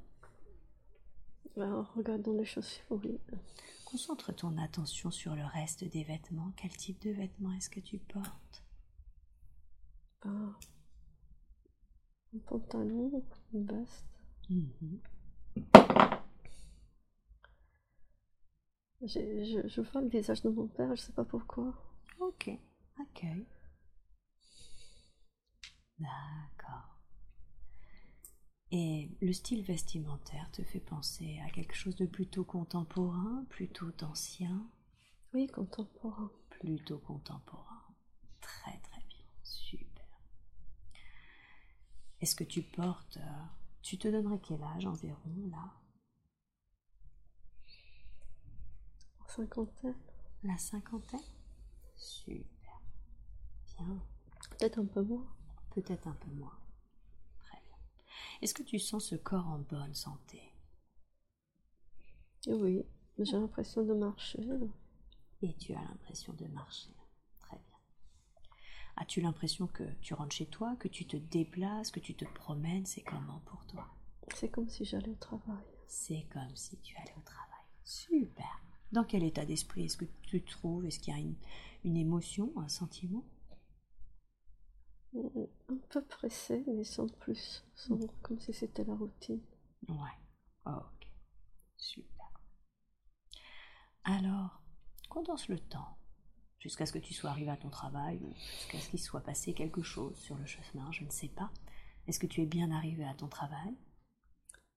Ben, 1.55 1.73
en 1.73 1.83
regardant 1.83 2.33
les 2.33 2.45
chaussures, 2.45 2.85
oui. 3.03 3.19
Concentre 3.85 4.31
ton 4.33 4.57
attention 4.57 5.09
sur 5.11 5.35
le 5.35 5.45
reste 5.45 5.83
des 5.85 6.03
vêtements. 6.03 6.51
Quel 6.57 6.75
type 6.75 7.01
de 7.01 7.11
vêtements 7.11 7.53
est-ce 7.53 7.69
que 7.69 7.79
tu 7.79 7.97
portes? 7.99 8.63
Ben, 10.23 10.55
un 12.35 12.39
pantalon, 12.39 13.23
une 13.53 13.65
veste. 13.65 14.05
Mhm. 14.49 14.69
J'ai- 14.81 15.01
je, 19.01 19.67
je 19.67 19.81
vois 19.81 20.01
le 20.01 20.09
visage 20.09 20.41
de 20.41 20.49
mon 20.49 20.67
père, 20.67 20.95
je 20.95 21.01
sais 21.01 21.13
pas 21.13 21.25
pourquoi. 21.25 21.73
Ok, 22.19 22.49
accueil. 22.99 23.45
D'accord. 25.99 26.97
Et 28.71 29.09
le 29.21 29.31
style 29.33 29.63
vestimentaire 29.63 30.49
te 30.51 30.61
fait 30.63 30.79
penser 30.79 31.39
à 31.45 31.49
quelque 31.49 31.75
chose 31.75 31.95
de 31.95 32.05
plutôt 32.05 32.43
contemporain, 32.43 33.45
plutôt 33.49 33.91
ancien, 34.01 34.67
Oui, 35.33 35.47
contemporain. 35.47 36.31
plutôt 36.49 36.97
contemporain. 36.99 37.83
Très 38.41 38.77
très 38.79 39.01
bien, 39.07 39.25
super. 39.43 40.05
Est-ce 42.21 42.35
que 42.35 42.43
tu 42.43 42.61
portes... 42.61 43.17
euh, 43.17 43.43
tu 43.81 43.97
te 43.97 44.07
donnerais 44.07 44.39
quel 44.45 44.61
âge 44.63 44.85
environ 44.85 45.47
là? 45.49 45.73
Cinquantaine. 49.27 49.95
La 50.43 50.57
cinquantaine? 50.57 51.19
Super. 51.95 52.81
Bien. 53.77 54.01
Peut-être 54.51 54.79
un 54.79 54.85
peu 54.85 55.01
moins. 55.03 55.27
Peut-être 55.71 56.07
un 56.07 56.13
peu 56.13 56.31
moins. 56.31 56.57
Très 57.39 57.61
bien. 57.65 57.77
Est-ce 58.41 58.53
que 58.53 58.63
tu 58.63 58.79
sens 58.79 59.05
ce 59.05 59.15
corps 59.15 59.47
en 59.47 59.59
bonne 59.59 59.93
santé? 59.93 60.41
Et 62.47 62.53
oui, 62.53 62.83
mais 63.17 63.25
j'ai 63.25 63.37
l'impression 63.37 63.83
de 63.83 63.93
marcher. 63.93 64.39
Et 65.41 65.53
tu 65.55 65.73
as 65.73 65.81
l'impression 65.81 66.33
de 66.33 66.45
marcher. 66.47 66.95
Très 67.39 67.57
bien. 67.57 67.77
As-tu 68.95 69.21
l'impression 69.21 69.67
que 69.67 69.83
tu 70.01 70.13
rentres 70.13 70.35
chez 70.35 70.47
toi, 70.47 70.75
que 70.77 70.87
tu 70.87 71.05
te 71.05 71.17
déplaces, 71.17 71.91
que 71.91 71.99
tu 71.99 72.15
te 72.15 72.25
promènes? 72.25 72.85
C'est 72.85 73.03
comment 73.03 73.41
pour 73.45 73.65
toi? 73.67 73.87
C'est 74.33 74.49
comme 74.49 74.69
si 74.69 74.85
j'allais 74.85 75.09
au 75.09 75.15
travail. 75.15 75.63
C'est 75.87 76.25
comme 76.31 76.55
si 76.55 76.79
tu 76.79 76.95
allais 76.97 77.13
au 77.17 77.21
travail. 77.21 77.61
Super. 77.83 78.61
Dans 78.91 79.03
quel 79.03 79.23
état 79.23 79.45
d'esprit 79.45 79.85
est-ce 79.85 79.97
que 79.97 80.05
tu 80.23 80.41
te 80.41 80.49
trouves? 80.49 80.85
Est-ce 80.85 80.99
qu'il 80.99 81.13
y 81.13 81.17
a 81.17 81.19
une, 81.19 81.35
une 81.83 81.97
émotion, 81.97 82.53
un 82.57 82.69
sentiment? 82.69 83.25
Un 85.15 85.77
peu 85.89 86.03
pressé, 86.03 86.63
mais 86.67 86.83
sans 86.83 87.07
plus. 87.07 87.65
Sans, 87.75 87.97
Comme 88.21 88.39
si 88.39 88.53
c'était 88.53 88.83
la 88.83 88.95
routine. 88.95 89.41
Ouais. 89.87 89.95
Ok. 90.65 91.07
Super. 91.77 92.31
Alors, 94.03 94.61
condense 95.09 95.47
le 95.49 95.59
temps 95.59 95.97
jusqu'à 96.59 96.85
ce 96.85 96.93
que 96.93 96.99
tu 96.99 97.13
sois 97.13 97.29
arrivé 97.29 97.49
à 97.49 97.57
ton 97.57 97.69
travail 97.69 98.19
ou 98.23 98.33
jusqu'à 98.35 98.79
ce 98.79 98.89
qu'il 98.89 98.99
soit 98.99 99.21
passé 99.21 99.53
quelque 99.53 99.81
chose 99.81 100.15
sur 100.17 100.35
le 100.37 100.45
chemin, 100.45 100.91
je 100.91 101.03
ne 101.03 101.09
sais 101.09 101.29
pas. 101.29 101.51
Est-ce 102.07 102.19
que 102.19 102.27
tu 102.27 102.41
es 102.41 102.45
bien 102.45 102.71
arrivé 102.71 103.03
à 103.05 103.13
ton 103.13 103.27
travail? 103.27 103.75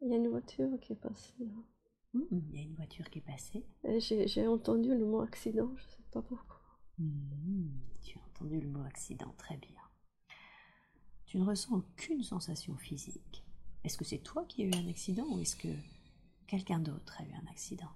Il 0.00 0.08
y 0.08 0.12
a 0.12 0.16
une 0.16 0.28
voiture 0.28 0.68
qui 0.80 0.92
est 0.92 0.96
passée 0.96 1.34
là. 1.38 1.62
Hmm, 2.14 2.20
Il 2.50 2.54
y 2.54 2.58
a 2.60 2.62
une 2.62 2.74
voiture 2.76 3.10
qui 3.10 3.18
est 3.18 3.22
passée. 3.22 3.64
Et 3.84 3.98
j'ai 4.00 4.46
entendu 4.46 4.90
le 4.96 5.04
mot 5.04 5.22
accident, 5.22 5.72
je 5.76 5.82
sais 5.82 6.02
pas 6.12 6.22
pourquoi. 6.22 6.60
Hmm, 6.98 7.66
Tu 8.02 8.16
as 8.18 8.22
entendu 8.22 8.60
le 8.60 8.68
mot 8.68 8.84
accident, 8.84 9.34
très 9.36 9.56
bien. 9.56 9.80
Tu 11.24 11.38
ne 11.38 11.44
ressens 11.46 11.76
aucune 11.76 12.22
sensation 12.22 12.76
physique. 12.76 13.42
Est-ce 13.84 13.96
que 13.96 14.04
c'est 14.04 14.18
toi 14.18 14.44
qui 14.44 14.62
as 14.62 14.66
eu 14.66 14.74
un 14.74 14.88
accident 14.88 15.24
ou 15.30 15.40
est-ce 15.40 15.56
que 15.56 15.68
quelqu'un 16.46 16.78
d'autre 16.80 17.16
a 17.20 17.24
eu 17.24 17.32
un 17.32 17.50
accident? 17.50 17.90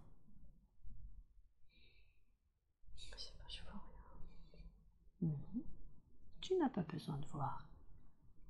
Je 2.96 3.04
sais 3.16 3.32
pas, 3.38 3.44
je 3.48 3.62
vois 3.62 3.80
rien. 5.20 5.32
Mhm. 5.32 5.62
Tu 6.40 6.54
n'as 6.56 6.70
pas 6.70 6.82
besoin 6.84 7.18
de 7.18 7.26
voir. 7.26 7.68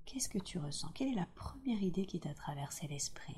Qu'est-ce 0.07 0.29
que 0.31 0.39
tu 0.39 0.59
ressens? 0.59 0.91
Quelle 0.95 1.09
est 1.11 1.15
la 1.17 1.29
première 1.37 1.83
idée 1.83 2.07
qui 2.07 2.21
t'a 2.21 2.35
traversé 2.35 2.89
l'esprit? 2.89 3.37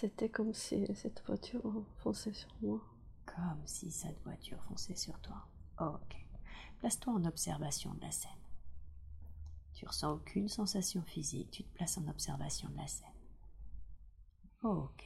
C'était 0.00 0.28
comme 0.28 0.54
si 0.54 0.86
cette 0.94 1.26
voiture 1.26 1.84
fonçait 1.96 2.32
sur 2.32 2.54
moi. 2.62 2.80
Comme 3.26 3.66
si 3.66 3.90
cette 3.90 4.22
voiture 4.22 4.62
fonçait 4.62 4.94
sur 4.94 5.18
toi. 5.18 5.48
Ok. 5.80 6.24
Place-toi 6.78 7.14
en 7.14 7.24
observation 7.24 7.92
de 7.94 8.02
la 8.02 8.12
scène. 8.12 8.30
Tu 9.74 9.84
ressens 9.84 10.12
aucune 10.12 10.48
sensation 10.48 11.02
physique, 11.02 11.50
tu 11.50 11.64
te 11.64 11.74
places 11.74 11.98
en 11.98 12.06
observation 12.06 12.68
de 12.68 12.76
la 12.76 12.86
scène. 12.86 13.08
Ok. 14.62 15.04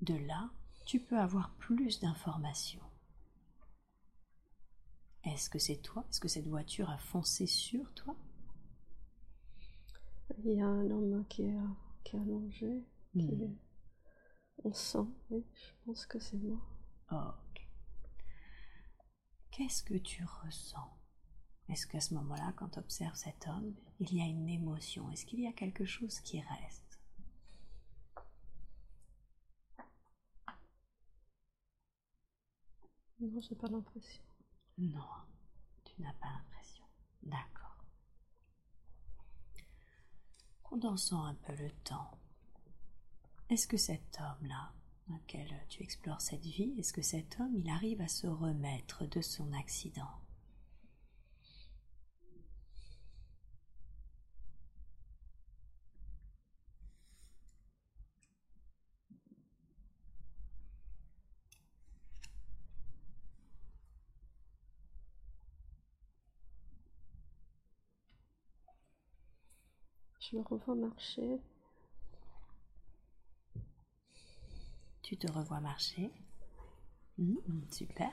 De 0.00 0.14
là, 0.14 0.48
tu 0.86 0.98
peux 0.98 1.18
avoir 1.18 1.50
plus 1.56 2.00
d'informations. 2.00 2.80
Est-ce 5.24 5.50
que 5.50 5.58
c'est 5.58 5.82
toi? 5.82 6.06
Est-ce 6.08 6.20
que 6.20 6.28
cette 6.28 6.48
voiture 6.48 6.88
a 6.88 6.96
foncé 6.96 7.46
sur 7.46 7.92
toi? 7.92 8.16
Il 10.42 10.54
y 10.54 10.62
a 10.62 10.66
un 10.66 10.90
homme 10.90 11.26
qui 11.28 11.42
est, 11.42 11.58
qui 12.02 12.16
est 12.16 12.20
allongé. 12.20 12.82
Qui 13.12 13.58
On 14.64 14.72
sent, 14.72 15.06
oui, 15.30 15.44
je 15.54 15.70
pense 15.84 16.06
que 16.06 16.18
c'est 16.18 16.38
moi. 16.38 16.60
Ok. 17.10 17.68
Qu'est-ce 19.50 19.82
que 19.82 19.94
tu 19.98 20.24
ressens? 20.24 20.98
Est-ce 21.68 21.86
qu'à 21.86 22.00
ce 22.00 22.14
moment-là, 22.14 22.52
quand 22.56 22.70
tu 22.70 22.78
observes 22.78 23.14
cet 23.16 23.46
homme, 23.48 23.74
il 24.00 24.14
y 24.14 24.20
a 24.20 24.26
une 24.26 24.48
émotion? 24.48 25.10
Est-ce 25.10 25.26
qu'il 25.26 25.40
y 25.40 25.46
a 25.46 25.52
quelque 25.52 25.84
chose 25.84 26.20
qui 26.20 26.40
reste? 26.40 27.00
Non, 33.20 33.40
j'ai 33.40 33.54
pas 33.54 33.68
l'impression. 33.68 34.24
Non, 34.78 35.06
tu 35.84 36.00
n'as 36.02 36.14
pas 36.14 36.28
l'impression. 36.28 36.84
D'accord. 37.22 37.84
Condensant 40.62 41.24
un 41.24 41.34
peu 41.34 41.54
le 41.54 41.70
temps, 41.84 42.18
est-ce 43.52 43.66
que 43.66 43.76
cet 43.76 44.18
homme-là, 44.18 44.72
dans 45.08 45.16
lequel 45.16 45.46
tu 45.68 45.82
explores 45.82 46.22
cette 46.22 46.46
vie, 46.46 46.72
est-ce 46.78 46.94
que 46.94 47.02
cet 47.02 47.38
homme, 47.38 47.54
il 47.54 47.68
arrive 47.68 48.00
à 48.00 48.08
se 48.08 48.26
remettre 48.26 49.06
de 49.06 49.20
son 49.20 49.52
accident? 49.52 50.08
Je 70.20 70.36
le 70.36 70.42
revois 70.42 70.74
marcher. 70.74 71.38
Tu 75.12 75.18
te 75.18 75.30
revois 75.30 75.60
marcher 75.60 76.10
Mhm, 77.18 77.66
Super. 77.70 78.10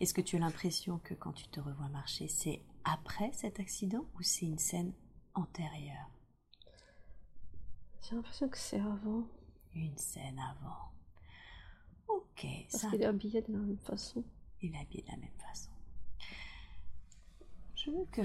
Est-ce 0.00 0.12
que 0.12 0.20
tu 0.20 0.34
as 0.34 0.40
l'impression 0.40 0.98
que 0.98 1.14
quand 1.14 1.32
tu 1.32 1.46
te 1.46 1.60
revois 1.60 1.86
marcher, 1.90 2.26
c'est 2.26 2.60
après 2.82 3.30
cet 3.32 3.60
accident 3.60 4.04
ou 4.16 4.22
c'est 4.22 4.46
une 4.46 4.58
scène 4.58 4.92
antérieure? 5.34 6.10
J'ai 8.02 8.16
l'impression 8.16 8.48
que 8.48 8.58
c'est 8.58 8.80
avant. 8.80 9.28
Une 9.76 9.96
scène 9.96 10.40
avant. 10.40 10.90
Ok, 12.08 12.44
Parce 12.68 12.82
ça 12.82 12.90
qu'il 12.90 13.02
est 13.02 13.04
habillé 13.04 13.40
de 13.42 13.52
la 13.52 13.58
même 13.60 13.78
façon. 13.78 14.24
il 14.60 14.74
est 14.74 14.80
habillé 14.80 15.02
de 15.04 15.10
la 15.12 15.18
même 15.18 15.38
façon. 15.38 15.70
Je 17.76 17.92
veux 17.92 18.06
que 18.06 18.22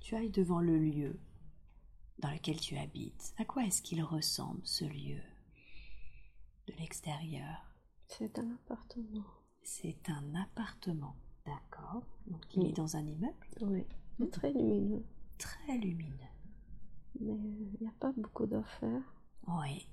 tu 0.00 0.14
ailles 0.16 0.28
devant 0.28 0.60
le 0.60 0.78
lieu 0.78 1.18
dans 2.18 2.30
lequel 2.30 2.60
tu 2.60 2.76
habites. 2.76 3.32
À 3.38 3.46
quoi 3.46 3.64
est-ce 3.64 3.80
qu'il 3.80 4.02
ressemble 4.02 4.60
ce 4.64 4.84
lieu? 4.84 5.22
De 6.66 6.72
l'extérieur 6.74 7.56
C'est 8.08 8.38
un 8.38 8.50
appartement. 8.52 9.24
C'est 9.62 10.08
un 10.10 10.34
appartement. 10.34 11.16
D'accord. 11.46 12.02
Donc 12.26 12.42
il 12.54 12.66
est 12.66 12.72
dans 12.72 12.96
un 12.96 13.06
immeuble 13.06 13.46
Oui. 13.60 13.84
C'est 14.18 14.30
très 14.30 14.52
lumineux. 14.52 15.04
très 15.38 15.76
lumineux. 15.78 16.30
Mais 17.20 17.34
il 17.34 17.76
n'y 17.80 17.86
a 17.86 17.92
pas 18.00 18.12
beaucoup 18.16 18.46
d'affaires. 18.46 19.14
Oui. 19.46 19.88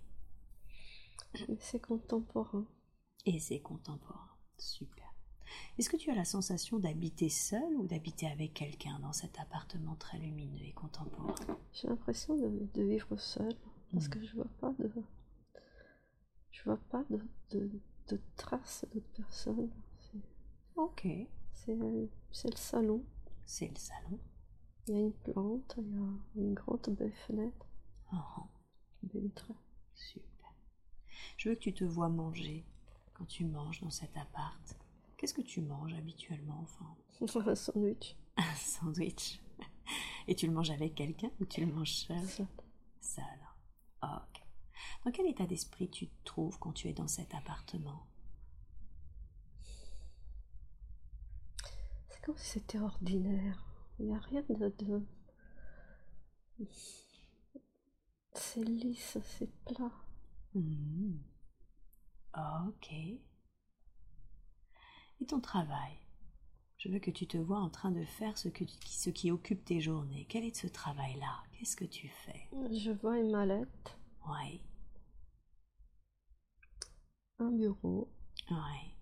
Mais 1.48 1.58
c'est 1.60 1.80
contemporain. 1.82 2.66
Et 3.26 3.40
c'est 3.40 3.60
contemporain. 3.60 4.30
Super. 4.58 5.06
Est-ce 5.78 5.90
que 5.90 5.98
tu 5.98 6.10
as 6.12 6.16
la 6.16 6.26
sensation 6.26 6.80
d'habiter 6.80 7.30
seul 7.30 7.76
ou 7.76 7.86
d'habiter 7.86 8.28
avec 8.28 8.54
quelqu'un 8.54 9.00
dans 9.00 9.14
cet 9.14 9.38
appartement 9.40 9.96
très 9.96 10.18
lumineux 10.20 10.64
et 10.64 10.72
contemporain? 10.74 11.36
J'ai 11.74 11.88
l'impression 11.90 12.36
de, 12.36 12.68
de 12.74 12.82
vivre 12.84 13.16
seul. 13.18 13.54
Parce 13.92 14.06
Mhm. 14.06 14.12
que 14.12 14.24
je 14.24 14.36
vois 14.36 14.48
pas 14.62 14.72
de. 14.80 14.92
Je 16.52 16.64
vois 16.64 16.78
pas 16.90 17.04
de, 17.10 17.20
de, 17.52 17.70
de 18.10 18.20
traces 18.38 18.86
d'autres 18.94 19.10
personnes. 19.14 19.72
Ok. 20.76 21.08
C'est 21.54 21.76
le 21.76 22.10
salon. 22.56 23.04
C'est 23.46 23.68
le 23.68 23.76
salon. 23.78 24.20
Il 24.88 24.96
y 24.96 24.98
a 24.98 25.02
une 25.02 25.14
plante, 25.14 25.76
il 25.78 26.42
y 26.42 26.44
a 26.44 26.48
une 26.48 26.54
grande 26.54 26.88
belle 26.90 27.14
fenêtre, 27.28 27.68
Oh, 28.14 28.44
une 29.04 29.10
belle 29.10 29.32
super. 29.94 30.54
Je 31.38 31.50
veux 31.50 31.56
que 31.56 31.62
tu 31.62 31.74
te 31.74 31.84
vois 31.84 32.10
manger 32.10 32.66
quand 33.14 33.26
tu 33.26 33.46
manges 33.46 33.82
dans 33.82 33.90
cet 33.90 34.16
appart. 34.18 34.76
Qu'est-ce 35.18 35.34
que 35.34 35.42
tu 35.42 35.62
manges 35.62 35.94
habituellement, 35.94 36.60
enfin? 36.64 36.96
Un 37.52 37.56
sandwich. 37.56 38.16
Un 38.38 38.56
sandwich. 38.56 39.40
Et 40.28 40.36
tu 40.36 40.48
le 40.48 40.54
manges 40.54 40.72
avec 40.72 40.96
quelqu'un 40.96 41.30
ou 41.40 41.46
tu 41.46 41.62
le 41.64 41.72
manges 41.72 41.94
seul? 41.94 42.28
Seul. 42.28 42.48
Seul. 43.00 43.40
Ok. 44.04 44.41
Dans 45.04 45.12
quel 45.12 45.28
état 45.28 45.48
d'esprit 45.48 45.90
tu 45.90 46.08
te 46.08 46.24
trouves 46.26 46.60
quand 46.60 46.74
tu 46.74 46.88
es 46.88 46.94
dans 46.94 47.08
cet 47.08 47.34
appartement? 47.34 48.06
C'est 52.10 52.22
comme 52.22 52.38
si 52.38 52.52
c'était 52.52 52.80
ordinaire. 52.80 53.66
Il 54.00 54.08
n'y 54.08 54.16
a 54.16 54.20
rien 54.20 54.44
de. 54.50 54.70
de... 54.78 55.02
C'est 58.34 58.64
lisse, 58.64 59.18
c'est 59.24 59.52
plat. 59.66 59.92
Hmm. 60.54 61.18
Ok. 62.68 62.92
Et 62.92 63.22
ton 65.28 65.40
travail? 65.40 65.98
Je 66.78 66.90
veux 66.90 67.00
que 67.00 67.12
tu 67.12 67.28
te 67.28 67.38
vois 67.38 67.60
en 67.60 67.70
train 67.70 67.92
de 67.92 68.04
faire 68.06 68.38
ce, 68.38 68.50
que, 68.50 68.64
ce 68.86 69.10
qui 69.10 69.32
occupe 69.32 69.64
tes 69.66 69.82
journées. 69.82 70.26
Quel 70.30 70.44
est 70.44 70.56
ce 70.56 70.68
travail-là? 70.68 71.44
Qu'est-ce 71.54 71.76
que 71.76 71.86
tu 71.86 72.08
fais? 72.08 72.48
Je 72.72 72.92
vois 72.92 73.20
une 73.20 73.32
mallette, 73.32 73.98
Oui, 74.28 74.62
un 77.42 77.52
bureau, 77.52 78.10
oui. 78.50 78.94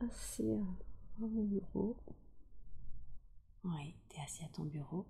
assis 0.00 0.52
à 0.52 1.26
mon 1.26 1.44
bureau. 1.44 1.96
Oui, 3.64 3.94
tu 4.08 4.16
es 4.16 4.22
assis 4.22 4.44
à 4.44 4.48
ton 4.48 4.64
bureau. 4.64 5.06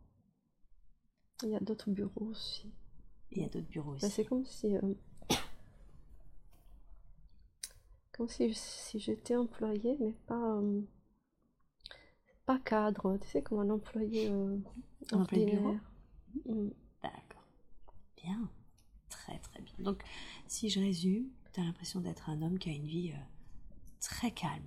Il 1.42 1.50
y 1.50 1.56
a 1.56 1.60
d'autres 1.60 1.90
bureaux 1.90 2.26
aussi. 2.26 2.72
Il 3.30 3.42
y 3.42 3.44
a 3.44 3.48
d'autres 3.48 3.68
bureaux 3.68 3.96
c'est 3.98 4.06
aussi. 4.06 4.24
comme 4.24 4.44
si. 4.44 4.76
euh, 4.76 4.94
comme 8.12 8.28
si, 8.28 8.52
si 8.54 8.98
j'étais 8.98 9.36
employé, 9.36 9.96
mais 10.00 10.12
pas. 10.26 10.56
euh, 10.58 10.82
pas 12.44 12.58
cadre. 12.58 13.16
Tu 13.18 13.28
sais, 13.28 13.42
comme 13.42 13.60
un 13.60 13.70
employé 13.70 14.28
euh, 14.30 14.58
ordinaire. 15.12 15.80
Mm. 16.46 16.68
D'accord. 17.02 17.44
Bien. 18.16 18.50
Très 19.24 19.38
très 19.38 19.60
bien. 19.60 19.74
Donc, 19.80 20.02
si 20.46 20.68
je 20.68 20.80
résume, 20.80 21.26
tu 21.52 21.60
as 21.60 21.64
l'impression 21.64 22.00
d'être 22.00 22.28
un 22.30 22.42
homme 22.42 22.58
qui 22.58 22.70
a 22.70 22.72
une 22.72 22.86
vie 22.86 23.10
euh, 23.12 23.16
très 24.00 24.30
calme, 24.30 24.64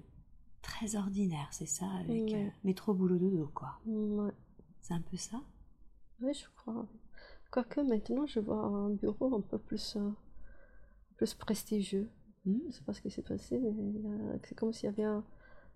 très 0.61 0.95
ordinaire, 0.95 1.47
c'est 1.51 1.65
ça 1.65 1.85
Avec 2.00 2.33
Ouais. 2.33 2.45
euh, 2.45 2.50
métro 2.63 2.94
boulot 2.94 3.17
dodo, 3.17 3.50
quoi. 3.53 3.79
Ouais. 3.85 4.31
C'est 4.81 4.94
un 4.94 5.01
peu 5.01 5.17
ça? 5.17 5.41
Oui, 6.21 6.33
je 6.33 6.45
crois. 6.56 6.85
Quoique 7.51 7.81
maintenant, 7.81 8.25
je 8.25 8.39
vois 8.39 8.63
un 8.63 8.89
bureau 8.89 9.35
un 9.35 9.42
peu 9.42 9.57
plus, 9.57 9.95
euh, 9.95 10.11
plus 11.18 11.33
prestigieux. 11.33 12.09
Hmm 12.45 12.59
Je 12.68 12.71
sais 12.75 12.83
pas 12.83 12.94
ce 12.94 13.01
qui 13.01 13.09
s'est 13.11 13.21
passé, 13.21 13.59
mais 13.59 14.09
a- 14.09 14.37
c'est 14.44 14.56
comme 14.56 14.73
s'il 14.73 14.85
y 14.85 14.89
avait 14.89 15.04
un, 15.04 15.23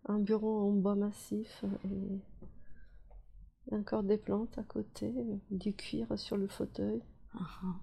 un 0.06 0.20
bureau 0.20 0.70
en 0.70 0.72
bois 0.74 0.96
massif 0.96 1.63
euh, 1.63 2.18
et 3.72 3.75
encore 3.75 4.04
des 4.04 4.18
plantes 4.18 4.58
à 4.58 4.63
côté, 4.63 5.13
euh, 5.18 5.38
du 5.52 5.74
cuir 5.74 6.08
sur 6.18 6.38
le 6.38 6.48
fauteuil. 6.48 7.02
Ah, 7.34 7.48
ah. 7.63 7.75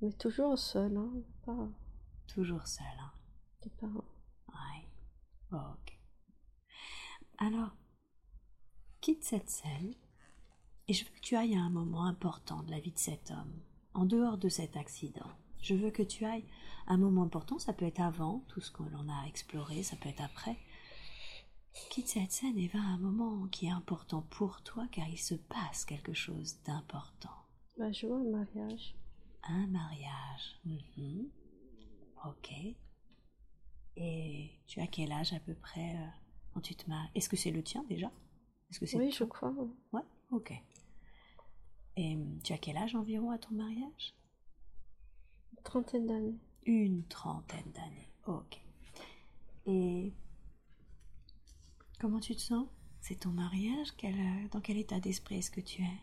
Mais 0.00 0.12
toujours 0.12 0.58
seul, 0.58 0.96
hein, 0.96 1.12
pas, 1.44 1.68
Toujours 2.26 2.66
seul, 2.66 2.86
hein 3.00 3.12
c'est 3.60 3.74
pas- 3.76 3.86
Ouais. 3.86 4.86
Ok. 5.52 5.98
Alors, 7.38 7.74
quitte 9.00 9.24
cette 9.24 9.48
scène 9.50 9.94
et 10.88 10.92
je 10.92 11.04
veux 11.04 11.10
que 11.10 11.20
tu 11.20 11.36
ailles 11.36 11.56
à 11.56 11.60
un 11.60 11.70
moment 11.70 12.04
important 12.04 12.62
de 12.62 12.70
la 12.70 12.80
vie 12.80 12.92
de 12.92 12.98
cet 12.98 13.30
homme, 13.30 13.60
en 13.94 14.04
dehors 14.04 14.38
de 14.38 14.48
cet 14.48 14.76
accident. 14.76 15.28
Je 15.60 15.74
veux 15.74 15.90
que 15.90 16.02
tu 16.02 16.24
ailles 16.24 16.46
à 16.86 16.94
un 16.94 16.98
moment 16.98 17.24
important, 17.24 17.58
ça 17.58 17.72
peut 17.72 17.84
être 17.86 18.00
avant, 18.00 18.44
tout 18.48 18.60
ce 18.60 18.70
que 18.70 18.82
l'on 18.84 19.08
a 19.08 19.26
exploré, 19.26 19.82
ça 19.82 19.96
peut 19.96 20.08
être 20.08 20.22
après. 20.22 20.56
Quitte 21.90 22.08
cette 22.08 22.32
scène 22.32 22.58
et 22.58 22.68
va 22.68 22.78
à 22.80 22.82
un 22.94 22.98
moment 22.98 23.46
qui 23.48 23.66
est 23.66 23.70
important 23.70 24.22
pour 24.22 24.62
toi 24.62 24.86
car 24.92 25.08
il 25.08 25.18
se 25.18 25.34
passe 25.34 25.84
quelque 25.84 26.12
chose 26.14 26.56
d'important. 26.64 27.30
Bah, 27.78 27.90
je 27.92 28.06
vois 28.06 28.18
un 28.18 28.24
mariage. 28.30 28.94
Un 29.48 29.66
mariage. 29.68 30.60
Mhm. 30.64 31.28
Ok. 32.26 32.52
Et 33.96 34.50
tu 34.66 34.80
as 34.80 34.86
quel 34.86 35.10
âge 35.12 35.32
à 35.32 35.40
peu 35.40 35.54
près 35.54 35.96
euh, 35.96 36.06
quand 36.52 36.60
tu 36.60 36.74
te 36.74 36.88
maries? 36.88 37.08
Est-ce 37.14 37.28
que 37.28 37.36
c'est 37.36 37.50
le 37.50 37.62
tien 37.62 37.82
déjà? 37.88 38.10
Est-ce 38.70 38.80
que 38.80 38.86
c'est 38.86 38.98
Oui, 38.98 39.10
je 39.10 39.24
crois. 39.24 39.50
oui. 39.56 39.68
Ouais, 39.92 40.02
ok. 40.30 40.52
Et 41.96 42.14
hum, 42.14 42.38
tu 42.42 42.52
as 42.52 42.58
quel 42.58 42.76
âge 42.76 42.94
environ 42.94 43.30
à 43.30 43.38
ton 43.38 43.54
mariage? 43.54 44.14
Une 45.52 45.62
trentaine 45.62 46.06
d'années. 46.06 46.38
Une 46.66 47.04
trentaine 47.08 47.72
d'années. 47.72 48.12
Ok. 48.26 48.60
Et 49.66 50.12
comment 51.98 52.20
tu 52.20 52.36
te 52.36 52.40
sens? 52.40 52.68
C'est 53.00 53.20
ton 53.20 53.30
mariage? 53.30 53.92
Quel, 53.96 54.14
euh, 54.18 54.48
Dans 54.50 54.60
quel 54.60 54.76
état 54.76 55.00
d'esprit 55.00 55.38
est-ce 55.38 55.50
que 55.50 55.60
tu 55.60 55.82
es? 55.82 55.98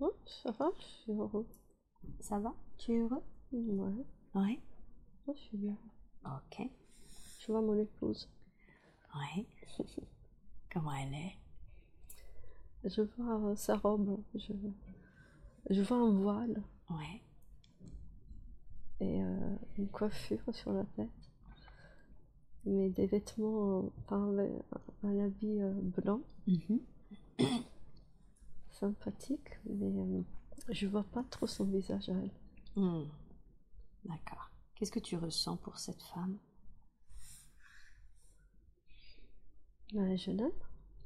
Ouais, 0.00 0.10
ça 0.42 0.50
va, 0.52 0.70
je 0.78 0.84
suis 0.84 1.12
heureux. 1.12 1.46
Ça 2.20 2.38
va? 2.38 2.54
Tu 2.78 2.92
es 2.92 2.98
heureux? 2.98 3.22
Ouais, 3.52 4.04
Oui. 4.34 4.60
moi, 5.26 5.34
je 5.34 5.40
suis 5.40 5.56
bien. 5.56 5.76
Ok. 6.24 6.68
Je 7.40 7.46
vois 7.52 7.60
mon 7.62 7.78
épouse. 7.78 8.28
Oui. 9.14 9.46
Comment 10.72 10.92
elle 10.94 11.14
est? 11.14 11.36
Je 12.84 13.02
vois 13.02 13.40
euh, 13.40 13.56
sa 13.56 13.76
robe, 13.76 14.18
je, 14.34 14.52
je 15.70 15.82
vois 15.82 15.96
un 15.96 16.12
voile 16.12 16.62
Ouais. 16.90 17.22
et 19.00 19.22
euh, 19.22 19.56
une 19.78 19.88
coiffure 19.88 20.42
sur 20.54 20.72
la 20.72 20.84
tête. 20.84 21.08
Mais 22.64 22.90
des 22.90 23.06
vêtements, 23.06 23.78
euh, 23.84 23.90
enfin, 24.04 24.16
un, 25.02 25.08
un 25.08 25.24
habit 25.24 25.58
blanc, 25.96 26.20
Mhm. 26.46 26.80
sympathique, 28.70 29.58
mais 29.68 29.86
euh, 29.98 30.22
je 30.70 30.86
vois 30.86 31.04
pas 31.04 31.24
trop 31.24 31.46
son 31.46 31.64
visage 31.64 32.08
à 32.08 32.12
elle. 32.12 32.30
Hmm. 32.76 33.04
D'accord. 34.04 34.50
Qu'est-ce 34.74 34.92
que 34.92 35.00
tu 35.00 35.16
ressens 35.16 35.56
pour 35.56 35.78
cette 35.78 36.02
femme? 36.02 36.38
Mais 39.94 40.16
je 40.16 40.30
l'aime. 40.30 40.52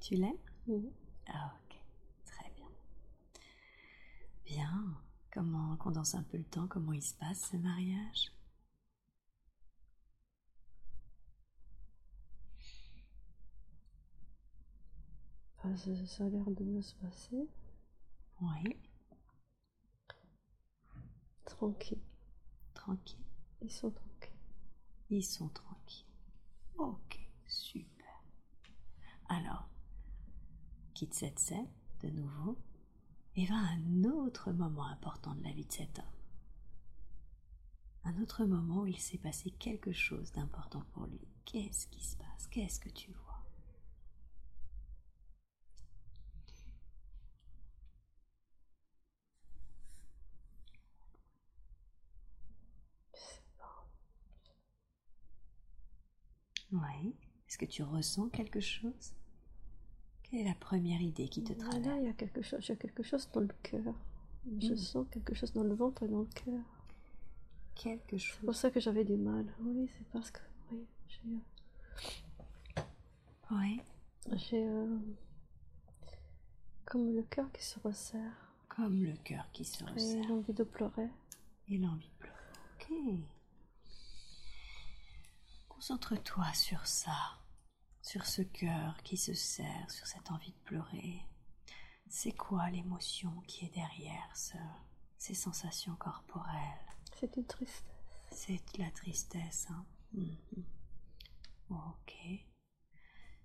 Tu 0.01 0.15
l'aimes? 0.17 0.37
Mhm. 0.67 0.91
Ah, 1.29 1.55
ok. 1.65 1.77
Très 2.27 2.51
bien. 2.57 2.69
Bien. 4.45 4.95
Comment, 5.33 5.77
condense 5.77 6.15
un 6.15 6.23
peu 6.25 6.37
le 6.37 6.45
temps, 6.45 6.67
comment 6.67 6.93
il 6.93 7.03
se 7.03 7.15
passe 7.15 7.51
ce 7.53 7.57
mariage? 7.57 8.33
Enfin, 15.59 15.75
ça, 15.77 15.91
ça 16.07 16.25
a 16.25 16.29
l'air 16.29 16.45
de 16.45 16.65
bien 16.65 16.83
se 16.83 16.95
passer. 16.97 17.49
Oui. 18.41 18.77
Tranquille. 21.53 22.01
Tranquille. 22.73 23.19
Ils 23.61 23.71
sont 23.71 23.91
tranquilles. 23.91 24.31
Ils 25.11 25.23
sont 25.25 25.49
tranquilles. 25.51 26.07
Ok, 26.79 27.21
super. 27.47 28.25
Alors, 29.29 29.69
quitte 30.95 31.13
cette 31.15 31.39
scène 31.39 31.69
de 32.01 32.09
nouveau 32.09 32.57
et 33.37 33.45
va 33.45 33.55
à 33.55 33.75
un 33.75 34.05
autre 34.05 34.51
moment 34.51 34.87
important 34.87 35.35
de 35.35 35.45
la 35.45 35.53
vie 35.53 35.67
de 35.67 35.73
cet 35.73 35.99
homme. 35.99 36.05
Un 38.05 38.21
autre 38.21 38.45
moment 38.45 38.81
où 38.83 38.87
il 38.87 38.99
s'est 38.99 39.19
passé 39.19 39.51
quelque 39.51 39.93
chose 39.93 40.33
d'important 40.33 40.83
pour 40.93 41.07
lui. 41.07 41.21
Qu'est-ce 41.45 41.87
qui 41.87 42.03
se 42.03 42.17
passe? 42.17 42.47
Qu'est-ce 42.49 42.81
que 42.81 42.89
tu 42.89 43.13
vois? 43.13 43.32
Oui. 56.73 57.15
Est-ce 57.49 57.59
que 57.59 57.67
tu 57.67 57.83
ressens 57.83 58.29
quelque 58.31 58.61
chose? 58.61 59.13
Quelle 60.23 60.41
est 60.41 60.45
la 60.45 60.55
première 60.55 61.01
idée 61.03 61.29
qui 61.29 61.43
te 61.45 61.53
Là, 61.53 61.59
traverse 61.69 61.99
il 62.01 62.07
y 62.07 62.09
a 62.09 62.13
quelque 62.15 62.43
chose, 62.43 62.65
quelque 62.81 63.03
chose 63.03 63.29
dans 63.33 63.41
le 63.41 63.55
cœur. 63.63 63.95
Je 64.61 64.73
Mm. 64.73 64.77
sens 64.77 65.07
quelque 65.11 65.35
chose 65.35 65.53
dans 65.53 65.63
le 65.63 65.75
ventre 65.75 66.03
et 66.05 66.09
dans 66.09 66.21
le 66.21 66.27
cœur. 66.27 66.63
Quelque 67.75 68.19
C'est 68.19 68.39
pour 68.41 68.47
chose. 68.55 68.57
ça 68.57 68.71
que 68.71 68.81
j'avais 68.81 69.05
du 69.05 69.17
mal. 69.17 69.47
Oui, 69.61 69.89
c'est 69.97 70.07
parce 70.09 70.31
que 70.31 70.41
oui, 70.71 70.85
j'ai 71.09 71.21
Oui. 73.51 73.81
j'ai 74.33 74.67
euh, 74.67 74.99
comme 76.85 77.15
le 77.15 77.23
cœur 77.23 77.51
qui 77.53 77.63
se 77.65 77.79
resserre 77.81 78.33
Comme 78.69 79.03
le 79.05 79.15
cœur 79.25 79.47
qui 79.53 79.65
se 79.65 79.83
et 79.85 79.87
resserre 79.87 80.29
l'envie 80.29 80.53
de 80.55 80.65
pleurer. 80.65 81.09
et 81.69 81.79
l'envie 81.79 82.09
de 82.09 82.19
pleurer. 82.19 82.37
Ok. 82.81 83.21
Concentre-toi 85.87 86.47
sur 86.55 86.87
ça, 86.87 87.41
sur 88.03 88.25
ce 88.25 88.43
cœur 88.43 89.03
qui 89.03 89.17
se 89.17 89.35
serre, 89.35 89.91
sur 89.91 90.07
cette 90.07 90.31
envie 90.31 90.53
de 90.53 90.59
pleurer. 90.61 91.27
C'est 92.09 92.31
quoi 92.37 92.71
l'émotion 92.71 93.33
qui 93.49 93.65
est 93.65 93.75
derrière 93.75 94.37
ce- 94.37 94.55
ces 95.19 95.35
sensations 95.35 95.97
corporelles? 95.97 96.87
C'est 97.19 97.37
une 97.37 97.47
tristesse. 97.49 97.83
C'est 98.31 98.79
la 98.79 98.93
tristesse. 98.93 99.67
Hein 99.71 99.85
Mhm. 100.13 100.65
Ok. 101.71 102.15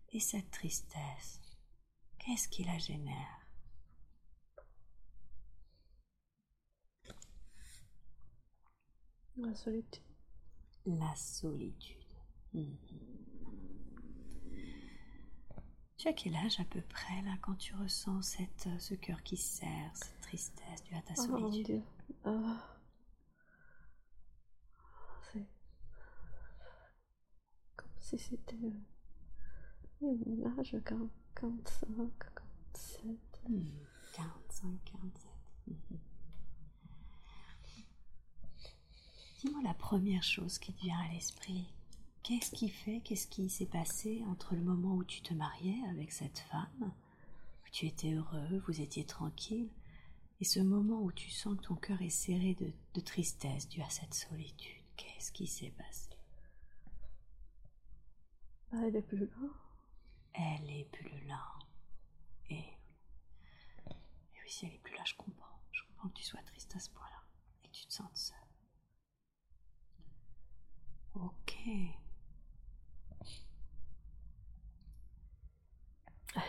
Et 0.10 0.20
cette 0.20 0.52
tristesse, 0.52 1.42
qu'est-ce 2.20 2.48
qui 2.50 2.64
la 2.66 2.78
génère? 2.78 3.48
La 9.38 9.56
solitude. 9.56 10.04
La 10.86 11.16
solitude. 11.16 12.07
Tu 15.98 16.08
as 16.08 16.14
quel 16.14 16.36
âge 16.36 16.60
à 16.60 16.64
peu 16.66 16.82
près 16.82 17.22
là 17.24 17.36
quand 17.42 17.56
tu 17.56 17.74
ressens 17.76 18.22
cette, 18.22 18.68
euh, 18.68 18.78
ce 18.80 18.94
cœur 18.94 19.24
qui 19.24 19.36
se 19.36 19.58
serre, 19.58 19.92
cette 19.96 20.22
tristesse 20.22 20.84
due 20.84 20.96
à 20.96 21.02
ta 21.02 21.14
Oh 21.18 21.28
mon 21.28 21.52
solitude? 21.52 21.66
Dieu. 21.66 21.84
Ah. 22.24 22.78
C'est 25.32 25.46
comme 27.76 27.90
si 28.00 28.18
c'était 28.20 28.56
mon 30.02 30.60
âge, 30.60 30.76
40, 30.86 31.10
45, 31.36 32.12
47. 32.20 33.18
Hmm, 33.50 33.64
45, 34.14 34.80
47. 34.86 35.32
Mhm. 35.68 36.00
Dis-moi 39.40 39.62
la 39.64 39.74
première 39.74 40.24
chose 40.24 40.58
qui 40.60 40.74
te 40.74 40.82
vient 40.82 41.00
à 41.00 41.14
l'esprit. 41.14 41.68
Qu'est-ce 42.28 42.52
qui 42.52 42.68
fait, 42.68 43.00
qu'est-ce 43.06 43.26
qui 43.26 43.50
s'est 43.50 43.66
passé 43.66 44.22
entre 44.28 44.54
le 44.54 44.62
moment 44.62 44.96
où 44.96 45.06
tu 45.06 45.22
te 45.22 45.34
mariais 45.34 45.82
avec 45.88 46.12
cette 46.12 46.40
femme, 46.40 46.92
où 47.64 47.70
tu 47.72 47.86
étais 47.86 48.12
heureux, 48.12 48.62
vous 48.68 48.82
étiez 48.82 49.06
tranquille, 49.06 49.70
et 50.42 50.44
ce 50.44 50.60
moment 50.60 51.02
où 51.02 51.14
tu 51.14 51.30
sens 51.30 51.56
que 51.56 51.64
ton 51.64 51.76
cœur 51.76 52.02
est 52.02 52.10
serré 52.10 52.54
de, 52.56 52.74
de 52.96 53.00
tristesse 53.00 53.70
due 53.70 53.82
à 53.82 53.90
cette 53.90 54.14
solitude? 54.14 54.84
Qu'est-ce 54.98 55.32
qui 55.32 55.48
s'est 55.48 55.72
passé? 55.72 56.10
Ah, 58.74 58.82
elle 58.86 58.98
est 58.98 59.02
plus 59.02 59.20
là. 59.20 59.50
Elle 60.34 60.70
est 60.70 60.92
plus 60.92 61.26
là. 61.28 61.58
Et 62.50 62.56
oui. 63.86 63.96
Et 64.36 64.40
oui, 64.44 64.50
si 64.50 64.66
elle 64.66 64.74
est 64.74 64.80
plus 64.80 64.96
là, 64.96 65.04
je 65.06 65.16
comprends. 65.16 65.62
Je 65.72 65.82
comprends 65.84 66.10
que 66.10 66.16
tu 66.16 66.26
sois 66.26 66.42
triste 66.42 66.76
à 66.76 66.80
ce 66.82 66.90
point-là 66.90 67.24
et 67.64 67.70
que 67.70 67.74
tu 67.74 67.86
te 67.86 67.94
sentes 67.94 68.18
seule. 68.18 68.36
Ok. 71.16 71.56
Ouais. 76.36 76.42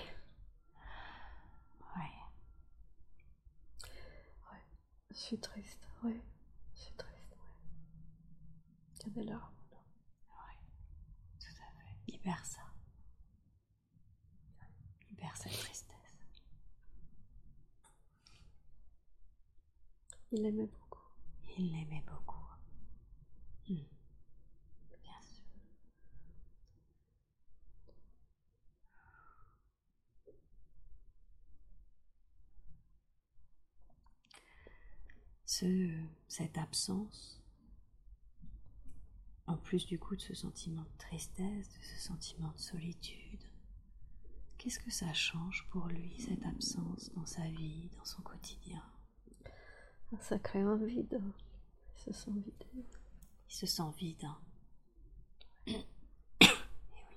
Je 5.10 5.16
suis 5.16 5.38
triste, 5.40 5.88
oui. 6.04 6.20
Je 6.74 6.80
suis 6.80 6.92
triste, 6.94 7.36
oui. 7.36 7.70
Il 9.00 9.06
y 9.06 9.10
a 9.10 9.14
des 9.14 9.24
larmes. 9.24 9.54
Ouais. 10.30 10.56
Tout 11.40 11.46
à 11.62 11.70
fait. 11.80 12.12
Libère 12.12 12.44
ça. 12.46 12.60
Libère 15.10 15.36
cette 15.36 15.52
tristesse. 15.52 15.94
Il 20.30 20.42
l'aimait 20.42 20.66
beaucoup. 20.66 21.02
Il 21.56 21.72
l'aimait 21.72 22.02
beaucoup. 22.06 22.27
Ce, 35.58 35.90
cette 36.28 36.56
absence, 36.58 37.42
en 39.46 39.56
plus 39.56 39.86
du 39.86 39.98
coup 39.98 40.14
de 40.14 40.20
ce 40.20 40.34
sentiment 40.34 40.82
de 40.82 40.98
tristesse, 40.98 41.68
de 41.68 41.82
ce 41.82 41.96
sentiment 42.06 42.52
de 42.52 42.58
solitude, 42.58 43.42
qu'est-ce 44.56 44.78
que 44.78 44.90
ça 44.90 45.12
change 45.14 45.66
pour 45.70 45.86
lui, 45.88 46.14
cette 46.20 46.44
absence 46.46 47.10
dans 47.14 47.26
sa 47.26 47.42
vie, 47.48 47.90
dans 47.96 48.04
son 48.04 48.22
quotidien? 48.22 48.82
Ça 50.20 50.38
crée 50.38 50.60
un 50.60 50.76
vide. 50.76 51.20
Il 51.96 52.00
se 52.02 52.12
sent 52.12 52.30
vidé. 52.34 52.66
Il 53.48 53.54
se 53.54 53.66
sent 53.66 53.90
vide. 53.98 54.24
hein. 54.24 54.38
Eh 56.40 57.04
oui. 57.10 57.16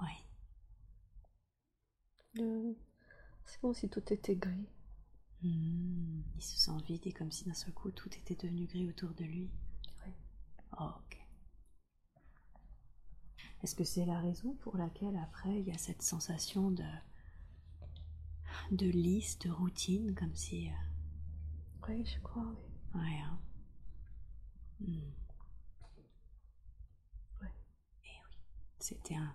Oui, 0.00 0.24
Le- 2.34 2.74
C'est 3.46 3.60
comme 3.60 3.74
si 3.74 3.88
tout 3.90 4.12
était 4.12 4.36
gris. 4.36 4.68
Hmm, 5.42 6.22
il 6.36 6.42
se 6.42 6.58
sent 6.58 6.82
vide 6.86 7.06
et 7.06 7.12
comme 7.12 7.32
si 7.32 7.44
d'un 7.46 7.54
seul 7.54 7.72
coup 7.74 7.90
tout 7.92 8.10
était 8.16 8.36
devenu 8.36 8.66
gris 8.66 8.88
autour 8.88 9.10
de 9.14 9.24
lui. 9.24 9.50
Oui. 10.06 10.12
Oh, 10.80 10.90
ok. 10.98 11.18
Est-ce 13.62 13.74
que 13.76 13.84
c'est 13.84 14.04
la 14.06 14.18
raison 14.18 14.54
pour 14.60 14.76
laquelle 14.76 15.16
après 15.16 15.60
il 15.60 15.68
y 15.68 15.72
a 15.72 15.78
cette 15.78 16.02
sensation 16.02 16.70
de 16.72 16.82
de 18.70 18.86
lisse, 18.86 19.38
de 19.40 19.50
routine, 19.50 20.14
comme 20.14 20.34
si 20.34 20.68
euh, 20.68 20.72
Oui, 21.88 22.04
je 22.06 22.18
crois, 22.22 22.44
oui. 22.94 23.00
ouais, 23.00 23.18
hein. 23.24 23.38
Hmm. 24.80 25.12
Ouais. 27.42 27.48
Et 28.04 28.08
oui, 28.28 28.36
c'était 28.78 29.16
un, 29.16 29.34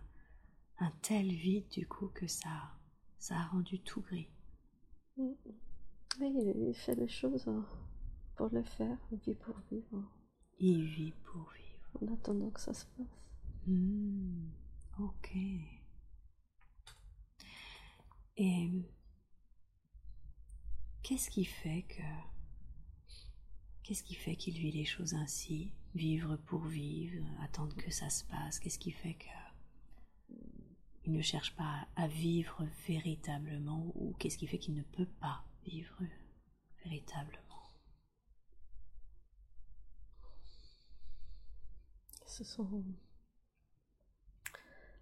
un 0.79 0.91
tel 1.03 1.27
vide 1.33 1.69
du 1.69 1.87
coup 1.87 2.09
que 2.13 2.27
ça, 2.27 2.71
ça 3.25 3.37
a 3.37 3.47
rendu 3.47 3.79
tout 3.79 4.01
gris. 4.01 4.29
Mm. 5.17 5.31
Oui, 6.21 6.31
il, 6.67 6.75
fait 6.75 6.93
les 6.93 7.07
choses 7.07 7.47
euh, 7.47 7.59
pour 8.35 8.49
le 8.49 8.61
faire, 8.61 8.97
il 9.11 9.17
vit 9.17 9.33
pour 9.33 9.55
vivre, 9.71 10.03
Il 10.59 10.85
vit 10.85 11.11
pour 11.23 11.51
vivre. 11.51 11.89
en 12.03 12.13
attendant 12.13 12.51
que 12.51 12.59
ça 12.61 12.75
se 12.75 12.85
passe. 12.85 13.07
Hmm, 13.65 14.47
ok. 14.99 15.31
Et 18.37 18.69
qu'est-ce 21.01 21.31
qui 21.31 21.45
fait 21.45 21.81
que 21.89 22.03
qu'est-ce 23.81 24.03
qui 24.03 24.13
fait 24.13 24.35
qu'il 24.35 24.53
vit 24.53 24.71
les 24.71 24.85
choses 24.85 25.15
ainsi, 25.15 25.73
vivre 25.95 26.37
pour 26.45 26.63
vivre, 26.63 27.25
attendre 27.41 27.75
que 27.75 27.89
ça 27.89 28.11
se 28.11 28.23
passe? 28.25 28.59
Qu'est-ce 28.59 28.77
qui 28.77 28.91
fait 28.91 29.15
que 29.15 29.44
il 31.05 31.13
ne 31.13 31.21
cherche 31.21 31.55
pas 31.55 31.87
à 31.95 32.07
vivre 32.07 32.65
véritablement 32.87 33.91
ou 33.95 34.13
qu'est-ce 34.19 34.37
qui 34.37 34.47
fait 34.47 34.57
qu'il 34.59 34.75
ne 34.75 34.83
peut 34.83 35.05
pas 35.19 35.43
vivre 35.65 36.01
véritablement 36.83 37.41
Ce 42.25 42.43
sont 42.43 42.83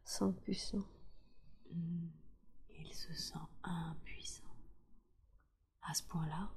sans 0.06 0.32
puissants. 0.34 0.88
Hmm, 1.72 2.08
Il 2.78 2.94
se 2.94 3.14
sent 3.14 3.40
impuissant. 3.64 4.56
À 5.82 5.94
ce 5.94 6.04
point-là, 6.04 6.50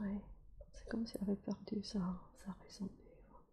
Oui, 0.00 0.18
c'est 0.72 0.88
comme 0.88 1.06
s'il 1.06 1.20
avait 1.22 1.36
perdu 1.36 1.82
sa, 1.82 1.98
sa 2.44 2.52
raison 2.62 2.86
de 2.86 2.90
vivre. 2.90 3.44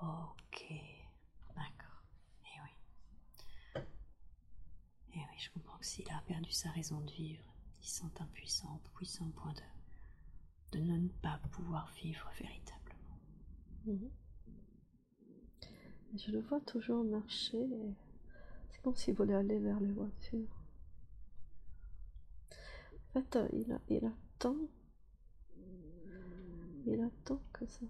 Ok, 0.00 0.64
d'accord. 1.54 2.02
Et 2.44 2.60
oui. 2.62 3.82
Et 5.16 5.18
oui, 5.18 5.38
je 5.38 5.50
comprends 5.50 5.78
que 5.78 5.86
s'il 5.86 6.08
a 6.10 6.22
perdu 6.28 6.52
sa 6.52 6.70
raison 6.70 7.00
de 7.00 7.10
vivre, 7.10 7.42
il 7.82 7.86
se 7.88 8.00
sent 8.02 8.12
impuissant, 8.20 8.80
puissant 8.94 9.26
au 9.26 9.30
point 9.30 9.52
de, 10.72 10.78
de 10.78 10.84
ne 10.84 11.08
pas 11.08 11.40
pouvoir 11.50 11.90
vivre 12.02 12.30
véritablement. 12.38 13.18
Mhm. 13.86 14.10
Je 16.16 16.30
le 16.32 16.40
vois 16.40 16.60
toujours 16.60 17.04
marcher. 17.04 17.66
C'est 18.70 18.82
comme 18.82 18.96
s'il 18.96 19.14
voulait 19.14 19.34
aller 19.34 19.58
vers 19.58 19.80
les 19.80 19.92
voitures. 19.92 20.48
En 23.14 23.20
fait, 23.22 23.36
euh, 23.36 23.48
il, 23.52 23.72
a- 23.72 23.80
il 23.88 24.04
attend. 24.06 24.56
Il 26.86 27.00
attend 27.02 27.40
que 27.52 27.66
ça. 27.66 27.84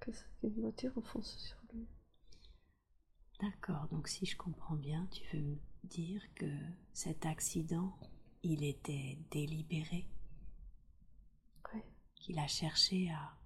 que- 0.00 0.10
voiture 0.60 0.92
fonce 1.04 1.36
sur. 1.38 1.56
D'accord, 3.40 3.86
donc 3.88 4.08
si 4.08 4.24
je 4.24 4.36
comprends 4.36 4.76
bien, 4.76 5.06
tu 5.08 5.22
veux 5.36 5.42
me 5.42 5.58
dire 5.84 6.22
que 6.34 6.50
cet 6.92 7.26
accident, 7.26 7.98
il 8.42 8.64
était 8.64 9.18
délibéré, 9.30 10.08
qu'il 12.14 12.38
a 12.38 12.46
cherché 12.48 13.10
à, 13.10 13.36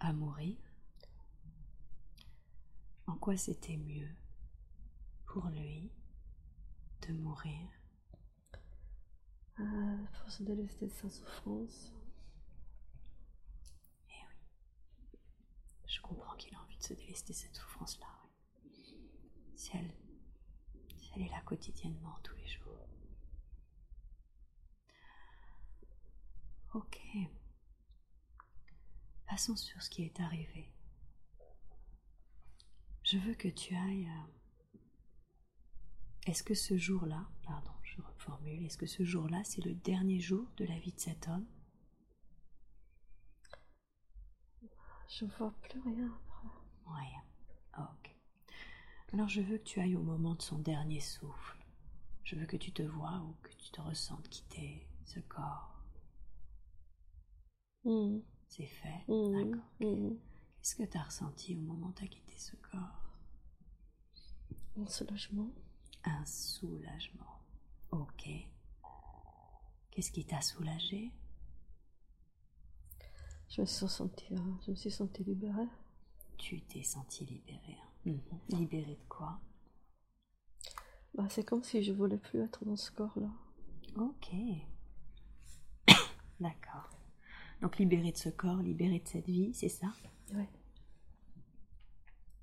à 0.00 0.12
mourir? 0.12 0.56
En 3.06 3.16
quoi 3.16 3.36
c'était 3.36 3.76
mieux 3.78 4.08
pour 5.26 5.48
lui 5.48 5.90
de 7.08 7.12
mourir? 7.14 7.68
À 9.56 9.62
force 10.12 10.42
de 10.42 10.52
laisser 10.52 10.88
sa 10.88 11.10
souffrance. 11.10 11.92
Eh 14.08 14.12
oui. 14.28 15.18
Je 15.86 16.00
comprends 16.00 16.36
qu'il 16.36 16.54
a 16.54 16.60
envie 16.60 16.76
de 16.76 16.82
se 16.82 16.94
délester 16.94 17.32
cette 17.32 17.56
souffrance-là. 17.56 18.19
Si 19.60 19.70
elle, 19.76 19.92
si 20.96 21.10
elle 21.14 21.22
est 21.22 21.28
là 21.28 21.42
quotidiennement, 21.42 22.16
tous 22.22 22.34
les 22.36 22.46
jours. 22.46 22.88
Ok. 26.72 26.98
Passons 29.28 29.56
sur 29.56 29.82
ce 29.82 29.90
qui 29.90 30.04
est 30.04 30.18
arrivé. 30.20 30.72
Je 33.02 33.18
veux 33.18 33.34
que 33.34 33.48
tu 33.48 33.74
ailles. 33.74 34.08
euh, 34.08 34.78
Est-ce 36.26 36.42
que 36.42 36.54
ce 36.54 36.78
jour-là, 36.78 37.28
pardon, 37.42 37.72
je 37.82 38.00
reformule, 38.00 38.64
est-ce 38.64 38.78
que 38.78 38.86
ce 38.86 39.04
jour-là, 39.04 39.42
c'est 39.44 39.62
le 39.64 39.74
dernier 39.74 40.20
jour 40.20 40.46
de 40.56 40.64
la 40.64 40.78
vie 40.78 40.92
de 40.92 41.00
cet 41.00 41.28
homme? 41.28 41.46
Je 45.08 45.26
vois 45.26 45.52
plus 45.60 45.80
rien 45.80 46.06
après. 46.06 46.48
Ouais. 46.86 47.12
Ok. 47.78 48.09
Alors 49.12 49.28
je 49.28 49.40
veux 49.40 49.58
que 49.58 49.64
tu 49.64 49.80
ailles 49.80 49.94
au 49.96 50.02
moment 50.02 50.34
de 50.34 50.42
son 50.42 50.58
dernier 50.58 51.00
souffle. 51.00 51.58
Je 52.24 52.36
veux 52.36 52.46
que 52.46 52.56
tu 52.56 52.72
te 52.72 52.82
vois 52.82 53.22
ou 53.24 53.34
que 53.42 53.52
tu 53.56 53.70
te 53.70 53.80
ressentes 53.80 54.28
quitter 54.28 54.86
ce 55.04 55.20
corps. 55.20 55.76
Mhm. 57.84 58.22
C'est 58.48 58.66
fait. 58.66 59.04
Mhm. 59.08 59.32
D'accord. 59.32 59.66
Mhm. 59.80 60.18
Qu'est-ce 60.62 60.76
que 60.76 60.82
tu 60.84 60.96
as 60.98 61.02
ressenti 61.02 61.56
au 61.56 61.60
moment 61.60 61.88
où 61.88 61.92
tu 61.92 62.04
as 62.04 62.08
quitté 62.08 62.34
ce 62.38 62.56
corps? 62.56 63.02
Un 64.76 64.86
soulagement. 64.86 65.50
Un 66.04 66.24
soulagement. 66.26 67.38
Ok. 67.92 68.28
Qu'est-ce 69.90 70.10
qui 70.10 70.24
t'a 70.24 70.40
soulagé? 70.40 71.12
Je 73.50 73.60
me 73.60 73.66
suis 73.66 73.86
sentie, 73.86 74.32
euh, 74.32 74.38
je 74.64 74.70
me 74.70 74.76
suis 74.76 74.90
sentie 74.90 75.24
libérée. 75.24 75.68
Tu 76.38 76.62
t'es 76.62 76.82
senti 76.82 77.24
libéré. 77.26 77.76
Hein. 78.06 78.12
Libéré 78.50 78.92
de 78.94 79.08
quoi? 79.08 79.40
Bah, 81.14 81.26
c'est 81.28 81.44
comme 81.44 81.62
si 81.62 81.82
je 81.82 81.92
voulais 81.92 82.16
plus 82.16 82.40
être 82.40 82.64
dans 82.64 82.76
ce 82.76 82.90
corps-là. 82.92 83.28
Ok. 83.96 84.30
D'accord. 86.40 86.90
Donc 87.60 87.78
libéré 87.78 88.12
de 88.12 88.16
ce 88.16 88.28
corps, 88.30 88.58
libéré 88.62 89.00
de 89.00 89.08
cette 89.08 89.26
vie, 89.26 89.52
c'est 89.54 89.68
ça? 89.68 89.88
Ouais. 90.32 90.48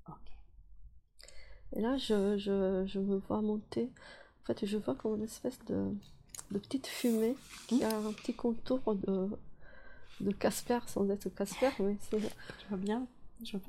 Ok. 0.08 0.30
Et 1.76 1.80
là, 1.80 1.96
je, 1.96 2.36
je, 2.38 2.84
je 2.86 2.98
me 2.98 3.16
vois 3.18 3.40
monter. 3.42 3.90
En 4.42 4.46
fait, 4.46 4.64
je 4.66 4.76
vois 4.78 4.94
comme 4.94 5.16
une 5.16 5.24
espèce 5.24 5.58
de, 5.66 5.92
de 6.50 6.58
petite 6.58 6.86
fumée 6.86 7.36
qui 7.68 7.82
a 7.84 7.96
un 7.96 8.12
petit 8.12 8.34
contour 8.34 8.94
de, 8.94 9.28
de 10.20 10.32
Casper, 10.32 10.80
sans 10.86 11.08
être 11.10 11.28
Casper, 11.30 11.70
mais 11.80 11.96
c'est- 12.00 12.20
Je 12.20 12.68
vois 12.68 12.78
bien. 12.78 13.06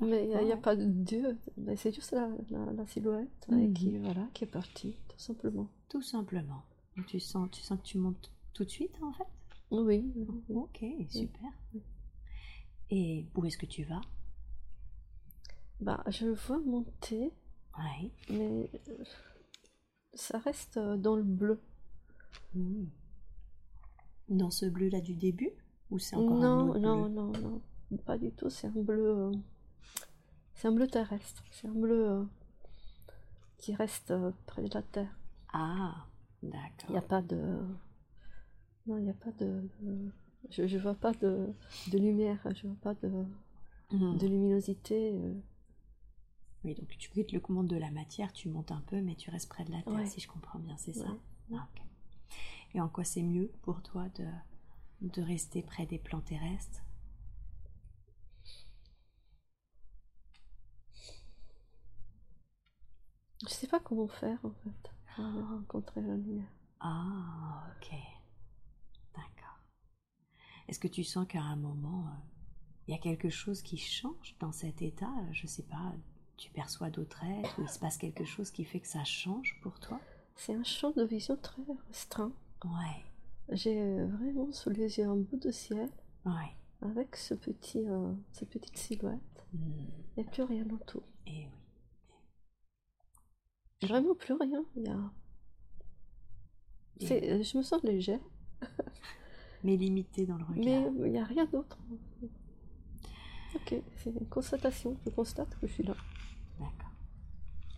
Mais 0.00 0.28
il 0.28 0.44
n'y 0.44 0.52
a, 0.52 0.56
pas 0.56 0.74
de 0.76 0.84
dieu. 0.84 1.38
Mais 1.56 1.76
c'est 1.76 1.92
juste 1.92 2.12
la, 2.12 2.28
la, 2.50 2.72
la 2.72 2.86
silhouette 2.86 3.46
et 3.50 3.54
Mhm. 3.54 3.74
qui, 3.74 3.98
voilà, 3.98 4.26
qui 4.34 4.44
est 4.44 4.46
partie, 4.48 4.96
tout 5.08 5.18
simplement. 5.18 5.68
Tout 5.88 6.02
simplement. 6.02 6.62
Tu 7.06 7.20
sens, 7.20 7.48
tu 7.50 7.62
sens 7.62 7.78
que 7.80 7.84
tu 7.86 7.98
montes 7.98 8.30
tout 8.52 8.64
de 8.64 8.70
suite 8.70 8.94
en 9.02 9.12
fait? 9.12 9.26
Oui, 9.70 10.10
oui, 10.16 10.26
oui. 10.48 10.56
Ok, 10.56 10.84
super. 11.08 11.50
Oui. 11.72 11.82
Et 12.90 13.26
où 13.36 13.44
est-ce 13.44 13.56
que 13.58 13.66
tu 13.66 13.84
vas? 13.84 14.00
Bah, 15.80 16.02
je 16.08 16.26
le 16.26 16.34
vois 16.34 16.58
monter, 16.58 17.32
Oui. 17.78 18.10
mais 18.28 18.70
euh, 18.88 19.04
ça 20.14 20.38
reste 20.38 20.76
euh, 20.76 20.96
dans 20.96 21.14
le 21.16 21.22
bleu. 21.22 21.60
Hmm. 22.54 22.84
Dans 24.28 24.50
ce 24.50 24.66
bleu 24.66 24.88
là 24.88 25.00
du 25.00 25.14
début? 25.14 25.50
Ou 25.90 25.98
c'est 25.98 26.16
encore 26.16 26.42
un 26.42 26.56
Non, 26.56 26.68
autre 26.70 26.80
non, 26.80 27.02
bleu? 27.04 27.08
non, 27.08 27.32
non, 27.38 27.62
pas 28.04 28.18
du 28.18 28.30
tout. 28.32 28.50
C'est 28.50 28.66
un 28.66 28.70
bleu, 28.82 29.08
euh, 29.08 29.32
c'est 30.60 30.68
un 30.68 30.72
bleu 30.72 30.86
terrestre. 30.86 31.42
C'est 31.50 31.66
un 31.68 31.72
bleu 31.72 32.08
euh, 32.08 32.24
qui 33.58 33.74
reste 33.74 34.10
euh, 34.10 34.30
près 34.46 34.62
de 34.62 34.72
la 34.74 34.82
terre. 34.82 35.16
Ah, 35.52 36.06
Il 36.42 36.50
n'y 36.50 36.56
a 36.56 36.60
d'accord. 37.00 37.06
pas 37.08 37.22
de, 37.22 37.58
non, 38.86 38.98
il 38.98 39.04
n'y 39.04 39.10
a 39.10 39.14
pas 39.14 39.32
de, 39.32 39.68
je, 40.50 40.66
je 40.66 40.78
vois 40.78 40.94
pas 40.94 41.12
de, 41.12 41.52
de 41.90 41.98
lumière. 41.98 42.38
Je 42.54 42.66
vois 42.66 42.76
pas 42.80 42.94
de, 42.94 43.24
Hmm. 43.92 44.16
de 44.18 44.26
luminosité. 44.28 45.12
euh. 45.14 45.34
Oui, 46.62 46.74
donc 46.76 46.86
tu 46.96 47.10
quittes 47.10 47.32
le 47.32 47.40
monde 47.48 47.66
de 47.66 47.76
la 47.76 47.90
matière, 47.90 48.32
tu 48.32 48.48
montes 48.48 48.70
un 48.70 48.82
peu, 48.82 49.00
mais 49.00 49.16
tu 49.16 49.30
restes 49.30 49.48
près 49.48 49.64
de 49.64 49.72
la 49.72 49.82
terre, 49.82 49.94
Ouais. 49.94 50.06
si 50.06 50.20
je 50.20 50.28
comprends 50.28 50.60
bien, 50.60 50.76
c'est 50.76 50.92
ça 50.92 51.08
Ouais. 51.50 51.58
Ah. 51.58 51.66
Et 52.74 52.80
en 52.80 52.88
quoi 52.88 53.02
c'est 53.02 53.22
mieux 53.22 53.50
pour 53.62 53.82
toi 53.82 54.06
de, 54.14 54.26
de 55.08 55.22
rester 55.22 55.62
près 55.62 55.86
des 55.86 55.98
plans 55.98 56.20
terrestres 56.20 56.84
Je 63.46 63.52
sais 63.52 63.66
pas 63.66 63.80
comment 63.80 64.08
faire 64.08 64.38
en 64.44 64.50
fait 64.50 64.90
pour 65.16 65.48
rencontrer 65.48 66.00
la 66.02 66.14
lumière. 66.14 66.48
Ah, 66.80 67.64
ok. 67.76 67.90
D'accord. 69.14 69.58
Est-ce 70.68 70.78
que 70.78 70.88
tu 70.88 71.04
sens 71.04 71.26
qu'à 71.26 71.42
un 71.42 71.56
moment, 71.56 72.04
euh, 72.06 72.20
il 72.86 72.92
y 72.94 72.96
a 72.96 73.00
quelque 73.00 73.28
chose 73.30 73.62
qui 73.62 73.76
change 73.76 74.36
dans 74.40 74.52
cet 74.52 74.82
état? 74.82 75.12
Je 75.32 75.46
sais 75.46 75.62
pas, 75.64 75.92
tu 76.36 76.50
perçois 76.50 76.90
d'autres 76.90 77.24
êtres 77.24 77.58
ou 77.58 77.62
il 77.62 77.68
se 77.68 77.78
passe 77.78 77.96
quelque 77.98 78.24
chose 78.24 78.50
qui 78.50 78.64
fait 78.64 78.80
que 78.80 78.88
ça 78.88 79.04
change 79.04 79.58
pour 79.62 79.78
toi? 79.80 80.00
C'est 80.36 80.54
un 80.54 80.64
champ 80.64 80.90
de 80.92 81.02
vision 81.02 81.36
très 81.36 81.62
restreint. 81.88 82.32
Ouais. 82.64 83.04
J'ai 83.52 83.80
euh, 83.80 84.06
vraiment 84.06 84.52
sous 84.52 84.70
les 84.70 84.98
yeux 84.98 85.08
un 85.08 85.16
bout 85.16 85.36
de 85.38 85.50
ciel 85.50 85.90
Ouais. 86.24 86.54
avec 86.82 87.16
ce 87.16 87.34
petit, 87.34 87.86
euh, 87.88 88.12
cette 88.32 88.50
petite 88.50 88.76
silhouette 88.78 89.20
Hmm. 89.52 89.86
et 90.16 90.22
plus 90.22 90.44
rien 90.44 90.64
autour. 90.70 91.02
Et 91.26 91.46
oui. 91.46 91.59
Vraiment 93.82 94.14
plus 94.14 94.34
rien. 94.34 94.62
Il 94.76 94.82
y 94.84 94.88
a... 94.88 94.96
euh, 97.12 97.42
je 97.42 97.56
me 97.58 97.62
sens 97.62 97.82
légère, 97.82 98.20
Mais 99.64 99.76
limité 99.76 100.26
dans 100.26 100.36
le 100.36 100.44
regard. 100.44 100.92
mais 100.92 101.06
il 101.06 101.12
n'y 101.12 101.18
a 101.18 101.24
rien 101.24 101.46
d'autre. 101.46 101.78
Ok, 103.54 103.74
c'est 103.96 104.10
une 104.10 104.28
constatation. 104.28 104.96
Je 105.04 105.10
constate 105.10 105.58
que 105.58 105.66
je 105.66 105.72
suis 105.72 105.82
là. 105.82 105.96
D'accord. 106.58 106.92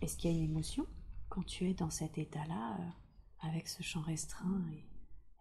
Est-ce 0.01 0.17
qu'il 0.17 0.31
y 0.31 0.33
a 0.33 0.37
une 0.37 0.43
émotion 0.43 0.85
quand 1.29 1.43
tu 1.45 1.69
es 1.69 1.73
dans 1.73 1.89
cet 1.89 2.17
état-là, 2.17 2.77
euh, 2.79 3.47
avec 3.47 3.67
ce 3.67 3.81
champ 3.81 4.01
restreint 4.01 4.61
et- 4.73 4.85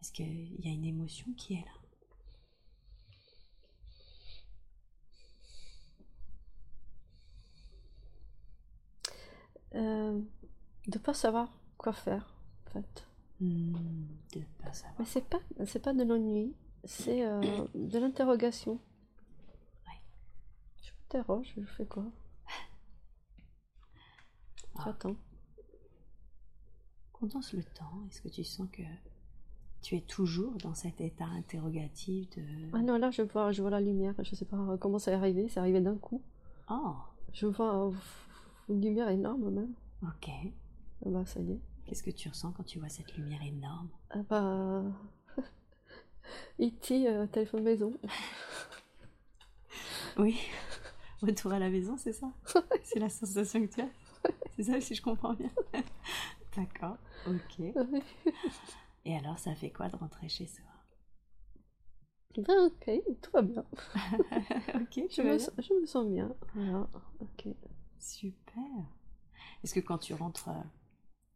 Est-ce 0.00 0.12
qu'il 0.12 0.60
y 0.64 0.68
a 0.68 0.72
une 0.72 0.84
émotion 0.84 1.26
qui 1.36 1.54
est 1.54 1.64
là? 1.64 1.72
Euh, 9.74 10.20
de 10.88 10.98
pas 10.98 11.14
savoir 11.14 11.52
quoi 11.78 11.92
faire, 11.92 12.34
en 12.66 12.70
fait. 12.70 13.06
Hmm, 13.40 13.74
De 14.34 14.40
pas 14.62 14.72
savoir. 14.72 14.96
Mais 15.00 15.04
c'est 15.04 15.24
pas, 15.28 15.40
c'est 15.66 15.80
pas 15.82 15.92
de 15.94 16.02
l'ennui, 16.04 16.54
c'est 16.84 17.24
euh, 17.26 17.40
de 17.74 17.98
l'interrogation. 17.98 18.74
Ouais. 19.86 20.00
Je 20.82 20.90
m'interroge, 20.92 21.52
je 21.56 21.64
fais 21.64 21.86
quoi? 21.86 22.04
Ah. 24.74 24.84
J'attends. 24.86 25.16
Condense 27.12 27.52
le 27.52 27.62
temps. 27.62 28.02
Est-ce 28.08 28.22
que 28.22 28.28
tu 28.28 28.42
sens 28.42 28.66
que 28.72 28.82
tu 29.82 29.96
es 29.96 30.00
toujours 30.00 30.54
dans 30.58 30.72
cet 30.74 31.00
état 31.02 31.26
interrogatif 31.26 32.30
de... 32.30 32.42
Ah 32.72 32.80
non, 32.80 32.96
là 32.96 33.10
je 33.10 33.20
vois, 33.22 33.52
je 33.52 33.60
vois 33.60 33.70
la 33.70 33.80
lumière, 33.82 34.14
je 34.22 34.34
sais 34.34 34.44
pas 34.46 34.56
comment 34.80 34.98
ça 34.98 35.10
est 35.12 35.14
arrivé, 35.14 35.48
c'est 35.48 35.60
arrivé 35.60 35.80
d'un 35.82 35.96
coup. 35.98 36.22
Oh, 36.70 36.94
Je 37.34 37.46
vois 37.46 37.92
une 38.70 38.80
lumière 38.80 39.08
énorme 39.10 39.50
même. 39.50 39.74
ok. 40.02 40.30
Ah 41.04 41.08
bah 41.10 41.24
ça 41.26 41.40
y 41.40 41.52
est. 41.52 41.60
Qu'est-ce 41.86 42.02
que 42.02 42.10
tu 42.10 42.28
ressens 42.28 42.52
quand 42.52 42.62
tu 42.64 42.78
vois 42.78 42.88
cette 42.88 43.16
lumière 43.16 43.42
énorme? 43.42 43.90
Ah 44.10 44.22
bah... 44.28 44.84
E.T. 46.60 47.08
euh, 47.08 47.26
téléphone 47.26 47.62
maison. 47.62 47.92
Oui. 50.18 50.38
Retour 51.22 51.52
à 51.52 51.58
la 51.58 51.70
maison, 51.70 51.96
c'est 51.96 52.12
ça? 52.12 52.30
C'est 52.84 52.98
la 52.98 53.08
sensation 53.08 53.66
que 53.66 53.72
tu 53.72 53.80
as? 53.80 53.88
C'est 54.56 54.64
ça 54.64 54.80
si 54.80 54.94
je 54.94 55.02
comprends 55.02 55.34
bien 55.34 55.50
D'accord, 56.56 56.98
ok. 57.26 57.60
Et 59.04 59.16
alors, 59.16 59.38
ça 59.38 59.54
fait 59.54 59.70
quoi 59.70 59.88
de 59.88 59.96
rentrer 59.96 60.28
chez 60.28 60.46
soi? 60.46 60.64
Ben, 62.36 62.66
ok, 62.66 62.90
tout 63.22 63.30
va 63.32 63.42
bien. 63.42 63.64
Ok, 64.74 65.00
Je 65.10 65.22
me, 65.22 65.38
sens- 65.38 65.54
je 65.58 65.74
me 65.74 65.86
sens 65.86 66.06
bien. 66.06 66.34
Voilà, 66.54 66.88
ok. 67.20 67.48
Super. 67.98 68.62
Est-ce 69.62 69.74
que 69.74 69.80
quand 69.80 69.98
tu 69.98 70.14
rentres 70.14 70.48
euh, 70.48 70.62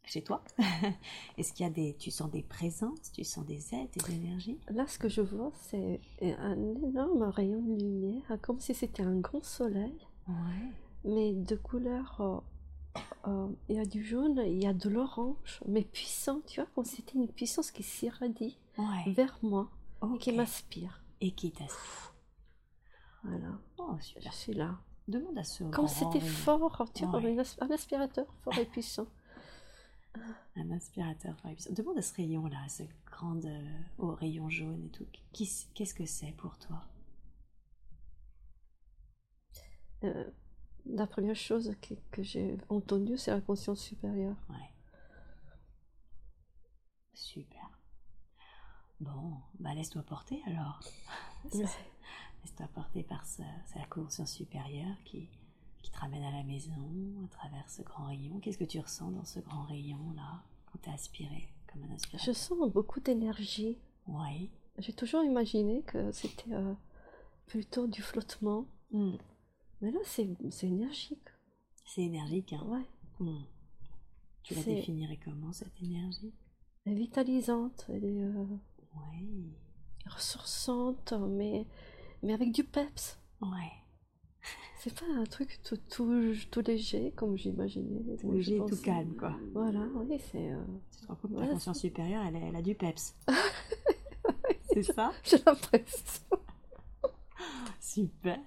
chez 0.07 0.23
toi, 0.23 0.43
est-ce 1.37 1.53
qu'il 1.53 1.65
y 1.65 1.69
a 1.69 1.73
des, 1.73 1.95
tu 1.99 2.11
sens 2.11 2.31
des 2.31 2.43
présences, 2.43 3.13
tu 3.13 3.25
sens 3.25 3.45
des 3.45 3.75
aides, 3.75 3.91
des 3.93 4.15
énergies 4.15 4.59
Là, 4.71 4.87
ce 4.87 4.99
que 4.99 5.09
je 5.09 5.21
vois, 5.21 5.51
c'est 5.55 6.01
un 6.23 6.57
énorme 6.83 7.25
rayon 7.25 7.61
de 7.61 7.83
lumière, 7.83 8.39
comme 8.41 8.61
si 8.61 8.73
c'était 8.73 9.03
un 9.03 9.19
grand 9.19 9.43
soleil, 9.45 9.95
Ouais. 10.29 10.71
mais 11.05 11.33
de 11.35 11.57
couleur. 11.57 12.17
euh, 12.21 12.39
euh, 13.27 13.49
il 13.69 13.77
y 13.77 13.79
a 13.81 13.85
du 13.85 14.03
jaune, 14.05 14.41
il 14.47 14.63
y 14.63 14.67
a 14.67 14.73
de 14.73 14.89
l'orange, 14.89 15.61
mais 15.67 15.83
puissant, 15.83 16.41
tu 16.47 16.61
vois, 16.61 16.69
comme 16.75 16.85
si 16.85 16.97
c'était 16.97 17.19
une 17.19 17.29
puissance 17.29 17.71
qui 17.73 17.83
s'irradie 17.83 18.57
Ouais. 18.79 19.13
vers 19.13 19.39
moi, 19.43 19.69
Ok. 20.01 20.21
qui 20.21 20.33
m'aspire. 20.33 21.03
Et 21.21 21.33
qui 21.33 21.51
t'aspire. 21.51 22.15
Voilà, 23.25 23.59
Oh, 23.79 23.97
je 23.99 24.05
super. 24.05 24.33
suis 24.33 24.53
là. 24.55 24.79
Demande 25.09 25.37
à 25.39 25.45
ce 25.45 25.63
Comme 25.65 25.73
grand 25.73 25.89
c'était 25.89 26.21
fort, 26.21 26.89
tu 26.95 27.05
vois, 27.07 27.19
Ouais. 27.21 27.37
un 27.61 27.71
aspirateur 27.71 28.27
fort 28.43 28.57
et 28.59 28.65
puissant. 28.67 29.07
Un 30.57 30.71
aspirateur 30.71 31.37
par 31.37 31.51
épisode. 31.51 31.75
Demande 31.75 31.99
à 31.99 32.03
ce 32.03 32.15
rayon-là, 32.15 32.69
ce 32.69 32.83
grand 33.07 33.45
euh, 33.45 33.81
au 33.99 34.15
rayon 34.15 34.49
jaune 34.49 34.85
et 34.87 34.91
tout. 34.91 35.07
Qu'est-ce 35.33 35.95
que 35.95 36.07
c'est 36.07 36.33
pour 36.33 36.59
toi? 36.59 36.83
Euh, 40.05 40.31
la 40.87 41.07
première 41.07 41.37
chose 41.37 41.75
que, 41.83 41.95
que 42.11 42.23
j'ai 42.23 42.57
entendue, 42.69 43.19
c'est 43.19 43.31
la 43.31 43.41
conscience 43.41 43.81
supérieure. 43.81 44.37
Ouais. 44.49 44.71
Super. 47.15 47.71
Bon, 49.01 49.35
bah 49.59 49.75
laisse-toi 49.75 50.03
porter 50.03 50.43
alors. 50.47 50.81
Laisse-toi 51.53 52.69
porter 52.75 53.03
par 53.03 53.27
ce, 53.27 53.43
la 53.75 53.87
conscience 53.87 54.33
supérieure 54.33 54.97
qui, 55.05 55.29
qui 55.87 55.93
te 55.93 55.99
ramène 56.01 56.25
à 56.25 56.33
la 56.33 56.43
maison 56.43 56.73
à 57.25 57.29
travers 57.29 57.71
ce 57.71 57.81
grand 57.83 58.07
rayon. 58.07 58.41
Qu'est-ce 58.41 58.59
que 58.59 58.65
tu 58.65 58.81
ressens 58.81 59.13
dans 59.13 59.25
ce 59.25 59.39
grand 59.39 59.63
rayon 59.67 60.13
là 60.17 60.43
quand 60.73 60.79
t'es 60.83 60.91
aspiré 60.91 61.49
comme 61.73 61.85
un 61.85 61.95
aspirateur? 61.95 62.27
Je 62.27 62.33
sens 62.37 62.73
beaucoup 62.73 62.99
d'énergie. 62.99 63.79
Oui. 64.09 64.51
J'ai 64.79 64.93
toujours 64.93 65.23
imaginé 65.23 65.83
que 65.83 66.11
c'était 66.11 66.53
euh, 66.53 66.75
plutôt 67.47 67.87
du 67.87 68.03
flottement. 68.03 68.67
Hmm. 68.91 69.15
Mais 69.81 69.93
là, 69.93 70.01
c'est 70.05 70.27
énergique. 70.65 71.29
C'est 71.85 72.03
énergique, 72.03 72.53
hein 72.53 72.67
Ouais. 72.67 72.87
Hmm. 73.21 73.45
Tu 74.43 74.55
la 74.55 74.63
définirais 74.65 75.21
comment 75.25 75.53
cette 75.53 75.81
énergie? 75.81 76.35
Elle 76.85 76.95
est 76.95 76.97
vitalisante, 76.97 77.87
elle 77.89 78.05
est 78.05 78.23
euh, 78.25 78.45
Oui. 79.13 79.53
ressourçante, 80.11 81.13
mais, 81.29 81.65
mais 82.25 82.33
avec 82.33 82.51
du 82.51 82.65
peps. 82.65 83.21
Ouais. 83.41 83.73
C'est 84.79 84.95
pas 84.95 85.07
un 85.17 85.25
truc 85.25 85.59
tout, 85.65 85.77
tout, 85.91 86.33
tout 86.51 86.61
léger 86.61 87.13
comme 87.17 87.37
j'imaginais. 87.37 88.17
Tout 88.21 88.31
léger, 88.33 88.59
tout 88.69 88.77
calme, 88.77 89.15
quoi. 89.19 89.35
Voilà, 89.53 89.81
oui, 89.95 90.19
c'est. 90.31 90.53
euh, 90.53 90.63
Tu 90.93 91.01
te 91.01 91.07
rends 91.09 91.15
compte 91.17 91.33
que 91.35 91.41
ta 91.41 91.47
conscience 91.49 91.81
supérieure, 91.81 92.23
elle, 92.27 92.37
elle 92.37 92.55
a 92.57 92.63
du 92.63 92.75
peps. 92.75 93.17
c'est 94.73 94.83
ça? 94.85 95.13
J'ai 95.25 95.39
l'impression. 95.45 96.23
Super. 97.81 98.39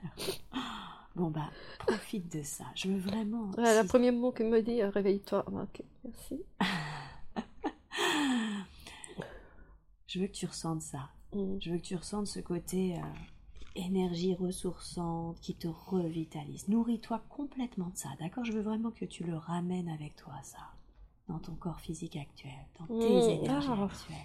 Bon 1.16 1.30
bah, 1.32 1.50
profite 1.80 2.32
de 2.38 2.44
ça. 2.44 2.66
Je 2.76 2.88
veux 2.90 3.00
vraiment. 3.00 3.50
Ouais, 3.58 3.76
le 3.76 3.82
si- 3.82 3.88
premier 3.88 4.12
mot 4.12 4.32
qu'il 4.32 4.46
me 4.46 4.62
dit, 4.62 4.82
euh, 4.82 4.90
réveille-toi. 4.90 5.44
Ah, 5.48 5.64
ok, 5.64 5.82
merci. 6.06 6.42
Je 10.08 10.20
veux 10.20 10.28
que 10.28 10.32
tu 10.34 10.46
ressentes 10.46 10.82
ça. 10.82 11.10
Mm. 11.34 11.58
Je 11.60 11.72
veux 11.72 11.78
que 11.78 11.84
tu 11.84 11.96
ressentes 11.96 12.28
ce 12.28 12.40
côté 12.40 12.96
euh, 12.96 13.02
énergie 13.76 14.36
ressourçante 14.36 15.40
qui 15.42 15.56
te 15.56 15.68
revitalise. 15.68 16.68
Nourris-toi 16.68 17.22
complètement 17.30 17.90
de 17.90 17.98
ça, 17.98 18.10
d'accord? 18.20 18.44
Je 18.46 18.52
veux 18.52 18.62
vraiment 18.62 18.92
que 18.92 19.06
tu 19.06 19.24
le 19.24 19.36
ramènes 19.38 19.90
avec 19.90 20.16
toi, 20.16 20.34
ça, 20.44 20.58
dans 21.28 21.40
ton 21.40 21.56
corps 21.56 21.80
physique 21.80 22.16
actuel, 22.16 22.52
dans 22.80 22.88
tes 22.88 22.94
Mm. 23.16 23.30
énergies 23.44 23.68
Ah. 23.72 23.84
actuelles. 23.84 24.18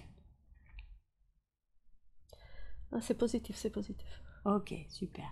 Ah, 2.91 3.01
c'est 3.01 3.17
positif, 3.17 3.55
c'est 3.55 3.69
positif. 3.69 4.21
Ok, 4.45 4.73
super. 4.89 5.31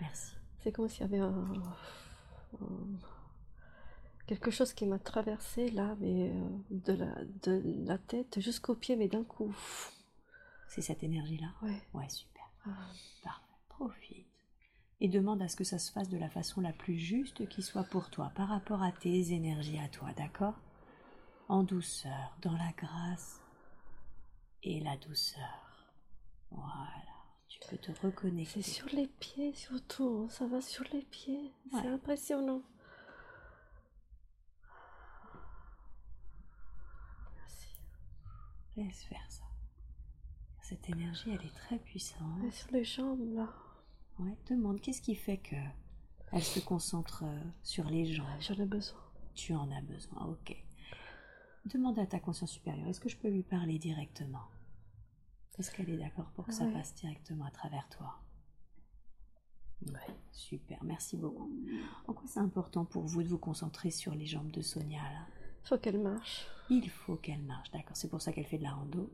Merci. 0.00 0.34
C'est 0.62 0.72
comme 0.72 0.88
s'il 0.88 1.00
y 1.00 1.04
avait 1.04 1.18
un, 1.18 1.52
un- 2.60 2.98
quelque 4.26 4.50
chose 4.50 4.72
qui 4.74 4.86
m'a 4.86 4.98
traversé 4.98 5.70
là, 5.70 5.96
mais 6.00 6.30
euh, 6.30 6.48
de, 6.70 6.92
la, 6.92 7.14
de 7.42 7.62
la 7.86 7.98
tête 7.98 8.40
jusqu'aux 8.40 8.74
pieds, 8.74 8.96
mais 8.96 9.08
d'un 9.08 9.24
coup. 9.24 9.54
C'est 10.68 10.82
cette 10.82 11.02
énergie-là? 11.02 11.48
Ouais. 11.62 11.80
Ouais, 11.94 12.08
super. 12.08 12.35
Parfait. 12.66 13.42
Profite. 13.68 14.26
Et 15.00 15.08
demande 15.08 15.42
à 15.42 15.48
ce 15.48 15.56
que 15.56 15.64
ça 15.64 15.78
se 15.78 15.92
fasse 15.92 16.08
de 16.08 16.16
la 16.16 16.30
façon 16.30 16.62
la 16.62 16.72
plus 16.72 16.96
juste 16.96 17.46
qui 17.48 17.62
soit 17.62 17.84
pour 17.84 18.08
toi, 18.08 18.32
par 18.34 18.48
rapport 18.48 18.82
à 18.82 18.90
tes 18.90 19.32
énergies 19.32 19.78
à 19.78 19.88
toi, 19.88 20.12
d'accord? 20.16 20.54
En 21.48 21.62
douceur, 21.62 22.36
dans 22.40 22.56
la 22.56 22.72
grâce 22.72 23.42
et 24.62 24.80
la 24.80 24.96
douceur. 24.96 25.92
Voilà. 26.50 27.04
Tu 27.48 27.60
peux 27.68 27.76
te 27.76 27.92
reconnecter. 28.00 28.62
C'est 28.62 28.70
sur 28.70 28.88
les 28.88 29.06
pieds 29.06 29.52
surtout, 29.54 30.24
hein, 30.24 30.30
ça 30.30 30.46
va 30.46 30.62
sur 30.62 30.84
les 30.92 31.02
pieds. 31.02 31.52
C'est 31.70 31.88
impressionnant. 31.88 32.62
Merci. 37.36 37.78
Laisse 38.76 39.04
faire 39.04 39.26
ça. 39.28 39.45
Cette 40.68 40.90
énergie, 40.90 41.30
elle 41.30 41.46
est 41.46 41.54
très 41.54 41.78
puissante. 41.78 42.42
Et 42.44 42.50
sur 42.50 42.70
les 42.72 42.82
jambes 42.84 43.34
là, 43.34 43.48
Ouais. 44.18 44.34
Demande 44.48 44.80
qu'est-ce 44.80 45.00
qui 45.02 45.14
fait 45.14 45.36
que 45.36 45.54
elle 46.32 46.42
se 46.42 46.58
concentre 46.58 47.22
euh, 47.24 47.40
sur 47.62 47.84
les 47.88 48.06
jambes? 48.06 48.26
j'en 48.40 48.54
ai 48.54 48.64
besoin. 48.66 48.98
Tu 49.34 49.54
en 49.54 49.70
as 49.70 49.82
besoin, 49.82 50.24
ok. 50.26 50.56
Demande 51.66 51.98
à 52.00 52.06
ta 52.06 52.18
conscience 52.18 52.50
supérieure, 52.50 52.88
est-ce 52.88 52.98
que 53.00 53.08
je 53.10 53.16
peux 53.16 53.28
lui 53.28 53.42
parler 53.44 53.78
directement? 53.78 54.42
Est-ce 55.58 55.70
qu'elle 55.70 55.90
est 55.90 55.98
d'accord 55.98 56.30
pour 56.34 56.46
que 56.46 56.52
ça 56.52 56.66
passe 56.66 56.94
directement 56.94 57.44
à 57.44 57.50
travers 57.50 57.88
toi? 57.90 58.18
Ouais, 59.86 60.14
Super, 60.32 60.82
merci 60.82 61.16
beaucoup. 61.16 61.50
En 62.08 62.12
quoi 62.12 62.26
c'est 62.26 62.40
important 62.40 62.84
pour 62.84 63.04
vous 63.04 63.22
de 63.22 63.28
vous 63.28 63.38
concentrer 63.38 63.90
sur 63.90 64.14
les 64.14 64.26
jambes 64.26 64.50
de 64.50 64.62
Sonia 64.62 65.02
là? 65.02 65.26
Faut 65.64 65.78
qu'elle 65.78 66.00
marche. 66.00 66.46
Il 66.70 66.88
faut 66.88 67.16
qu'elle 67.16 67.42
marche, 67.42 67.70
d'accord. 67.70 67.96
C'est 67.96 68.08
pour 68.08 68.22
ça 68.22 68.32
qu'elle 68.32 68.46
fait 68.46 68.58
de 68.58 68.62
la 68.64 68.72
rando. 68.72 69.10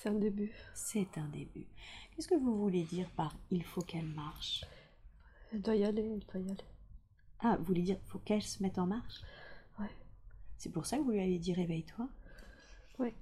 C'est 0.00 0.08
un 0.08 0.14
début. 0.14 0.50
C'est 0.72 1.18
un 1.18 1.28
début. 1.28 1.66
Qu'est-ce 2.10 2.26
que 2.26 2.34
vous 2.34 2.56
voulez 2.56 2.84
dire 2.84 3.10
par 3.10 3.36
il 3.50 3.62
faut 3.62 3.82
qu'elle 3.82 4.06
marche 4.06 4.64
Elle 5.52 5.60
doit 5.60 5.76
y 5.76 5.84
aller, 5.84 6.00
elle 6.00 6.20
doit 6.20 6.40
y 6.40 6.50
aller. 6.50 6.64
Ah, 7.40 7.56
vous 7.58 7.64
voulez 7.64 7.82
dire 7.82 7.98
il 8.02 8.08
faut 8.08 8.18
qu'elle 8.20 8.40
se 8.40 8.62
mette 8.62 8.78
en 8.78 8.86
marche 8.86 9.20
Ouais. 9.78 9.90
C'est 10.56 10.72
pour 10.72 10.86
ça 10.86 10.96
que 10.96 11.02
vous 11.02 11.10
lui 11.10 11.20
avez 11.20 11.38
dit 11.38 11.52
réveille-toi 11.52 12.08
Oui. 12.98 13.12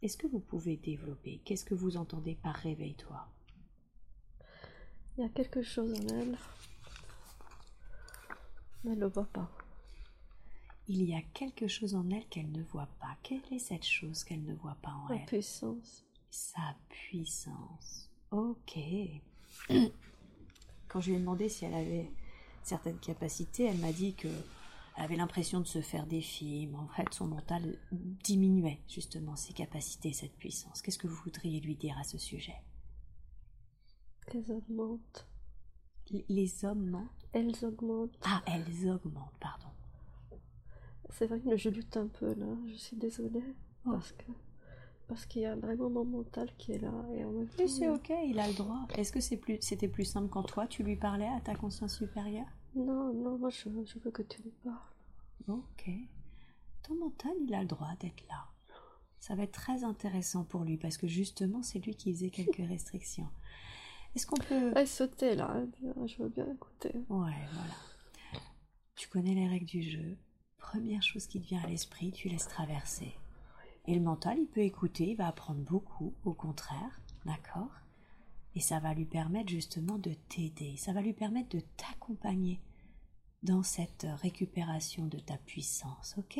Est-ce 0.00 0.16
que 0.16 0.26
vous 0.26 0.40
pouvez 0.40 0.78
développer 0.78 1.42
Qu'est-ce 1.44 1.66
que 1.66 1.74
vous 1.74 1.98
entendez 1.98 2.34
par 2.34 2.54
réveille-toi 2.54 3.28
Il 5.18 5.24
y 5.24 5.26
a 5.26 5.28
quelque 5.28 5.60
chose 5.60 5.92
en 5.92 6.08
elle. 6.08 6.38
Mais 8.82 8.92
elle 8.92 8.98
ne 8.98 9.04
le 9.04 9.08
voit 9.08 9.28
pas. 9.30 9.50
Il 10.88 11.02
y 11.04 11.14
a 11.14 11.20
quelque 11.34 11.68
chose 11.68 11.94
en 11.94 12.08
elle 12.10 12.26
qu'elle 12.28 12.50
ne 12.50 12.62
voit 12.62 12.88
pas. 13.00 13.16
Quelle 13.22 13.42
est 13.52 13.58
cette 13.58 13.84
chose 13.84 14.24
qu'elle 14.24 14.42
ne 14.44 14.54
voit 14.54 14.76
pas 14.82 14.90
en 14.92 15.08
La 15.08 15.16
elle? 15.16 15.26
puissance. 15.26 16.04
Sa 16.30 16.74
puissance. 16.88 18.10
Ok. 18.30 18.78
Quand 20.88 21.00
je 21.00 21.10
lui 21.10 21.16
ai 21.16 21.20
demandé 21.20 21.48
si 21.48 21.64
elle 21.66 21.74
avait 21.74 22.10
certaines 22.62 22.98
capacités, 22.98 23.64
elle 23.64 23.78
m'a 23.78 23.92
dit 23.92 24.14
que 24.14 24.28
elle 24.96 25.04
avait 25.04 25.16
l'impression 25.16 25.60
de 25.60 25.66
se 25.66 25.80
faire 25.80 26.06
des 26.06 26.20
films. 26.22 26.74
En 26.74 26.88
fait, 26.88 27.12
son 27.14 27.26
mental 27.28 27.78
diminuait 27.92 28.80
justement 28.88 29.36
ses 29.36 29.52
capacités, 29.52 30.12
cette 30.12 30.36
puissance. 30.36 30.82
Qu'est-ce 30.82 30.98
que 30.98 31.06
vous 31.06 31.22
voudriez 31.22 31.60
lui 31.60 31.76
dire 31.76 31.96
à 31.98 32.04
ce 32.04 32.18
sujet? 32.18 32.56
Elles 34.26 34.50
augmentent. 34.50 35.26
Les 36.28 36.64
hommes 36.64 36.90
mentent 36.90 37.28
Elles 37.32 37.64
augmentent. 37.64 38.18
Ah, 38.22 38.42
elles 38.46 38.88
augmentent, 38.90 39.38
pardon. 39.38 39.68
C'est 41.10 41.26
vrai 41.26 41.40
que 41.40 41.56
je 41.56 41.68
lutte 41.68 41.96
un 41.96 42.06
peu 42.06 42.34
là. 42.34 42.46
Je 42.66 42.74
suis 42.74 42.96
désolée. 42.96 43.42
Oh. 43.86 43.92
Parce 43.92 44.12
que 44.12 44.24
parce 45.08 45.24
qu'il 45.24 45.42
y 45.42 45.46
a 45.46 45.56
vraiment 45.56 45.88
mon 45.88 46.04
mental 46.04 46.50
qui 46.58 46.72
est 46.72 46.78
là. 46.78 46.92
Et 47.14 47.24
en 47.24 47.30
même 47.32 47.48
temps, 47.48 47.62
Oui, 47.62 47.68
c'est 47.68 47.88
ok, 47.88 48.12
il 48.26 48.38
a 48.38 48.46
le 48.46 48.52
droit. 48.54 48.86
Est-ce 48.94 49.10
que 49.10 49.20
c'est 49.20 49.38
plus, 49.38 49.56
c'était 49.62 49.88
plus 49.88 50.04
simple 50.04 50.28
quand 50.28 50.42
toi, 50.42 50.66
tu 50.66 50.82
lui 50.82 50.96
parlais 50.96 51.28
à 51.28 51.40
ta 51.40 51.54
conscience 51.54 51.96
supérieure? 51.96 52.46
Non, 52.74 53.14
non, 53.14 53.38
moi 53.38 53.48
je, 53.48 53.70
je 53.86 53.98
veux 54.00 54.10
que 54.10 54.22
tu 54.22 54.42
lui 54.42 54.52
parles. 54.62 54.76
Ok. 55.48 55.90
Ton 56.82 56.94
mental, 56.96 57.32
il 57.40 57.54
a 57.54 57.62
le 57.62 57.66
droit 57.66 57.94
d'être 58.00 58.22
là. 58.28 58.48
Ça 59.18 59.34
va 59.34 59.44
être 59.44 59.52
très 59.52 59.82
intéressant 59.82 60.44
pour 60.44 60.64
lui 60.64 60.76
parce 60.76 60.98
que 60.98 61.06
justement, 61.08 61.62
c'est 61.62 61.78
lui 61.78 61.94
qui 61.94 62.12
faisait 62.12 62.30
quelques 62.30 62.56
restrictions. 62.68 63.28
Est-ce 64.14 64.26
qu'on 64.26 64.36
peut... 64.36 64.72
Elle 64.76 64.86
sautait 64.86 65.34
là. 65.34 65.64
Ah, 65.86 66.06
je 66.06 66.22
veux 66.22 66.28
bien 66.28 66.50
écouter. 66.52 66.92
Ouais, 67.08 67.46
voilà. 67.52 67.74
Tu 68.94 69.08
connais 69.08 69.34
les 69.34 69.48
règles 69.48 69.66
du 69.66 69.82
jeu. 69.82 70.16
Première 70.70 71.02
chose 71.02 71.26
qui 71.26 71.40
te 71.40 71.46
vient 71.46 71.62
à 71.62 71.66
l'esprit, 71.66 72.12
tu 72.12 72.28
laisses 72.28 72.46
traverser. 72.46 73.14
Et 73.86 73.94
le 73.94 74.02
mental, 74.02 74.36
il 74.38 74.46
peut 74.48 74.60
écouter, 74.60 75.12
il 75.12 75.16
va 75.16 75.28
apprendre 75.28 75.62
beaucoup, 75.62 76.12
au 76.26 76.34
contraire, 76.34 77.00
d'accord? 77.24 77.72
Et 78.54 78.60
ça 78.60 78.78
va 78.78 78.92
lui 78.92 79.06
permettre 79.06 79.48
justement 79.48 79.96
de 79.96 80.12
t'aider, 80.28 80.76
ça 80.76 80.92
va 80.92 81.00
lui 81.00 81.14
permettre 81.14 81.56
de 81.56 81.60
t'accompagner 81.78 82.60
dans 83.42 83.62
cette 83.62 84.06
récupération 84.20 85.06
de 85.06 85.18
ta 85.18 85.38
puissance, 85.38 86.16
ok? 86.18 86.38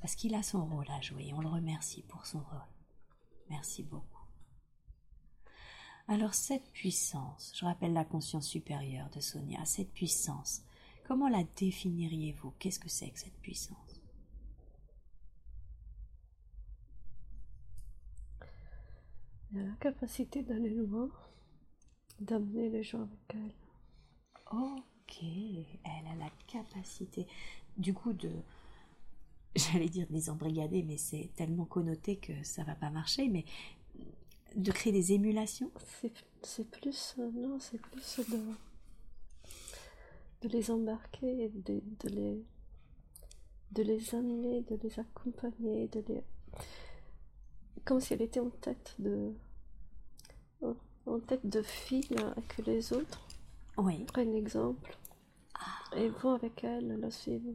Parce 0.00 0.14
qu'il 0.14 0.34
a 0.34 0.42
son 0.42 0.64
rôle 0.64 0.90
à 0.90 1.02
jouer, 1.02 1.34
on 1.34 1.40
le 1.40 1.48
remercie 1.48 2.04
pour 2.04 2.24
son 2.24 2.38
rôle. 2.38 2.72
Merci 3.50 3.82
beaucoup. 3.82 4.24
Alors 6.08 6.32
cette 6.32 6.72
puissance, 6.72 7.52
je 7.54 7.66
rappelle 7.66 7.92
la 7.92 8.06
conscience 8.06 8.48
supérieure 8.48 9.10
de 9.10 9.20
Sonia, 9.20 9.62
cette 9.66 9.92
puissance, 9.92 10.62
comment 11.06 11.28
la 11.28 11.44
définiriez-vous? 11.56 12.52
Qu'est-ce 12.58 12.80
que 12.80 12.88
c'est 12.88 13.10
que 13.10 13.18
cette 13.18 13.38
puissance? 13.40 14.00
Elle 19.54 19.60
a 19.60 19.64
la 19.64 19.76
capacité 19.76 20.42
d'aller 20.42 20.70
loin, 20.70 21.08
d'amener 22.20 22.68
les 22.68 22.82
gens 22.82 23.02
avec 23.02 23.18
elle. 23.30 23.54
Ok, 24.52 25.22
elle 25.22 26.06
a 26.08 26.14
la 26.18 26.30
capacité, 26.46 27.26
du 27.76 27.94
coup, 27.94 28.12
de, 28.12 28.30
j'allais 29.56 29.88
dire 29.88 30.06
des 30.10 30.28
embrigadés, 30.28 30.82
mais 30.82 30.96
c'est 30.96 31.30
tellement 31.36 31.64
connoté 31.64 32.16
que 32.16 32.32
ça 32.42 32.64
va 32.64 32.74
pas 32.74 32.90
marcher, 32.90 33.28
mais 33.28 33.44
de 34.56 34.72
créer 34.72 34.92
des 34.92 35.12
émulations? 35.12 35.70
C'est, 36.00 36.12
c'est 36.42 36.68
plus, 36.68 37.14
euh, 37.18 37.30
non, 37.32 37.58
c'est 37.60 37.80
plus 37.80 38.20
de, 38.28 38.38
de 40.46 40.52
les 40.52 40.70
embarquer, 40.70 41.50
de, 41.54 41.82
de 42.00 42.08
les, 42.08 42.44
de 43.70 43.82
les 43.84 44.12
amener, 44.16 44.62
de 44.62 44.76
les 44.82 44.98
accompagner, 44.98 45.86
de 45.86 46.02
les, 46.08 46.24
comme 47.86 48.00
si 48.00 48.12
elle 48.12 48.20
était 48.22 48.40
en 48.40 48.50
tête 48.50 48.94
de, 48.98 49.32
en- 50.60 50.76
en 51.06 51.18
tête 51.20 51.46
de 51.48 51.62
file 51.62 52.18
et 52.36 52.42
que 52.42 52.60
les 52.62 52.92
autres 52.92 53.26
Oui. 53.78 54.06
prennent 54.06 54.34
exemple 54.36 54.96
et 55.96 56.08
vont 56.08 56.34
avec 56.34 56.62
elle 56.64 57.00
la 57.00 57.10
suivre. 57.10 57.52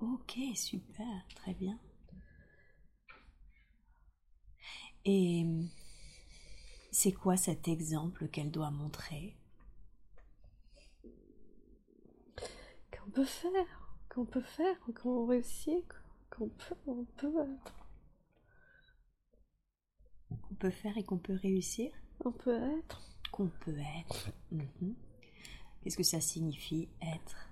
Ok, 0.00 0.36
super, 0.56 1.24
très 1.34 1.54
bien. 1.54 1.78
Et 5.04 5.44
c'est 6.92 7.10
quoi 7.12 7.36
cet 7.36 7.66
exemple 7.66 8.28
qu'elle 8.28 8.52
doit 8.52 8.70
montrer? 8.70 9.34
Qu'on 13.00 13.10
peut 13.10 13.24
faire, 13.24 13.90
qu'on 14.08 14.24
peut 14.24 14.42
faire, 14.42 14.76
qu'on 15.02 15.26
réussit, 15.26 15.84
qu'on 16.30 16.48
peut, 16.48 16.74
on 16.86 17.04
peut 17.16 17.34
être, 17.40 17.74
Qu'on 20.42 20.54
peut 20.54 20.70
faire 20.70 20.96
et 20.96 21.04
qu'on 21.04 21.18
peut 21.18 21.34
réussir 21.34 21.90
on 22.22 22.32
peut 22.32 22.62
être. 22.78 23.00
Qu'on 23.32 23.48
peut 23.48 23.78
être. 24.00 24.30
Mhm. 24.52 24.94
Qu'est-ce 25.82 25.96
que 25.96 26.02
ça 26.02 26.20
signifie 26.20 26.88
être? 27.00 27.48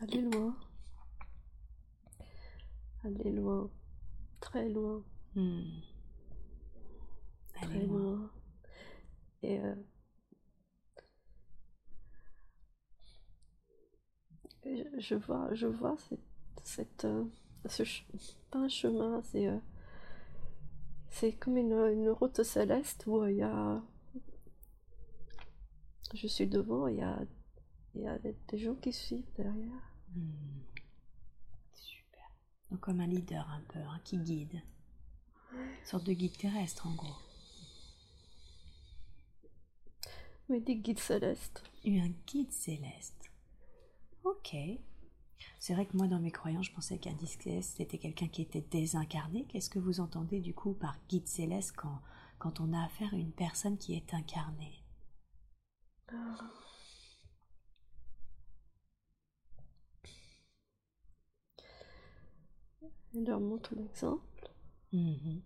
Aller 0.00 0.22
loin. 0.22 0.56
Aller 3.04 3.32
loin. 3.32 3.70
Très 4.40 4.68
loin. 4.68 5.02
Très 7.52 7.66
Aller 7.66 7.86
loin. 7.86 7.98
loin. 7.98 8.30
Et 9.42 9.60
euh, 9.60 9.74
je, 14.98 15.14
vois, 15.14 15.48
je 15.54 15.66
vois 15.66 15.96
cette, 16.08 16.20
cette 16.64 17.04
euh, 17.04 17.24
ce 17.66 17.82
pas 18.50 18.58
un 18.58 18.68
chemin, 18.68 19.22
c'est 19.22 19.46
euh, 19.46 19.58
c'est 21.10 21.32
comme 21.32 21.56
une, 21.56 21.72
une 21.72 22.10
route 22.10 22.42
céleste 22.42 23.04
où 23.06 23.24
il 23.26 23.36
y 23.36 23.42
a 23.42 23.82
je 26.14 26.26
suis 26.26 26.46
devant, 26.46 26.86
il 26.86 26.96
y 26.96 27.02
a 27.02 27.18
il 27.94 28.02
y 28.02 28.06
a 28.06 28.18
des, 28.18 28.36
gens 28.58 28.74
qui 28.76 28.92
suivent 28.92 29.32
derrière. 29.36 29.92
Hmm. 30.14 30.60
Super. 31.74 32.30
Donc 32.70 32.80
comme 32.80 33.00
un 33.00 33.06
leader 33.06 33.48
un 33.50 33.62
peu, 33.68 33.80
hein, 33.80 34.00
qui 34.04 34.18
guide. 34.18 34.62
Une 35.52 35.84
sorte 35.84 36.04
de 36.04 36.12
guide 36.12 36.36
terrestre 36.36 36.86
en 36.86 36.94
gros. 36.94 37.16
Mais 40.48 40.60
des 40.60 40.76
guides 40.76 41.00
célestes. 41.00 41.62
Eu 41.84 41.98
un 41.98 42.12
guide 42.26 42.52
céleste. 42.52 43.17
Ok. 44.28 44.54
C'est 45.58 45.74
vrai 45.74 45.86
que 45.86 45.96
moi, 45.96 46.06
dans 46.06 46.18
mes 46.20 46.30
croyances, 46.30 46.66
je 46.66 46.72
pensais 46.72 46.98
qu'un 46.98 47.12
guide 47.14 47.28
céleste, 47.28 47.74
c'était 47.76 47.98
quelqu'un 47.98 48.28
qui 48.28 48.42
était 48.42 48.60
désincarné. 48.60 49.44
Qu'est-ce 49.46 49.70
que 49.70 49.78
vous 49.78 50.00
entendez 50.00 50.40
du 50.40 50.54
coup 50.54 50.74
par 50.74 50.96
guide 51.08 51.26
céleste 51.28 51.72
quand, 51.76 52.00
quand 52.38 52.60
on 52.60 52.72
a 52.72 52.84
affaire 52.84 53.12
à 53.14 53.16
une 53.16 53.32
personne 53.32 53.78
qui 53.78 53.94
est 53.94 54.12
incarnée? 54.14 54.82
Elle 63.14 63.24
leur 63.24 63.40
montre 63.40 63.74
l'exemple 63.74 64.50
Mhm. 64.92 65.42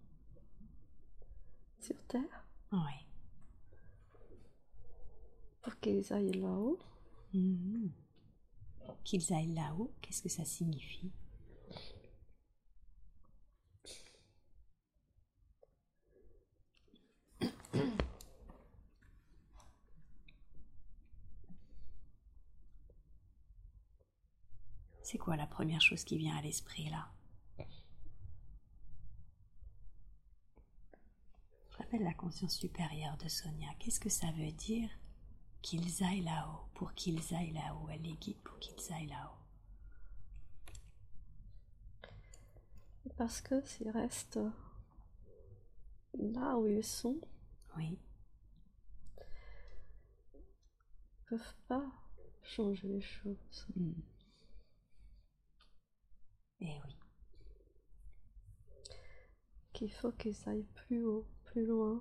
sur 1.81 1.97
Terre 2.07 2.47
Oui. 2.73 3.07
pour 5.63 5.79
qu'ils 5.81 6.13
aillent 6.13 6.33
là-haut. 6.41 6.79
Mhm. 7.33 7.91
Qu'ils 9.05 9.33
aillent 9.33 9.55
là-haut, 9.55 9.93
qu'est-ce 10.01 10.23
que 10.23 10.29
ça 10.29 10.45
signifie? 10.45 11.13
C'est 25.03 25.19
quoi 25.19 25.37
la 25.37 25.47
première 25.47 25.81
chose 25.83 26.05
qui 26.05 26.17
vient 26.17 26.37
à 26.37 26.43
l'esprit 26.43 26.89
là? 26.89 27.07
Je 31.71 31.77
rappelle 31.77 32.03
la 32.03 32.15
conscience 32.15 32.57
supérieure 32.57 33.17
de 33.19 33.29
Sonia. 33.29 33.69
Qu'est-ce 33.79 34.01
que 34.01 34.09
ça 34.09 34.31
veut 34.33 34.53
dire? 34.53 34.89
Qu'ils 35.63 36.03
aillent 36.05 36.23
là-haut 36.23 36.69
Pour 36.75 36.93
qu'ils 36.95 37.35
aillent 37.35 37.53
là-haut. 37.53 37.89
Elle 37.91 38.03
les 38.03 38.15
guide 38.15 38.39
pour 38.43 38.59
qu'ils 38.59 38.93
aillent 38.93 39.07
là-haut. 39.07 39.39
Parce 43.17 43.41
que 43.41 43.61
s'ils 43.67 43.91
restent 43.91 44.39
là 46.15 46.57
où 46.57 46.67
ils 46.67 46.85
sont, 46.85 47.21
Oui. 47.77 47.99
ils 50.35 51.25
peuvent 51.29 51.55
pas 51.69 51.85
changer 52.43 52.89
les 52.89 53.01
choses. 53.01 53.67
Hmm. 53.77 53.93
Eh 56.61 56.79
oui. 56.85 56.97
Qu'il 59.73 59.91
faut 59.93 60.13
qu'ils 60.13 60.37
aillent 60.49 60.67
plus 60.75 61.05
haut, 61.05 61.27
plus 61.45 61.67
loin. 61.67 62.01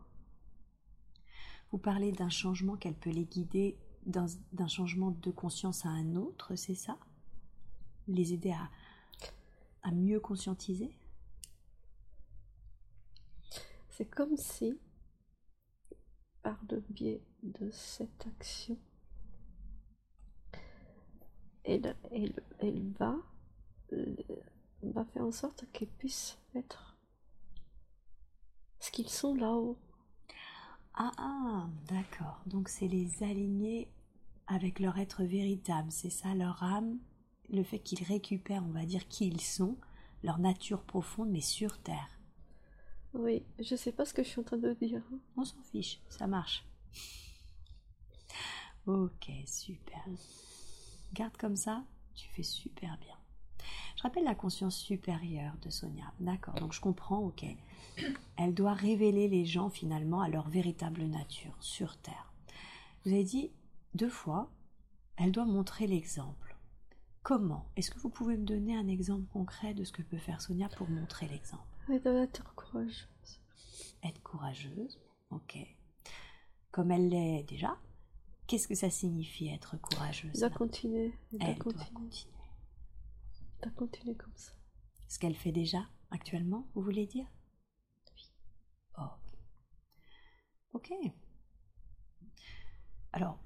Vous 1.71 1.77
parlez 1.77 2.11
d'un 2.11 2.29
changement 2.29 2.75
qu'elle 2.75 2.95
peut 2.95 3.11
les 3.11 3.25
guider 3.25 3.77
d'un 4.05 4.67
changement 4.67 5.11
de 5.11 5.31
conscience 5.31 5.85
à 5.85 5.89
un 5.89 6.15
autre, 6.15 6.55
c'est 6.55 6.75
ça? 6.75 6.97
Les 8.07 8.33
aider 8.33 8.51
à, 8.51 8.69
à 9.83 9.91
mieux 9.91 10.19
conscientiser? 10.19 10.91
C'est 13.89 14.09
comme 14.09 14.35
si, 14.35 14.79
par 16.41 16.59
le 16.69 16.79
biais 16.89 17.21
de 17.43 17.69
cette 17.69 18.25
action, 18.27 18.77
elle, 21.63 21.95
elle, 22.11 22.33
elle 22.59 22.91
va, 22.93 23.15
euh, 23.93 24.15
va 24.81 25.05
faire 25.05 25.23
en 25.23 25.31
sorte 25.31 25.71
qu'ils 25.71 25.89
puissent 25.89 26.39
être 26.55 26.97
ce 28.79 28.89
qu'ils 28.89 29.09
sont 29.09 29.35
là-haut. 29.35 29.77
Ah 30.93 31.11
ah, 31.17 31.69
d'accord. 31.87 32.41
Donc 32.45 32.69
c'est 32.69 32.87
les 32.87 33.23
aligner 33.23 33.91
avec 34.47 34.79
leur 34.79 34.97
être 34.97 35.23
véritable, 35.23 35.91
c'est 35.91 36.09
ça 36.09 36.33
leur 36.35 36.61
âme, 36.63 36.99
le 37.49 37.63
fait 37.63 37.79
qu'ils 37.79 38.03
récupèrent, 38.03 38.63
on 38.65 38.71
va 38.71 38.85
dire, 38.85 39.07
qui 39.07 39.27
ils 39.27 39.41
sont, 39.41 39.77
leur 40.23 40.39
nature 40.39 40.83
profonde, 40.83 41.29
mais 41.29 41.41
sur 41.41 41.77
Terre. 41.79 42.19
Oui, 43.13 43.43
je 43.59 43.75
sais 43.75 43.91
pas 43.91 44.05
ce 44.05 44.13
que 44.13 44.23
je 44.23 44.29
suis 44.29 44.39
en 44.39 44.43
train 44.43 44.57
de 44.57 44.73
dire. 44.73 45.01
On 45.35 45.43
s'en 45.43 45.61
fiche, 45.63 46.01
ça 46.09 46.27
marche. 46.27 46.65
Ok, 48.85 49.29
super. 49.45 50.03
Garde 51.13 51.37
comme 51.37 51.57
ça, 51.57 51.83
tu 52.13 52.27
fais 52.29 52.43
super 52.43 52.97
bien. 52.97 53.20
Je 53.95 54.03
rappelle 54.03 54.23
la 54.23 54.35
conscience 54.35 54.77
supérieure 54.77 55.55
de 55.61 55.69
Sonia. 55.69 56.13
D'accord, 56.19 56.55
donc 56.55 56.73
je 56.73 56.81
comprends, 56.81 57.19
ok. 57.19 57.45
Elle 58.37 58.53
doit 58.53 58.73
révéler 58.73 59.27
les 59.27 59.45
gens 59.45 59.69
finalement 59.69 60.21
à 60.21 60.29
leur 60.29 60.49
véritable 60.49 61.03
nature 61.03 61.55
sur 61.59 61.97
Terre. 61.97 62.31
Vous 63.05 63.11
avez 63.11 63.23
dit 63.23 63.51
deux 63.93 64.09
fois, 64.09 64.49
elle 65.17 65.31
doit 65.31 65.45
montrer 65.45 65.87
l'exemple. 65.87 66.55
Comment? 67.23 67.65
Est-ce 67.75 67.91
que 67.91 67.99
vous 67.99 68.09
pouvez 68.09 68.37
me 68.37 68.45
donner 68.45 68.75
un 68.75 68.87
exemple 68.87 69.27
concret 69.31 69.73
de 69.73 69.83
ce 69.83 69.91
que 69.91 70.01
peut 70.01 70.17
faire 70.17 70.41
Sonia 70.41 70.69
pour 70.69 70.89
montrer 70.89 71.27
l'exemple? 71.27 71.63
Elle 71.89 72.01
doit 72.01 72.23
être 72.23 72.55
courageuse. 72.55 73.07
être 74.03 74.21
courageuse, 74.23 74.99
ok. 75.29 75.57
Comme 76.71 76.91
elle 76.91 77.09
l'est 77.09 77.43
déjà, 77.43 77.77
qu'est-ce 78.47 78.67
que 78.67 78.75
ça 78.75 78.89
signifie 78.89 79.49
être 79.49 79.77
courageuse? 79.77 80.31
Elle 80.33 80.39
doit 80.39 80.49
continuer. 80.49 81.13
Elle 81.33 81.49
Elle 81.49 81.57
doit 81.59 81.73
continuer. 81.93 82.40
Continuer. 83.69 84.15
Comme 84.15 84.35
ça. 84.35 84.51
Ce 85.07 85.19
qu'elle 85.19 85.35
fait 85.35 85.51
déjà 85.51 85.85
actuellement, 86.09 86.67
vous 86.73 86.81
voulez 86.81 87.05
dire? 87.05 87.27
Oui. 88.15 88.31
ok. 90.73 90.91
Alors, 93.13 93.39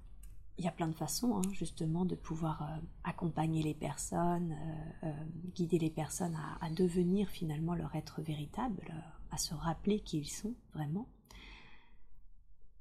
il 0.58 0.64
y 0.64 0.68
a 0.68 0.72
plein 0.72 0.88
de 0.88 0.96
façons, 0.96 1.38
hein, 1.38 1.52
justement, 1.52 2.06
de 2.06 2.16
pouvoir 2.16 2.62
euh, 2.64 2.78
accompagner 3.04 3.62
les 3.62 3.74
personnes, 3.74 4.54
euh, 4.54 5.08
euh, 5.08 5.26
guider 5.54 5.80
les 5.80 5.90
personnes 5.90 6.36
à, 6.36 6.64
à 6.64 6.70
devenir 6.70 7.28
finalement 7.30 7.76
leur 7.76 7.96
être 7.96 8.22
véritable, 8.22 8.94
à 9.32 9.38
se 9.38 9.54
rappeler 9.54 10.00
qui 10.00 10.20
ils 10.20 10.30
sont 10.30 10.54
vraiment. 10.74 11.10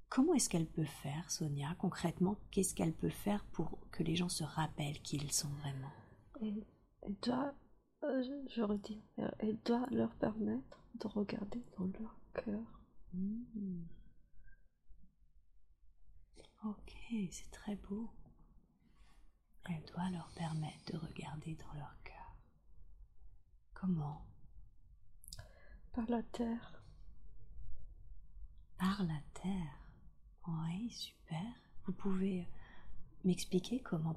Comment 0.08 0.34
est-ce 0.34 0.48
qu'elle 0.48 0.68
peut 0.68 0.84
faire, 0.84 1.28
Sonia, 1.28 1.74
concrètement 1.78 2.36
Qu'est-ce 2.52 2.74
qu'elle 2.74 2.92
peut 2.92 3.08
faire 3.08 3.44
pour 3.46 3.78
que 3.90 4.04
les 4.04 4.14
gens 4.14 4.28
se 4.28 4.44
rappellent 4.44 5.00
qui 5.02 5.16
ils 5.16 5.32
sont 5.32 5.50
vraiment? 5.60 5.90
Elle, 7.04 7.14
doit, 7.22 7.54
euh, 8.04 8.22
je, 8.22 8.54
je 8.54 8.62
redis, 8.62 9.02
elle, 9.38 9.58
doit 9.64 9.86
leur 9.90 10.14
permettre 10.16 10.78
de 11.00 11.06
regarder 11.08 11.62
dans 11.78 11.86
leur 12.00 12.16
cœur. 12.34 12.80
Ok, 16.64 16.94
c'est 17.30 17.50
très 17.50 17.76
beau. 17.76 18.10
Elle 19.66 19.84
doit 19.86 20.10
leur 20.10 20.30
permettre 20.34 20.92
de 20.92 20.98
regarder 20.98 21.54
dans 21.56 21.72
leur 21.74 22.02
cœur. 22.02 22.36
Comment? 23.74 24.24
Par 25.92 26.08
la 26.08 26.22
terre. 26.22 26.82
Par 28.78 29.02
la 29.04 29.20
terre. 29.34 29.78
Oui, 30.46 30.90
super. 30.90 31.52
Vous 31.84 31.92
pouvez 31.92 32.42
euh, 32.42 32.44
m'expliquer 33.24 33.80
comment 33.80 34.16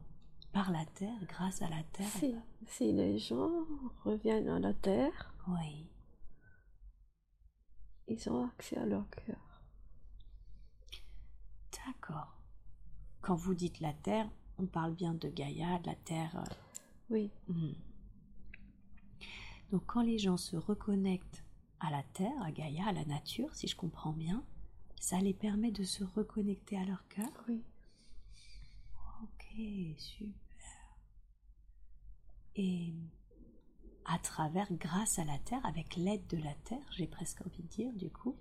par 0.57 0.71
la 0.71 0.85
terre, 0.87 1.19
grâce 1.27 1.61
à 1.61 1.69
la 1.69 1.83
terre 1.83 2.07
Si, 2.19 2.33
si 2.65 2.91
les 2.91 3.19
gens 3.19 3.51
reviennent 4.03 4.49
à 4.49 4.57
la 4.57 4.73
terre, 4.73 5.31
Oui. 5.47 5.87
ils 8.07 8.27
ont 8.31 8.47
accès 8.47 8.75
à 8.77 8.85
leur 8.87 9.07
cœur. 9.11 9.37
D'accord. 11.85 12.33
Quand 13.21 13.35
vous 13.35 13.53
dites 13.53 13.79
la 13.81 13.93
terre, 13.93 14.27
on 14.57 14.65
parle 14.65 14.95
bien 14.95 15.13
de 15.13 15.29
Gaïa, 15.29 15.77
de 15.77 15.85
la 15.87 15.95
terre. 15.95 16.35
euh, 16.35 16.53
Oui, 17.11 17.29
Hmm. 17.47 17.73
Donc 19.71 19.83
quand 19.85 20.01
les 20.01 20.17
gens 20.17 20.37
se 20.37 20.55
reconnectent 20.55 21.43
à 21.79 21.91
la 21.91 22.01
terre, 22.01 22.41
à 22.41 22.51
Gaïa, 22.51 22.87
à 22.87 22.93
la 22.93 23.05
nature, 23.05 23.53
si 23.53 23.67
je 23.67 23.75
comprends 23.75 24.13
bien, 24.13 24.43
ça 24.99 25.19
les 25.19 25.35
permet 25.35 25.71
de 25.71 25.83
se 25.83 26.03
reconnecter 26.03 26.77
à 26.79 26.85
leur 26.85 27.07
cœur? 27.09 27.29
oui. 27.47 27.63
Ok, 29.23 29.97
super. 29.99 30.46
Et 32.57 32.93
à 34.05 34.17
travers, 34.17 34.67
grâce 34.73 35.19
à 35.19 35.25
la 35.25 35.37
terre, 35.39 35.63
avec 35.65 35.95
l'aide 35.95 36.25
de 36.27 36.37
la 36.37 36.53
terre, 36.65 36.85
j'ai 36.91 37.07
presque 37.07 37.45
envie 37.45 37.61
de 37.61 37.67
dire, 37.67 37.93
du 37.93 38.09
coup, 38.09 38.35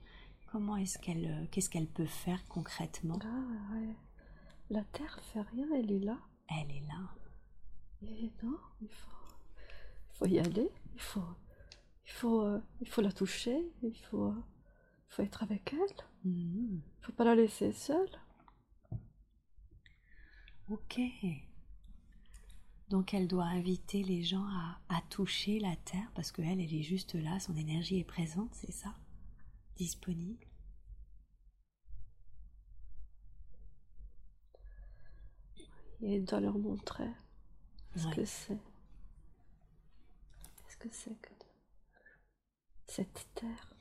comment 0.46 0.76
est-ce 0.76 0.98
qu'elle, 0.98 1.26
euh, 1.26 1.46
qu'est-ce 1.50 1.68
qu'elle 1.68 1.88
peut 1.88 2.06
faire 2.06 2.46
concrètement? 2.48 3.18
Ah, 3.22 3.74
ouais. 3.74 3.94
La 4.70 4.84
terre 4.84 5.20
fait 5.32 5.42
rien, 5.42 5.66
elle 5.74 5.92
est 5.92 6.00
là. 6.00 6.18
Elle 6.48 6.70
est 6.70 6.86
là. 6.88 7.14
Et 8.02 8.32
non, 8.42 8.58
il 8.80 8.88
faut, 8.88 9.10
il 10.10 10.16
faut 10.16 10.26
y 10.26 10.38
aller, 10.38 10.70
il 10.94 11.00
faut, 11.00 11.36
il 12.04 12.12
faut, 12.12 12.42
euh, 12.42 12.60
il 12.80 12.88
faut 12.88 13.02
la 13.02 13.12
toucher, 13.12 13.72
il 13.82 13.96
faut, 13.96 14.26
euh, 14.26 14.44
il 15.08 15.14
faut 15.14 15.22
être 15.22 15.42
avec 15.42 15.74
elle. 15.74 16.04
Mhm. 16.24 16.80
Il 17.00 17.04
faut 17.04 17.12
pas 17.12 17.24
la 17.24 17.34
laisser 17.34 17.72
seule. 17.72 18.10
Ok. 20.70 21.00
Donc 22.88 23.14
elle 23.14 23.28
doit 23.28 23.44
inviter 23.46 24.02
les 24.02 24.22
gens 24.22 24.44
à, 24.46 24.78
à 24.88 25.00
toucher 25.10 25.58
la 25.60 25.74
terre 25.76 26.10
parce 26.14 26.30
qu'elle, 26.32 26.60
elle 26.60 26.74
est 26.74 26.82
juste 26.82 27.14
là, 27.14 27.38
son 27.40 27.56
énergie 27.56 27.98
est 27.98 28.04
présente, 28.04 28.54
c'est 28.54 28.72
ça? 28.72 28.94
Disponible. 29.76 30.46
Et 36.02 36.16
elle 36.16 36.24
doit 36.24 36.40
leur 36.40 36.58
montrer 36.58 37.08
ce 37.96 38.06
Ouais. 38.06 38.14
que 38.14 38.24
c'est. 38.24 38.58
Qu'est-ce 40.56 40.76
que 40.76 40.88
c'est 40.90 41.14
que 41.20 41.30
de- 41.30 41.46
cette 42.88 43.28
terre? 43.34 43.72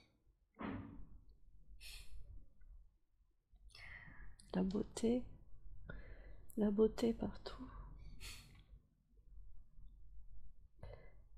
La 4.53 4.63
beauté, 4.63 5.21
la 6.55 6.71
beauté 6.71 7.13
partout. 7.13 7.69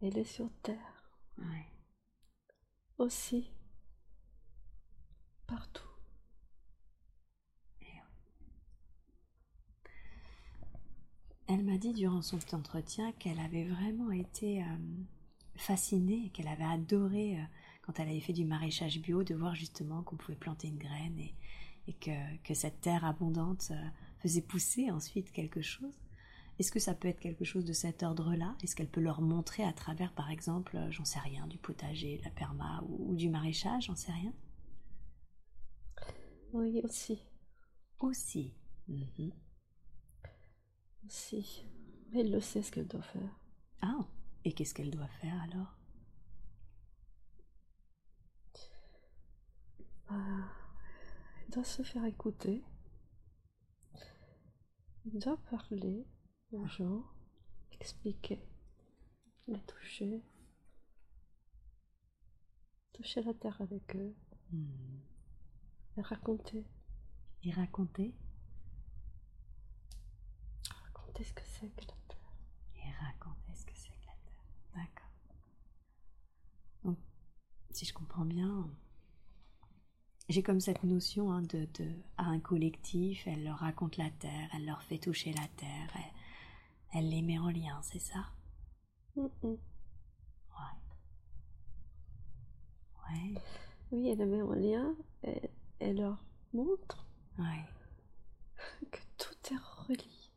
Elle 0.02 0.18
est 0.18 0.24
sur 0.24 0.50
terre 0.64 1.12
Ouais. 1.38 1.68
aussi, 2.98 3.52
partout. 5.48 5.84
Elle 11.48 11.64
m'a 11.64 11.78
dit 11.78 11.93
durant 11.93 12.22
son 12.22 12.38
petit 12.38 12.56
entretien 12.56 13.12
qu'elle 13.14 13.39
avait 13.39 13.64
vraiment 13.66 14.12
été 14.12 14.62
euh, 14.62 14.66
fascinée, 15.56 16.30
qu'elle 16.34 16.48
avait 16.48 16.64
adoré 16.66 17.38
euh, 17.39 17.43
quand 17.82 18.00
elle 18.00 18.10
avait 18.10 18.20
fait 18.20 18.34
du 18.34 18.45
maraîchage 18.45 19.00
bio 19.00 19.24
de 19.24 19.34
voir 19.34 19.56
justement 19.56 20.04
qu'on 20.04 20.18
pouvait 20.18 20.38
planter 20.38 20.68
une 20.68 20.78
graine 20.78 21.18
et, 21.20 21.34
et 21.88 21.93
que, 21.93 22.38
que 22.43 22.54
cette 22.54 22.82
terre 22.82 23.06
abondante 23.06 23.70
euh, 23.72 23.88
faisait 24.20 24.41
pousser 24.41 24.91
ensuite 24.91 25.32
quelque 25.32 25.62
chose. 25.62 25.93
Est-ce 26.60 26.72
que 26.72 26.80
ça 26.80 26.93
peut 26.95 27.08
être 27.08 27.20
quelque 27.20 27.45
chose 27.45 27.66
de 27.66 27.74
cet 27.74 28.03
ordre-là? 28.03 28.55
Est-ce 28.64 28.76
qu'elle 28.76 28.89
peut 28.89 29.01
leur 29.01 29.22
montrer 29.22 29.64
à 29.64 29.74
travers, 29.74 30.14
par 30.14 30.32
exemple, 30.32 30.76
euh, 30.78 30.91
j'en 30.91 31.05
sais 31.05 31.20
rien, 31.20 31.45
du 31.47 31.58
potager, 31.58 32.20
la 32.24 32.32
perma 32.32 32.84
ou, 32.88 33.16
du 33.16 33.30
maraîchage, 33.30 33.86
j'en 33.86 33.95
sais 33.95 34.12
rien? 34.12 34.34
Oui, 36.53 36.82
aussi. 36.84 37.20
Aussi. 37.99 38.53
Mhm. 38.88 39.32
Aussi. 41.05 41.66
Mais 42.12 42.22
elle 42.22 42.32
le 42.32 42.39
sait 42.41 42.62
ce 42.62 42.72
qu'elle 42.72 42.88
doit 42.88 43.01
faire. 43.01 43.39
Ah, 43.82 43.99
et 44.45 44.53
qu'est-ce 44.53 44.74
qu'elle 44.74 44.91
doit 44.91 45.08
faire 45.22 45.39
alors? 45.43 45.76
Ah, 50.10 50.49
Elle 51.45 51.53
doit 51.53 51.64
se 51.64 51.82
faire 51.84 52.05
écouter. 52.05 52.64
Elle 55.05 55.20
doit 55.20 55.38
parler 55.49 56.05
aux 56.52 56.66
gens, 56.68 57.04
expliquer, 57.80 58.41
les 59.48 59.62
toucher, 59.62 60.22
toucher 62.93 63.22
la 63.24 63.34
terre 63.34 63.60
avec 63.62 63.95
eux, 63.95 64.16
Hmm. 64.52 65.00
et 65.98 66.02
raconter, 66.02 66.64
Et 67.43 67.52
raconter? 67.52 68.14
Raconter 70.84 71.24
ce 71.24 71.34
que 71.34 71.41
c'est 71.45 71.68
que 71.76 71.82
la 71.82 71.93
terre. 72.08 72.34
Et 72.78 72.91
raconter 73.06 73.54
ce 73.54 73.66
que 73.66 73.74
c'est 73.76 73.89
que 73.89 74.06
la 74.06 74.14
Terre. 74.26 74.45
D'accord. 74.76 75.12
Donc, 76.84 76.98
si 77.72 77.86
je 77.86 77.93
comprends 77.93 78.26
bien, 78.26 78.70
j'ai 80.30 80.43
comme 80.43 80.60
cette 80.60 80.84
notion 80.84 81.32
hein, 81.32 81.41
de, 81.43 81.68
de, 81.76 81.93
à 82.18 82.26
un 82.26 82.39
collectif, 82.39 83.28
elle 83.28 83.43
leur 83.43 83.60
raconte 83.60 83.98
la 83.98 84.10
Terre, 84.12 84.50
elle 84.54 84.66
leur 84.66 84.82
fait 84.84 84.98
toucher 84.98 85.32
la 85.34 85.48
Terre, 85.58 85.89
elle, 85.95 86.12
elle 86.94 87.10
les 87.10 87.22
met 87.22 87.38
en 87.40 87.50
lien, 87.50 87.80
c'est 87.84 88.00
ça? 88.00 88.32
Mm, 89.16 89.28
mm. 89.44 89.48
Ouais. 89.48 90.78
Ouais. 93.10 93.42
Oui, 93.92 94.10
elle 94.10 94.18
les 94.20 94.26
met 94.26 94.42
en 94.42 94.54
lien 94.54 94.96
et 95.24 95.50
elle 95.80 95.98
leur 95.98 96.24
montre 96.54 97.06
Ouais. 97.38 97.66
que 98.92 99.00
tout 99.18 99.54
est 99.54 99.58
relié. 99.88 100.32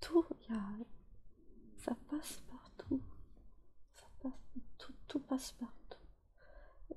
Tout, 0.00 0.24
y 0.48 0.52
a... 0.54 0.60
ça 1.78 1.94
passe 2.10 2.42
partout. 2.50 3.00
Ça 3.94 4.06
passe, 4.20 4.32
tout, 4.78 4.94
tout 5.08 5.20
passe 5.20 5.52
partout. 5.52 5.98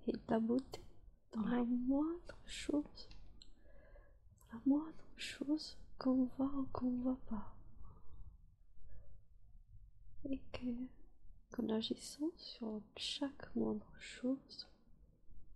Et 0.07 0.13
la 0.27 0.39
beauté 0.39 0.81
dans 1.31 1.45
la 1.47 1.63
moindre 1.63 2.37
chose. 2.45 3.09
Dans 4.51 4.57
la 4.57 4.61
moindre 4.65 5.05
chose 5.17 5.77
qu'on 5.97 6.25
voit 6.37 6.51
ou 6.55 6.67
qu'on 6.71 6.91
ne 6.91 7.03
voit 7.03 7.19
pas. 7.29 7.54
Et 10.29 10.41
que, 10.51 10.65
qu'en 11.51 11.69
agissant 11.69 12.31
sur 12.37 12.81
chaque 12.97 13.55
moindre 13.55 13.91
chose, 13.99 14.67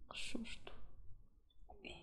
on 0.09 0.13
change 0.13 0.61
tout. 0.65 0.75
Et 1.85 1.95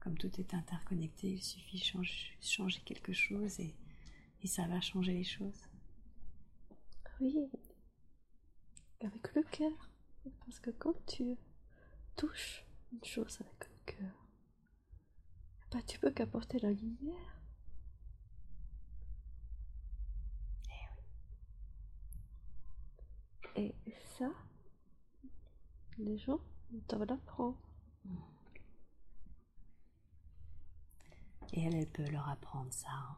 comme 0.00 0.16
tout 0.16 0.30
est 0.40 0.54
interconnecté, 0.54 1.32
il 1.32 1.42
suffit 1.42 1.78
de 1.78 1.84
changer, 1.84 2.36
changer 2.40 2.80
quelque 2.80 3.12
chose 3.12 3.60
et, 3.60 3.74
et 4.42 4.46
ça 4.46 4.66
va 4.66 4.80
changer 4.80 5.12
les 5.12 5.24
choses. 5.24 5.68
Oui, 7.20 7.48
avec 9.00 9.34
le 9.34 9.42
cœur. 9.42 9.90
Parce 10.46 10.58
que 10.60 10.70
quand 10.70 10.94
tu 11.06 11.36
touches 12.16 12.64
une 12.92 13.04
chose 13.04 13.38
avec 13.40 13.68
le 13.68 13.76
cœur, 13.92 14.28
bah, 15.70 15.82
tu 15.86 15.98
peux 15.98 16.10
qu'apporter 16.10 16.58
la 16.60 16.72
lumière. 16.72 17.33
Et 23.56 23.74
ça, 24.18 24.30
les 25.98 26.18
gens 26.18 26.38
doivent 26.88 27.04
l'apprendre. 27.08 27.56
Et 31.54 31.62
elle, 31.62 31.74
elle 31.76 31.88
peut 31.88 32.08
leur 32.10 32.28
apprendre 32.28 32.72
ça. 32.72 32.88
hein. 32.90 33.16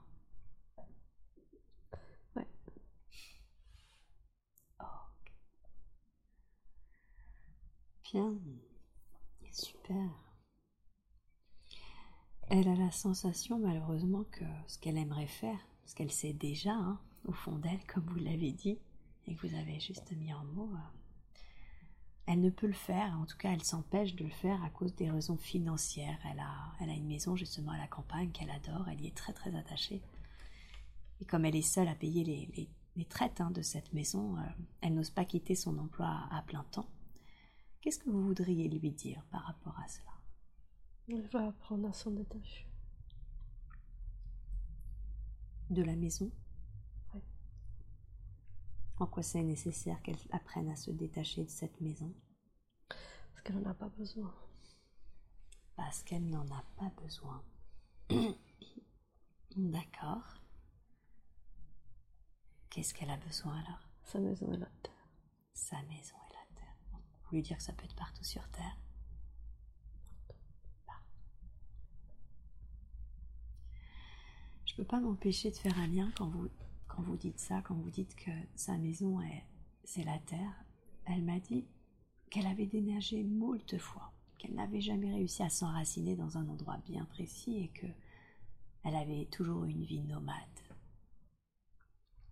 Ouais. 2.36 2.46
Ok. 4.78 5.32
Bien. 8.12 8.34
Super. 9.50 10.10
Elle 12.48 12.66
a 12.68 12.74
la 12.74 12.90
sensation, 12.90 13.58
malheureusement, 13.58 14.24
que 14.32 14.44
ce 14.66 14.78
qu'elle 14.78 14.96
aimerait 14.98 15.26
faire, 15.28 15.58
ce 15.84 15.94
qu'elle 15.94 16.10
sait 16.10 16.32
déjà, 16.32 16.72
hein, 16.72 16.98
au 17.24 17.32
fond 17.32 17.56
d'elle, 17.56 17.84
comme 17.86 18.04
vous 18.06 18.18
l'avez 18.18 18.50
dit, 18.52 18.78
et 19.26 19.34
que 19.34 19.46
vous 19.46 19.54
avez 19.54 19.80
juste 19.80 20.12
mis 20.12 20.32
en 20.32 20.44
mots, 20.44 20.72
euh, 20.74 21.38
elle 22.26 22.40
ne 22.40 22.50
peut 22.50 22.66
le 22.66 22.72
faire. 22.72 23.18
En 23.20 23.26
tout 23.26 23.36
cas, 23.36 23.52
elle 23.52 23.62
s'empêche 23.62 24.14
de 24.14 24.24
le 24.24 24.30
faire 24.30 24.62
à 24.64 24.70
cause 24.70 24.94
des 24.94 25.10
raisons 25.10 25.36
financières. 25.36 26.18
Elle 26.30 26.40
a, 26.40 26.72
elle 26.80 26.90
a 26.90 26.94
une 26.94 27.06
maison 27.06 27.36
justement 27.36 27.72
à 27.72 27.78
la 27.78 27.86
campagne 27.88 28.30
qu'elle 28.32 28.50
adore. 28.50 28.88
Elle 28.88 29.00
y 29.00 29.06
est 29.06 29.16
très 29.16 29.32
très 29.32 29.54
attachée. 29.54 30.02
Et 31.20 31.24
comme 31.24 31.44
elle 31.44 31.56
est 31.56 31.62
seule 31.62 31.88
à 31.88 31.94
payer 31.94 32.24
les, 32.24 32.46
les- 32.56 32.68
les 32.96 33.04
traites 33.04 33.40
hein, 33.42 33.50
de 33.50 33.60
cette 33.62 33.92
maison, 33.92 34.38
euh, 34.38 34.42
elle 34.80 34.94
n'ose 34.94 35.10
pas 35.10 35.24
quitter 35.26 35.54
son 35.54 35.76
emploi 35.78 36.06
à, 36.06 36.38
à 36.38 36.42
plein 36.42 36.64
temps. 36.64 36.88
Qu'est-ce 37.82 37.98
que 37.98 38.08
vous 38.10 38.22
voudriez 38.24 38.68
lui 38.68 38.90
dire 38.90 39.22
par 39.30 39.42
rapport 39.44 39.78
à 39.78 39.86
cela? 39.86 40.12
Elle 41.08 41.26
va 41.28 41.46
apprendre 41.48 41.88
à 41.88 41.92
s'en 41.92 42.10
détacher. 42.10 42.66
De 45.70 45.82
la 45.82 45.94
maison? 45.94 46.30
En 48.98 49.06
quoi 49.06 49.22
c'est 49.22 49.42
nécessaire 49.42 50.00
qu'elle 50.02 50.18
apprenne 50.30 50.70
à 50.70 50.76
se 50.76 50.90
détacher 50.90 51.44
de 51.44 51.50
cette 51.50 51.80
maison? 51.80 52.14
Parce 52.88 53.42
qu'elle 53.44 53.60
n'en 53.60 53.70
a 53.70 53.74
pas 53.74 53.90
besoin. 53.90 54.34
Parce 55.76 56.02
qu'elle 56.02 56.28
n'en 56.28 56.46
a 56.46 56.64
pas 56.76 56.90
besoin. 57.02 57.44
D'accord. 59.56 60.34
Qu'est-ce 62.70 62.94
qu'elle 62.94 63.10
a 63.10 63.18
besoin 63.18 63.58
alors? 63.58 63.88
Sa 64.04 64.18
maison 64.18 64.52
est 64.52 64.58
la 64.58 64.66
terre. 64.82 65.08
Sa 65.52 65.82
maison 65.82 66.14
et 66.30 66.32
la 66.32 66.60
terre. 66.60 66.76
Vous 66.92 67.28
voulez 67.30 67.42
dire 67.42 67.56
que 67.58 67.62
ça 67.62 67.72
peut 67.72 67.84
être 67.84 67.96
partout 67.96 68.24
sur 68.24 68.48
terre? 68.50 68.76
Je 74.64 74.74
peux 74.82 74.84
pas 74.84 75.00
m'empêcher 75.00 75.50
de 75.50 75.56
faire 75.56 75.78
un 75.78 75.86
lien 75.86 76.10
quand 76.18 76.28
vous, 76.28 76.50
quand 76.96 77.02
vous 77.02 77.16
dites 77.16 77.38
ça, 77.38 77.60
quand 77.62 77.74
vous 77.74 77.90
dites 77.90 78.16
que 78.16 78.30
sa 78.54 78.78
maison 78.78 79.20
est 79.20 79.44
c'est 79.84 80.02
la 80.04 80.18
terre. 80.18 80.64
Elle 81.04 81.22
m'a 81.22 81.38
dit 81.38 81.64
qu'elle 82.30 82.46
avait 82.46 82.66
déneigé 82.66 83.22
moult 83.22 83.78
fois, 83.78 84.12
qu'elle 84.38 84.54
n'avait 84.54 84.80
jamais 84.80 85.12
réussi 85.12 85.42
à 85.42 85.50
s'enraciner 85.50 86.16
dans 86.16 86.38
un 86.38 86.48
endroit 86.48 86.78
bien 86.86 87.04
précis 87.04 87.58
et 87.58 87.68
que 87.68 87.86
elle 88.82 88.96
avait 88.96 89.26
toujours 89.26 89.64
une 89.64 89.84
vie 89.84 90.00
nomade. 90.00 90.36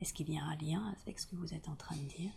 Est-ce 0.00 0.12
qu'il 0.12 0.30
y 0.30 0.38
a 0.38 0.44
un 0.44 0.56
lien 0.56 0.94
avec 1.02 1.18
ce 1.18 1.26
que 1.26 1.36
vous 1.36 1.54
êtes 1.54 1.68
en 1.68 1.76
train 1.76 1.96
de 1.96 2.08
dire? 2.08 2.32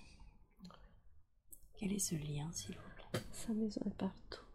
Quel 1.75 1.93
est 1.93 1.99
ce 1.99 2.15
lien, 2.15 2.51
s'il 2.51 2.75
vous 2.75 2.89
plaît? 2.95 3.21
Sa 3.31 3.53
maison 3.53 3.81
est 3.85 3.97
partout. 3.97 4.45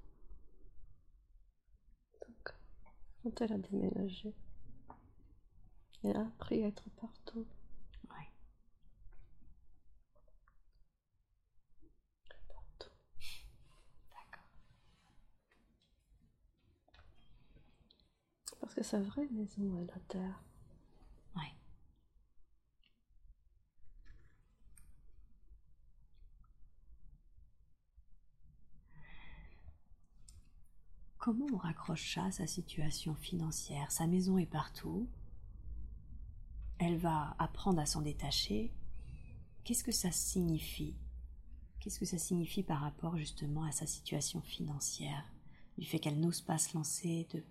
Donc, 2.20 2.54
quand 3.22 3.40
elle 3.40 3.52
a 3.52 3.58
déménagé, 3.58 4.34
elle 6.04 6.16
a 6.16 6.22
appris 6.26 6.62
à 6.64 6.68
être 6.68 6.88
partout. 7.00 7.46
Ouais. 8.10 8.28
partout. 12.48 12.90
D'accord. 14.10 14.44
Parce 18.62 18.74
que 18.74 18.84
sa 18.84 19.00
vraie 19.00 19.26
maison 19.32 19.76
est 19.76 19.86
la 19.86 19.98
terre. 20.06 20.40
Ouais. 21.34 21.52
Comment 31.18 31.46
on 31.52 31.56
raccroche 31.56 32.14
ça 32.14 32.26
à 32.26 32.30
sa 32.30 32.46
situation 32.46 33.16
financière? 33.16 33.90
Sa 33.90 34.06
maison 34.06 34.38
est 34.38 34.46
partout. 34.46 35.08
Elle 36.78 36.98
va 36.98 37.34
apprendre 37.40 37.80
à 37.80 37.86
s'en 37.86 38.00
détacher. 38.00 38.72
Qu'est-ce 39.64 39.82
que 39.82 39.90
ça 39.90 40.12
signifie? 40.12 40.94
Qu'est-ce 41.80 41.98
que 41.98 42.06
ça 42.06 42.18
signifie 42.18 42.62
par 42.62 42.80
rapport 42.80 43.16
justement 43.16 43.64
à 43.64 43.72
sa 43.72 43.88
situation 43.88 44.40
financière? 44.40 45.24
Du 45.78 45.84
fait 45.84 45.98
qu'elle 45.98 46.20
n'ose 46.20 46.42
pas 46.42 46.58
se 46.58 46.76
lancer, 46.76 47.26
de, 47.32 47.42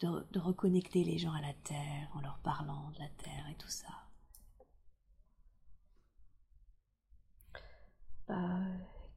de, 0.00 0.26
de 0.32 0.38
reconnecter 0.38 1.04
les 1.04 1.18
gens 1.18 1.32
à 1.32 1.40
la 1.40 1.54
terre 1.54 2.10
en 2.14 2.20
leur 2.20 2.38
parlant 2.40 2.90
de 2.90 2.98
la 2.98 3.08
terre 3.08 3.48
et 3.50 3.54
tout 3.56 3.68
ça. 3.68 3.88
Bah, 8.26 8.60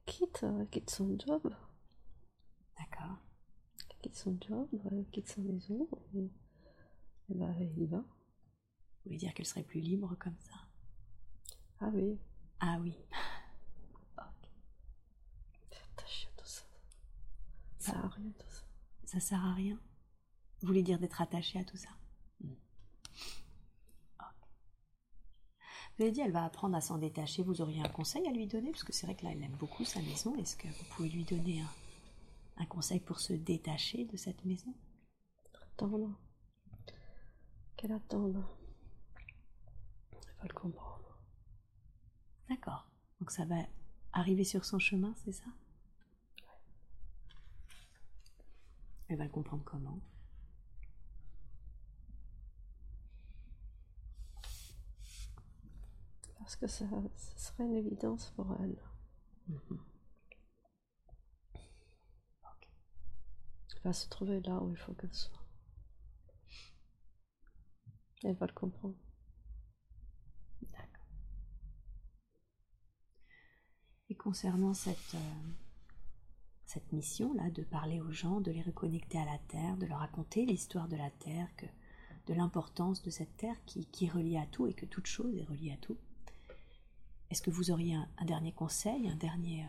quitte, 0.06 0.44
elle 0.44 0.68
quitte 0.70 0.90
son 0.90 1.18
job. 1.20 1.54
D'accord 2.78 3.18
quitte 4.02 4.16
son 4.16 4.38
job, 4.40 4.68
elle 4.92 5.06
quitte 5.12 5.28
sa 5.28 5.42
maison. 5.42 5.88
Et, 6.14 6.30
et 7.30 7.34
bah, 7.36 7.52
y 7.60 7.86
va. 7.86 7.98
Vous 7.98 8.06
voulez 9.06 9.18
dire 9.18 9.34
qu'elle 9.34 9.46
serait 9.46 9.64
plus 9.64 9.80
libre 9.80 10.16
comme 10.20 10.38
ça? 10.40 10.56
Ah 11.80 11.90
oui, 11.94 12.18
Ah 12.60 12.78
oui. 12.82 12.94
Ok. 14.18 14.50
Ça 17.80 17.92
sert 17.94 18.06
à 18.06 18.10
rien 18.10 18.32
tout 18.38 18.48
ça. 18.50 18.64
Ça 19.06 19.20
sert 19.20 19.46
à 19.46 19.54
rien? 19.54 19.80
Vous 20.62 20.68
voulez 20.68 20.84
dire 20.84 21.00
d'être 21.00 21.22
attaché 21.22 21.60
à 21.60 21.64
tout 21.64 21.78
ça. 21.78 21.90
Vous 25.98 26.04
avez 26.04 26.12
dit 26.12 26.22
elle 26.22 26.32
va 26.32 26.46
apprendre 26.46 26.76
à 26.76 26.82
s'en 26.82 27.00
détacher. 27.00 27.42
Vous 27.42 27.62
auriez 27.62 27.82
un 27.82 27.90
conseil 27.90 28.28
à 28.28 28.32
lui 28.32 28.46
donner? 28.46 28.70
Parce 28.70 28.84
que 28.84 28.94
c'est 28.94 29.08
vrai 29.08 29.16
que 29.16 29.24
là, 29.26 29.32
elle 29.32 29.42
aime 29.42 29.56
beaucoup 29.56 29.84
sa 29.84 30.00
maison. 30.02 30.36
Est-ce 30.36 30.56
que 30.56 30.68
vous 30.68 30.84
pouvez 30.92 31.10
lui 31.10 31.24
donner 31.24 31.62
un, 31.62 31.70
Un 32.58 32.66
conseil 32.66 33.00
pour 33.00 33.20
se 33.20 33.34
détacher 33.34 34.06
de 34.06 34.16
cette 34.16 34.46
maison? 34.46 34.74
Attendre. 35.74 36.12
Qu'elle 37.76 37.92
attende. 37.92 38.44
Elle 40.12 40.38
va 40.38 40.48
le 40.48 40.54
comprendre. 40.54 41.18
D'accord. 42.50 42.88
Donc 43.20 43.32
ça 43.32 43.46
va 43.46 43.56
arriver 44.14 44.44
sur 44.44 44.66
son 44.66 44.78
chemin, 44.78 45.14
c'est 45.24 45.32
ça? 45.32 45.46
Elle 49.08 49.18
va 49.18 49.24
le 49.24 49.32
comprendre 49.32 49.64
comment? 49.64 50.00
Parce 56.48 56.56
que 56.56 56.68
ça, 56.68 56.86
ça 57.18 57.38
serait 57.38 57.66
une 57.66 57.76
évidence 57.76 58.32
pour 58.38 58.48
elle. 58.62 58.82
Mhm. 59.50 59.84
Elle 63.76 63.82
va 63.84 63.92
se 63.92 64.08
trouver 64.08 64.40
là 64.40 64.64
où 64.64 64.72
il 64.72 64.78
faut 64.78 64.94
qu'elle 64.94 65.14
soit. 65.14 65.44
Elle 68.24 68.38
va 68.38 68.46
le 68.46 68.54
comprendre. 68.54 68.96
D'accord. 70.62 71.10
Et 74.08 74.16
concernant 74.16 74.74
cette, 74.74 75.16
euh, 75.16 75.52
cette 76.64 76.94
mission-là, 76.94 77.52
de 77.52 77.64
parler 77.64 78.00
aux 78.00 78.14
gens, 78.14 78.40
de 78.40 78.52
les 78.52 78.62
reconnecter 78.62 79.18
à 79.18 79.26
la 79.26 79.40
Terre, 79.50 79.76
de 79.76 79.86
leur 79.86 80.00
raconter 80.00 80.46
l'histoire 80.46 80.88
de 80.88 80.96
la 80.96 81.12
Terre, 81.12 81.54
que, 81.58 81.66
de 82.28 82.34
l'importance 82.34 83.04
de 83.04 83.10
cette 83.10 83.36
Terre 83.36 83.62
qui, 83.66 83.86
qui 83.88 84.06
est 84.06 84.12
reliée 84.12 84.38
à 84.38 84.46
tout 84.46 84.68
et 84.68 84.74
que 84.74 84.86
toute 84.86 85.08
chose 85.08 85.36
est 85.36 85.44
reliée 85.44 85.74
à 85.74 85.78
tout, 85.78 85.98
est-ce 87.30 87.42
que 87.42 87.52
vous 87.52 87.72
auriez 87.72 87.96
un, 87.96 88.08
un 88.18 88.26
dernier 88.26 88.52
conseil, 88.54 89.10
un 89.10 89.16
dernier... 89.16 89.64
euh, 89.66 89.68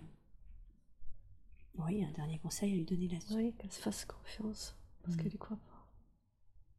oui, 1.78 2.04
un 2.04 2.12
dernier 2.12 2.38
conseil 2.38 2.72
à 2.72 2.76
lui 2.76 2.84
donner 2.84 3.08
là-dessus? 3.08 3.34
Oui, 3.34 3.54
qu'elle 3.58 3.72
se 3.72 3.80
fasse 3.80 4.04
confiance. 4.04 4.76
Parce 5.02 5.16
Mhm. 5.16 5.22
qu'elle 5.22 5.34
y 5.34 5.38
croit 5.38 5.56
pas. 5.56 5.86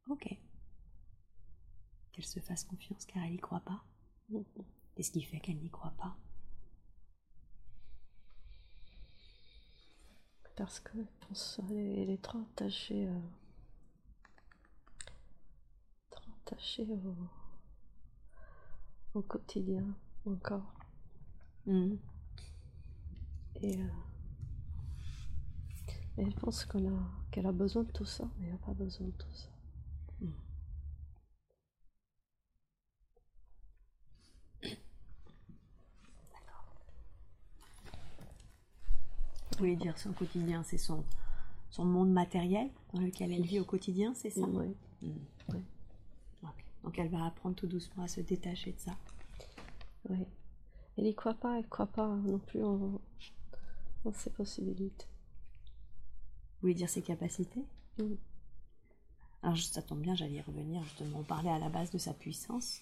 Ok. 0.09 0.37
Qu'elle 2.11 2.25
se 2.25 2.39
fasse 2.39 2.63
confiance 2.65 3.05
car 3.05 3.23
elle 3.23 3.31
n'y 3.31 3.37
croit 3.39 3.61
pas? 3.61 3.83
Mhm. 4.29 4.43
Qu'est-ce 4.95 5.11
qui 5.11 5.21
fait 5.23 5.39
qu'elle 5.39 5.57
n'y 5.59 5.69
croit 5.69 5.93
pas? 5.97 6.15
Parce 10.55 10.79
que 10.81 10.91
je 11.01 11.27
pense 11.27 11.55
qu'elle 11.67 11.77
est, 11.77 12.01
elle 12.03 12.09
est 12.09 12.21
trop 12.21 12.39
attachée. 12.39 13.07
euh, 13.07 13.19
trop 16.11 16.31
attachée 16.45 16.85
au, 16.89 17.15
au 19.13 19.21
quotidien 19.21 19.83
encore. 20.25 20.73
Mhm. 21.65 21.97
Et, 23.61 23.77
euh, 23.77 23.87
et 26.17 26.21
elle 26.23 26.33
pense 26.35 26.65
qu'on 26.65 26.87
a, 26.87 26.99
qu'elle 27.31 27.45
a 27.45 27.51
besoin 27.51 27.83
de 27.83 27.91
tout 27.91 28.05
ça, 28.05 28.25
mais 28.39 28.47
elle 28.47 28.53
n'a 28.53 28.59
pas 28.59 28.73
besoin 28.73 29.07
de 29.07 29.11
tout 29.13 29.33
ça. 29.33 29.47
Vous 39.51 39.65
voulez 39.65 39.75
dire 39.75 39.97
son 39.97 40.13
quotidien, 40.13 40.63
c'est 40.63 40.77
son, 40.77 41.03
son 41.69 41.83
monde 41.83 42.11
matériel 42.13 42.69
dans 42.93 43.01
lequel 43.01 43.33
elle 43.33 43.45
vit 43.45 43.59
au 43.59 43.65
quotidien, 43.65 44.13
c'est 44.15 44.29
ça? 44.29 44.47
Oui. 44.47 44.73
Oui. 45.01 45.61
Ok. 46.43 46.63
Donc 46.83 46.97
elle 46.97 47.09
va 47.09 47.25
apprendre 47.25 47.55
tout 47.55 47.67
doucement 47.67 48.03
à 48.03 48.07
se 48.07 48.21
détacher 48.21 48.71
de 48.71 48.79
ça. 48.79 48.95
Oui. 50.09 50.25
Elle 50.97 51.05
n'y 51.05 51.15
croit 51.15 51.33
pas, 51.33 51.57
elle 51.57 51.67
croit 51.67 51.87
pas 51.87 52.07
non 52.07 52.39
plus 52.39 52.63
en, 52.63 53.01
en 54.05 54.13
ses 54.13 54.29
possibilités. 54.29 55.07
Vous 56.55 56.61
voulez 56.61 56.73
dire 56.73 56.89
ses 56.89 57.01
capacités? 57.01 57.63
Mhm. 57.97 58.17
Alors 59.41 59.55
juste, 59.55 59.75
ça 59.75 59.81
tombe 59.81 60.01
bien, 60.01 60.15
j'allais 60.15 60.33
y 60.35 60.41
revenir 60.41 60.83
justement, 60.83 61.19
on 61.19 61.23
parlait 61.23 61.49
à 61.49 61.59
la 61.59 61.69
base 61.69 61.91
de 61.91 61.97
sa 61.97 62.13
puissance. 62.13 62.81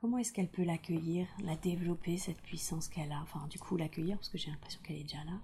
Comment 0.00 0.18
est-ce 0.18 0.32
qu'elle 0.32 0.50
peut 0.50 0.64
l'accueillir, 0.64 1.26
la 1.44 1.56
développer, 1.56 2.18
cette 2.18 2.42
puissance 2.42 2.88
qu'elle 2.88 3.12
a? 3.12 3.22
Enfin, 3.22 3.46
du 3.46 3.58
coup, 3.58 3.76
l'accueillir, 3.76 4.18
parce 4.18 4.28
que 4.28 4.36
j'ai 4.36 4.50
l'impression 4.50 4.80
qu'elle 4.82 4.96
est 4.96 5.04
déjà 5.04 5.24
là. 5.24 5.40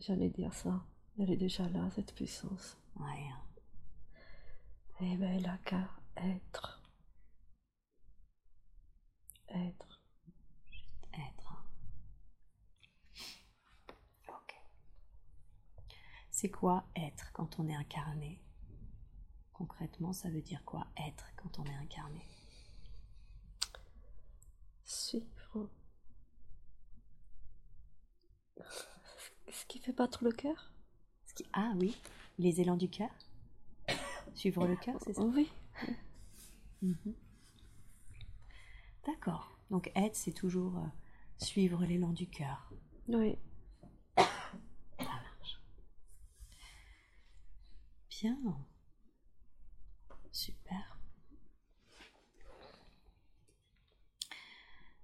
J'allais 0.00 0.28
dire 0.28 0.52
ça. 0.52 0.84
Elle 1.18 1.30
est 1.30 1.36
déjà 1.36 1.66
là, 1.70 1.88
cette 1.94 2.14
puissance. 2.14 2.76
Ouais. 3.00 3.30
Eh 5.00 5.16
ben, 5.16 5.30
elle 5.32 5.46
a 5.46 5.56
qu'à 5.64 5.88
être. 6.16 6.81
Être. 9.54 10.00
être. 11.14 11.64
Ok. 14.28 14.54
C'est 16.30 16.50
quoi 16.50 16.84
être 16.96 17.30
quand 17.32 17.58
on 17.60 17.68
est 17.68 17.74
incarné? 17.74 18.40
Concrètement, 19.52 20.12
ça 20.12 20.30
veut 20.30 20.40
dire 20.42 20.64
quoi 20.64 20.86
être 20.96 21.26
quand 21.36 21.58
on 21.58 21.64
est 21.64 21.74
incarné? 21.74 22.26
Suivre. 24.84 25.68
Ce 29.50 29.66
qui 29.66 29.78
fait 29.78 29.92
battre 29.92 30.24
le 30.24 30.32
cœur? 30.32 30.72
Ce 31.26 31.34
qui- 31.34 31.46
Ah 31.52 31.72
oui, 31.76 31.96
les 32.38 32.60
élans 32.60 32.76
du 32.76 32.88
cœur? 32.88 33.10
Suivre 34.34 34.66
le 34.66 34.76
cœur, 34.76 34.96
c'est 35.04 35.12
ça? 35.14 35.22
Oui. 35.22 35.50
Mhm. 36.80 37.14
D'accord. 39.06 39.50
Donc 39.70 39.90
être, 39.94 40.16
c'est 40.16 40.32
toujours 40.32 40.76
euh, 40.76 40.86
suivre 41.38 41.84
l'élan 41.84 42.12
du 42.12 42.28
cœur. 42.28 42.72
Oui. 43.08 43.36
Ça 44.16 44.24
marche. 44.98 45.60
Bien. 48.10 48.38
Super. 50.30 50.98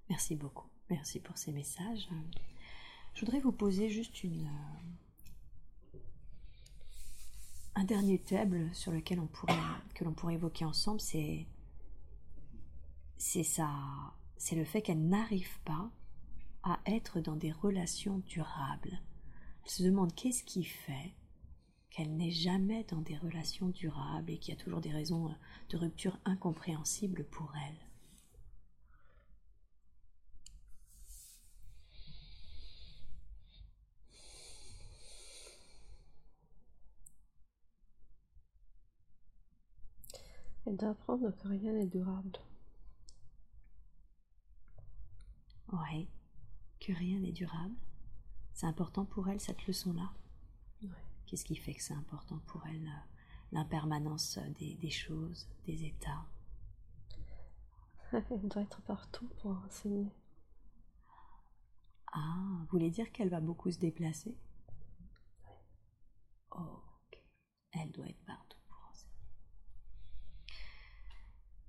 Merci 0.09 0.37
beaucoup. 0.37 0.69
Merci 0.91 1.21
pour 1.21 1.37
ces 1.37 1.53
messages. 1.53 2.09
Je 3.15 3.21
voudrais 3.21 3.41
vous 3.41 3.53
poser 3.53 3.91
juste 3.91 4.23
une, 4.23 4.47
euh, 4.47 5.99
un 7.75 7.85
dernier 7.85 8.19
thème 8.19 8.73
sur 8.73 8.93
lequel 8.93 9.21
on 9.21 9.27
pourrait, 9.27 9.59
que 9.95 10.05
l'on 10.05 10.13
pourrait 10.13 10.35
évoquer 10.35 10.65
ensemble, 10.65 11.01
c'est 11.01 11.47
c'est 13.19 13.43
ça, 13.43 13.71
c'est 14.37 14.55
le 14.55 14.65
fait 14.65 14.81
qu'elle 14.81 15.09
n'arrive 15.09 15.61
pas 15.65 15.91
à 16.63 16.79
être 16.87 17.21
dans 17.21 17.37
des 17.37 17.53
relations 17.53 18.19
durables. 18.27 19.01
Elle 19.65 19.71
se 19.71 19.83
demande 19.83 20.15
qu'est-ce 20.15 20.45
qui 20.45 20.65
fait 20.65 21.15
qu'elle 21.91 22.17
n'est 22.17 22.31
jamais 22.31 22.85
dans 22.85 23.01
des 23.01 23.17
relations 23.17 23.69
durables 23.71 24.31
et 24.31 24.39
qu'il 24.39 24.55
y 24.55 24.57
a 24.57 24.61
toujours 24.61 24.81
des 24.81 24.93
raisons 24.93 25.29
euh, 25.29 25.33
de 25.71 25.77
rupture 25.79 26.19
incompréhensibles 26.25 27.25
pour 27.25 27.53
elle. 27.57 27.75
Elle 40.67 40.77
doit 40.77 40.91
apprendre 40.91 41.31
que 41.31 41.49
rien 41.49 41.73
n'est 41.73 41.87
durable. 41.87 42.39
Oui, 45.73 46.09
que 46.81 46.93
rien 46.93 47.19
n'est 47.19 47.33
durable. 47.33 47.75
C'est 48.55 48.67
important 48.67 49.05
pour 49.05 49.29
elle 49.29 49.41
cette 49.41 49.67
leçon-là. 49.67 50.13
Ouais. 50.83 50.89
Qu'est-ce 51.27 51.45
qui 51.45 51.57
fait 51.57 51.75
que 51.75 51.83
c'est 51.83 51.95
important 51.95 52.39
pour 52.47 52.67
elle 52.67 52.87
euh, 52.87 53.01
l'impermanence 53.53 54.39
des, 54.59 54.75
des 54.75 54.91
choses, 54.91 55.47
des 55.67 55.85
états? 55.85 56.27
Elle 58.31 58.49
doit 58.49 58.63
être 58.63 58.81
partout 58.83 59.29
pour 59.41 59.51
enseigner. 59.67 60.11
Ah, 62.13 62.57
vous 62.61 62.67
voulez 62.71 62.91
dire 62.91 63.13
qu'elle 63.13 63.29
va 63.29 63.41
beaucoup 63.41 63.71
se 63.71 63.79
déplacer? 63.79 64.35
Ok, 66.51 67.23
elle 67.73 67.93
doit 67.93 68.09
être 68.09 68.25
partout 68.25 68.59
pour 68.67 68.89
enseigner. 68.91 69.13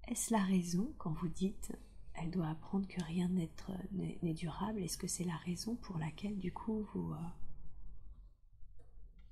Est-ce 0.08 0.32
la 0.34 0.42
raison 0.42 0.94
quand 0.98 1.12
vous 1.12 1.28
dites 1.28 1.78
elle 2.22 2.32
doit 2.32 2.50
apprendre 2.50 2.88
que 2.88 3.02
rien 3.04 3.28
n'est 3.30 3.50
n'est- 3.92 4.34
durable. 4.34 4.82
Est-ce 4.82 4.98
que 4.98 5.08
c'est 5.08 5.24
la 5.24 5.38
raison 5.38 5.76
pour 5.76 5.98
laquelle 5.98 6.38
du 6.38 6.52
coup 6.52 6.86
vous... 6.94 7.14
euh, 7.14 7.18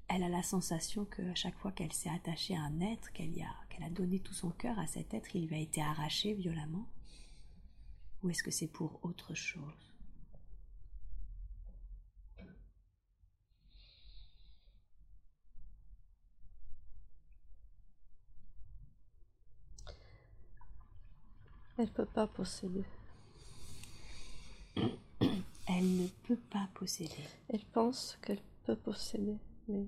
elle 0.09 0.23
a 0.23 0.29
la 0.29 0.43
sensation 0.43 1.05
que 1.05 1.35
chaque 1.35 1.57
fois 1.57 1.71
qu'elle 1.71 1.91
s'est 1.93 2.09
attachée 2.09 2.55
à 2.55 2.61
un 2.61 2.79
être, 2.79 3.11
qu'elle 3.11 3.33
a, 3.41 3.53
qu'elle 3.69 3.83
a 3.83 3.89
donné 3.89 4.19
tout 4.19 4.33
son 4.33 4.51
cœur 4.51 4.79
à 4.79 4.87
cet 4.87 5.13
être, 5.13 5.35
il 5.35 5.47
lui 5.47 5.55
a 5.55 5.59
été 5.59 5.81
arraché 5.81 6.33
violemment? 6.33 6.87
Ou 8.23 8.29
est-ce 8.29 8.43
que 8.43 8.51
c'est 8.51 8.67
pour 8.67 8.99
autre 9.03 9.33
chose? 9.33 9.86
Elle 21.77 21.91
peut 21.91 22.05
pas 22.05 22.25
posséder. 22.27 22.85
Elle 25.67 25.97
ne 25.97 26.07
peut 26.23 26.39
pas 26.49 26.67
posséder. 26.73 27.23
Elle 27.49 27.65
pense 27.65 28.17
qu'elle 28.21 28.41
peut 28.65 28.75
posséder, 28.75 29.37
mais 29.67 29.81
ne 29.81 29.87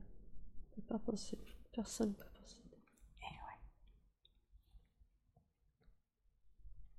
peut 0.76 0.82
pas 0.84 1.00
posséder. 1.00 1.56
Personne 1.72 2.10
ne 2.10 2.14
peut 2.14 2.30
posséder. 2.40 2.78
Eh 3.22 3.24
ouais. 3.24 3.60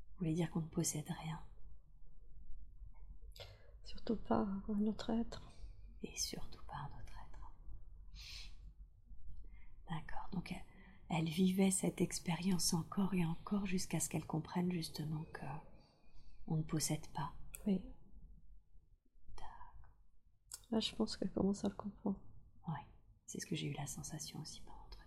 Vous 0.09 0.19
voulez 0.19 0.35
dire 0.35 0.51
qu'on 0.51 0.61
ne 0.63 0.67
possède 0.67 1.09
rien 1.23 1.41
Surtout 3.85 4.17
pas 4.17 4.47
un 4.69 4.87
autre 4.87 5.11
être. 5.11 5.43
Et 6.03 6.17
surtout 6.17 6.63
pas 6.67 6.75
un 6.77 7.01
autre 7.01 7.15
être. 7.29 7.53
D'accord. 9.89 10.29
Donc 10.33 10.51
elle, 10.51 10.65
elle 11.11 11.29
vivait 11.29 11.73
cette 11.73 12.01
expérience 12.01 12.73
encore 12.73 13.15
et 13.15 13.25
encore 13.27 13.67
jusqu'à 13.67 14.01
ce 14.01 14.09
qu'elle 14.09 14.25
comprenne 14.25 14.71
justement 14.71 15.25
que 15.33 15.45
on 16.47 16.57
ne 16.57 16.63
possède 16.63 17.07
pas. 17.09 17.33
Oui. 17.67 17.81
Là, 20.71 20.79
je 20.79 20.95
pense 20.95 21.17
qu'elle 21.17 21.31
commence 21.33 21.65
à 21.65 21.69
le 21.69 21.75
comprendre. 21.75 22.19
Oui, 22.69 22.79
c'est 23.27 23.41
ce 23.41 23.47
que 23.47 23.57
j'ai 23.57 23.67
eu 23.67 23.75
la 23.75 23.87
sensation 23.87 24.41
aussi 24.41 24.61
par 24.61 24.77
l'entretien. 24.77 25.05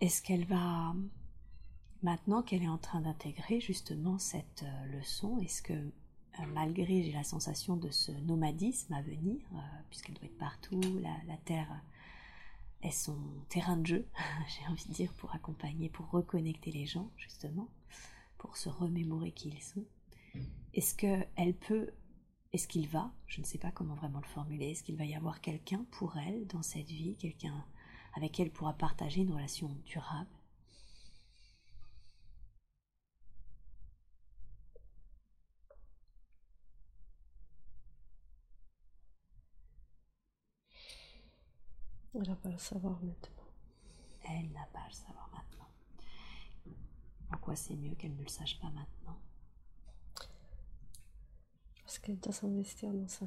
Est-ce 0.00 0.22
qu'elle 0.22 0.46
va, 0.46 0.94
maintenant 2.02 2.42
qu'elle 2.42 2.62
est 2.62 2.68
en 2.68 2.78
train 2.78 3.02
d'intégrer 3.02 3.60
justement 3.60 4.18
cette 4.18 4.62
euh, 4.62 4.86
leçon, 4.86 5.38
est-ce 5.40 5.60
que 5.60 5.74
euh, 5.74 6.46
malgré 6.54 7.02
j'ai 7.02 7.12
la 7.12 7.24
sensation 7.24 7.76
de 7.76 7.90
ce 7.90 8.12
nomadisme 8.12 8.92
à 8.94 9.02
venir, 9.02 9.40
euh, 9.52 9.58
puisqu'elle 9.90 10.14
doit 10.14 10.26
être 10.26 10.38
partout, 10.38 10.80
la, 11.02 11.14
la 11.26 11.36
Terre 11.38 11.82
est 12.82 12.90
son 12.90 13.18
terrain 13.48 13.76
de 13.76 13.86
jeu, 13.86 14.08
j'ai 14.48 14.66
envie 14.68 14.86
de 14.86 14.92
dire, 14.92 15.12
pour 15.14 15.34
accompagner, 15.34 15.88
pour 15.88 16.10
reconnecter 16.10 16.70
les 16.70 16.86
gens, 16.86 17.10
justement, 17.16 17.68
pour 18.36 18.56
se 18.56 18.68
remémorer 18.68 19.32
qui 19.32 19.48
ils 19.48 19.62
sont. 19.62 19.84
Est-ce 20.74 20.94
qu'elle 20.94 21.54
peut, 21.54 21.90
est-ce 22.52 22.68
qu'il 22.68 22.88
va, 22.88 23.12
je 23.26 23.40
ne 23.40 23.46
sais 23.46 23.58
pas 23.58 23.70
comment 23.70 23.94
vraiment 23.94 24.20
le 24.20 24.26
formuler, 24.26 24.70
est-ce 24.70 24.82
qu'il 24.82 24.96
va 24.96 25.04
y 25.04 25.14
avoir 25.14 25.40
quelqu'un 25.40 25.84
pour 25.90 26.16
elle 26.18 26.46
dans 26.46 26.62
cette 26.62 26.88
vie, 26.88 27.16
quelqu'un 27.16 27.64
avec 28.14 28.32
qui 28.32 28.42
elle 28.42 28.50
pourra 28.50 28.72
partager 28.72 29.22
une 29.22 29.32
relation 29.32 29.70
durable 29.84 30.28
Elle 42.14 42.22
n'a 42.28 42.36
pas 42.36 42.48
à 42.48 42.52
le 42.52 42.58
savoir 42.58 43.00
maintenant. 43.02 43.44
Elle 44.24 44.50
n'a 44.52 44.66
pas 44.72 44.80
à 44.80 44.86
le 44.88 44.92
savoir 44.92 45.30
maintenant. 45.32 45.68
En 47.32 47.36
quoi 47.38 47.56
c'est 47.56 47.76
mieux 47.76 47.94
qu'elle 47.94 48.14
ne 48.16 48.22
le 48.22 48.28
sache 48.28 48.58
pas 48.60 48.70
maintenant? 48.70 49.18
Parce 51.82 51.98
qu'elle 51.98 52.18
doit 52.20 52.32
s'investir 52.32 52.92
dans 52.92 53.08
ça. 53.08 53.26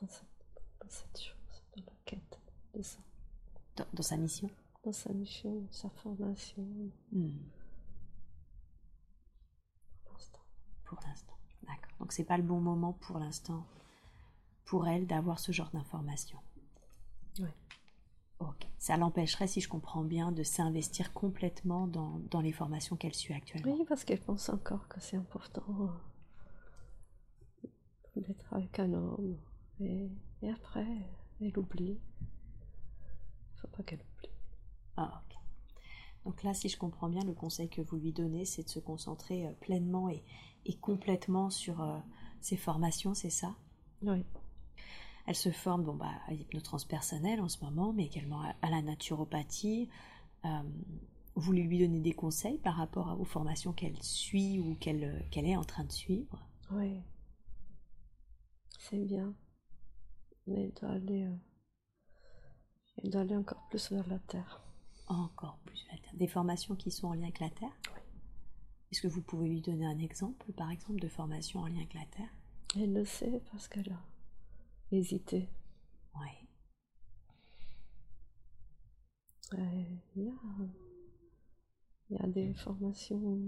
Dans, 0.00 0.08
sa- 0.08 0.22
dans 0.80 0.88
cette 0.88 1.18
chose, 1.20 1.62
dans 1.76 1.82
la 1.84 1.92
quête 2.04 2.40
de 2.74 2.82
ça. 2.82 2.98
dans, 3.76 3.86
dans 3.92 4.02
sa 4.02 4.16
mission? 4.16 4.50
Dans 4.84 4.92
sa 4.92 5.12
mission, 5.12 5.60
dans 5.60 5.72
sa 5.72 5.90
formation, 5.90 6.66
Hmm, 7.12 7.30
pour 10.04 10.12
l'instant. 10.14 10.40
Pour 10.84 10.98
l'instant. 11.06 11.34
D'accord. 11.62 11.92
Donc 12.00 12.12
c'est 12.12 12.24
pas 12.24 12.36
le 12.36 12.42
bon 12.42 12.60
moment 12.60 12.92
pour 12.94 13.18
l'instant 13.18 13.64
pour 14.64 14.86
elle 14.88 15.06
d'avoir 15.06 15.38
ce 15.38 15.52
genre 15.52 15.70
d'informations. 15.70 16.38
Ok. 18.40 18.66
Ça 18.78 18.96
l'empêcherait, 18.96 19.46
si 19.46 19.60
je 19.60 19.68
comprends 19.68 20.02
bien, 20.02 20.32
de 20.32 20.42
s'investir 20.42 21.12
complètement 21.12 21.86
dans, 21.86 22.20
dans 22.30 22.40
les 22.40 22.52
formations 22.52 22.96
qu'elle 22.96 23.14
suit 23.14 23.34
actuellement. 23.34 23.72
Oui, 23.72 23.84
parce 23.88 24.04
qu'elle 24.04 24.20
pense 24.20 24.48
encore 24.48 24.88
que 24.88 24.98
c'est 24.98 25.16
important 25.16 25.92
euh, 27.64 27.68
d'être 28.16 28.52
avec 28.54 28.78
un 28.78 28.92
homme. 28.94 29.36
Et, 29.80 30.10
et 30.42 30.50
après, 30.50 30.86
elle 31.40 31.58
oublie. 31.58 32.00
Il 32.22 33.60
faut 33.60 33.68
pas 33.68 33.82
qu'elle 33.82 34.00
oublie. 34.00 34.30
Ah, 34.96 35.22
ok. 35.22 35.36
Donc 36.24 36.42
là, 36.42 36.54
si 36.54 36.68
je 36.68 36.78
comprends 36.78 37.08
bien, 37.08 37.24
le 37.24 37.34
conseil 37.34 37.68
que 37.68 37.82
vous 37.82 37.96
lui 37.96 38.12
donnez, 38.12 38.44
c'est 38.46 38.62
de 38.62 38.68
se 38.70 38.78
concentrer 38.78 39.46
euh, 39.46 39.52
pleinement 39.60 40.08
et, 40.08 40.22
et 40.64 40.76
complètement 40.76 41.50
sur 41.50 41.82
euh, 41.82 41.98
ses 42.40 42.56
formations, 42.56 43.14
c'est 43.14 43.30
ça? 43.30 43.54
Oui, 44.02 44.24
Elle 45.26 45.36
se 45.36 45.50
forme 45.50 45.84
bon, 45.84 45.94
bah, 45.94 46.10
à 46.26 46.32
l'hypnotranspersonnel 46.32 47.40
en 47.40 47.48
ce 47.48 47.62
moment, 47.64 47.92
mais 47.92 48.06
également 48.06 48.40
à, 48.42 48.54
à 48.62 48.70
la 48.70 48.82
naturopathie. 48.82 49.88
Euh, 50.44 50.62
vous 51.36 51.52
lui 51.52 51.78
donnez 51.78 52.00
des 52.00 52.12
conseils 52.12 52.58
par 52.58 52.74
rapport 52.76 53.08
à- 53.08 53.16
aux 53.16 53.24
formations 53.24 53.72
qu'elle 53.72 54.02
suit 54.02 54.58
ou 54.58 54.74
qu'elle 54.76 55.04
euh, 55.04 55.40
est 55.42 55.56
en 55.56 55.64
train 55.64 55.84
de 55.84 55.92
suivre? 55.92 56.46
Oui. 56.72 57.00
C'est 58.78 58.98
bien. 59.04 59.34
Mais 60.46 60.64
elle 60.64 60.72
doit 60.72 60.90
aller. 60.90 61.24
euh, 61.24 61.36
elle 62.96 63.10
doit 63.10 63.20
aller 63.22 63.36
encore 63.36 63.66
plus 63.68 63.90
vers 63.92 64.06
la 64.08 64.18
terre. 64.18 64.62
Encore 65.06 65.58
plus 65.64 65.84
la 65.90 65.98
Terre. 65.98 66.14
Des 66.14 66.28
formations 66.28 66.76
qui 66.76 66.90
sont 66.90 67.08
en 67.08 67.14
lien 67.14 67.24
avec 67.24 67.40
la 67.40 67.50
Terre? 67.50 67.76
Oui. 67.94 68.00
Est-ce 68.90 69.02
que 69.02 69.08
vous 69.08 69.22
pouvez 69.22 69.48
lui 69.48 69.60
donner 69.60 69.86
un 69.86 69.98
exemple, 69.98 70.52
par 70.52 70.70
exemple, 70.70 71.00
de 71.00 71.08
formation 71.08 71.60
en 71.60 71.66
lien 71.66 71.76
avec 71.76 71.94
la 71.94 72.06
Terre? 72.06 72.28
Elle 72.76 72.92
le 72.92 73.04
sait 73.04 73.42
parce 73.50 73.68
qu'elle 73.68 73.90
a 73.92 74.00
hésité. 74.92 75.48
Oui. 76.16 76.48
Euh, 79.54 79.84
Il 80.16 80.24
y, 80.24 80.28
a, 80.28 80.32
il 82.10 82.16
y 82.16 82.18
a 82.18 82.26
des 82.26 82.54
formations 82.54 83.38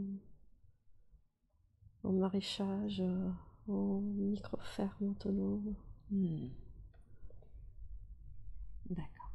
en 2.05 2.13
maraîchage, 2.13 3.01
euh, 3.01 3.31
en 3.69 4.01
micro-ferme 4.01 5.11
autonome. 5.11 5.75
Hmm. 6.11 6.49
D'accord. 8.91 9.33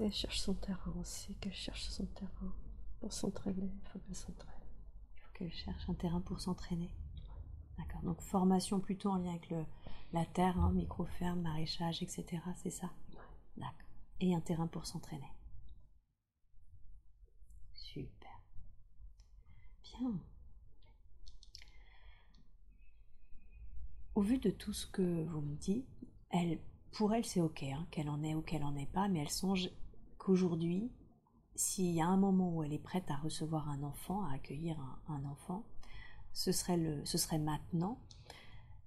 Elle 0.00 0.12
cherche 0.12 0.40
son 0.40 0.54
terrain 0.54 0.92
aussi, 0.98 1.34
qu'elle 1.36 1.52
cherche 1.52 1.88
son 1.88 2.06
terrain 2.06 2.54
pour 3.00 3.12
s'entraîner. 3.12 3.70
Il 3.82 3.88
faut 3.88 3.98
qu'elle 3.98 4.16
s'entraîne. 4.16 4.54
Il 5.16 5.20
faut 5.20 5.32
qu'elle 5.34 5.52
cherche 5.52 5.88
un 5.88 5.94
terrain 5.94 6.20
pour 6.20 6.40
s'entraîner. 6.40 6.90
D'accord. 7.80 8.02
Donc 8.02 8.20
formation 8.20 8.78
plutôt 8.80 9.10
en 9.10 9.16
lien 9.16 9.30
avec 9.30 9.48
le, 9.50 9.64
la 10.12 10.26
terre, 10.26 10.58
hein, 10.58 10.72
micro-ferme, 10.72 11.40
maraîchage, 11.40 12.02
etc. 12.02 12.42
C'est 12.56 12.70
ça? 12.70 12.90
D'accord. 13.56 13.88
Et 14.20 14.34
un 14.34 14.40
terrain 14.40 14.66
pour 14.66 14.86
s'entraîner. 14.86 15.32
Super. 17.74 18.42
Bien. 19.82 20.20
Au 24.14 24.22
vu 24.22 24.38
de 24.38 24.50
tout 24.50 24.72
ce 24.72 24.86
que 24.86 25.24
vous 25.24 25.40
me 25.40 25.56
dites, 25.56 25.88
elle, 26.30 26.60
pour 26.92 27.14
elle, 27.14 27.24
c'est 27.24 27.40
ok, 27.40 27.62
hein, 27.62 27.86
qu'elle 27.90 28.10
en 28.10 28.22
ait 28.22 28.34
ou 28.34 28.42
qu'elle 28.42 28.64
en 28.64 28.76
ait 28.76 28.86
pas, 28.86 29.08
mais 29.08 29.20
elle 29.20 29.30
songe 29.30 29.70
qu'aujourd'hui, 30.18 30.92
s'il 31.54 31.92
y 31.94 32.00
a 32.02 32.06
un 32.06 32.16
moment 32.18 32.54
où 32.54 32.62
elle 32.62 32.72
est 32.72 32.78
prête 32.78 33.10
à 33.10 33.16
recevoir 33.16 33.68
un 33.70 33.82
enfant, 33.82 34.24
à 34.24 34.34
accueillir 34.34 34.78
un, 35.08 35.14
un 35.14 35.24
enfant, 35.24 35.64
ce 36.32 36.52
serait, 36.52 36.76
le, 36.76 37.04
ce 37.04 37.18
serait 37.18 37.38
maintenant. 37.38 37.98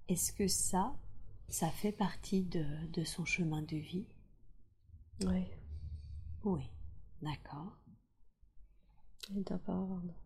Est-ce 0.08 0.34
que 0.34 0.48
ça, 0.48 0.96
ça 1.48 1.70
fait 1.70 1.92
partie 1.92 2.44
de, 2.44 2.66
de 2.88 3.04
son 3.04 3.26
chemin 3.26 3.62
de 3.62 3.78
vie? 3.78 4.06
Oui, 5.26 5.46
Oui. 6.44 6.70
D'accord. 7.22 7.78
elle 9.30 9.38
ne 9.38 9.44
doit 9.44 9.60
pas 9.60 9.74
avoir 9.74 10.02
d'enfant. 10.02 10.20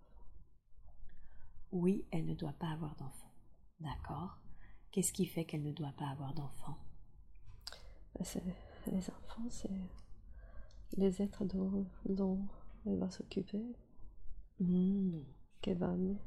Oui, 1.72 2.06
elle 2.12 2.26
ne 2.26 2.34
doit 2.34 2.54
pas 2.54 2.70
avoir 2.72 2.96
d'enfant. 2.96 3.32
D'accord. 3.80 4.40
Qu'est-ce 4.92 5.14
qui 5.14 5.26
fait 5.28 5.46
qu'elle 5.46 5.62
ne 5.64 5.72
doit 5.74 5.92
pas 5.98 6.08
avoir 6.08 6.34
d'enfant? 6.34 6.78
C'est- 8.24 8.42
Les 8.88 9.10
enfants, 9.10 9.46
c'est 9.50 9.70
les 10.98 11.22
êtres 11.22 11.46
dont, 11.46 11.86
dont 12.06 12.48
elle 12.86 12.98
va 12.98 13.10
s'occuper, 13.12 13.62
Hmm, 14.60 15.20
qu'elle 15.62 15.78
va 15.78 15.92
amener. 15.92 16.18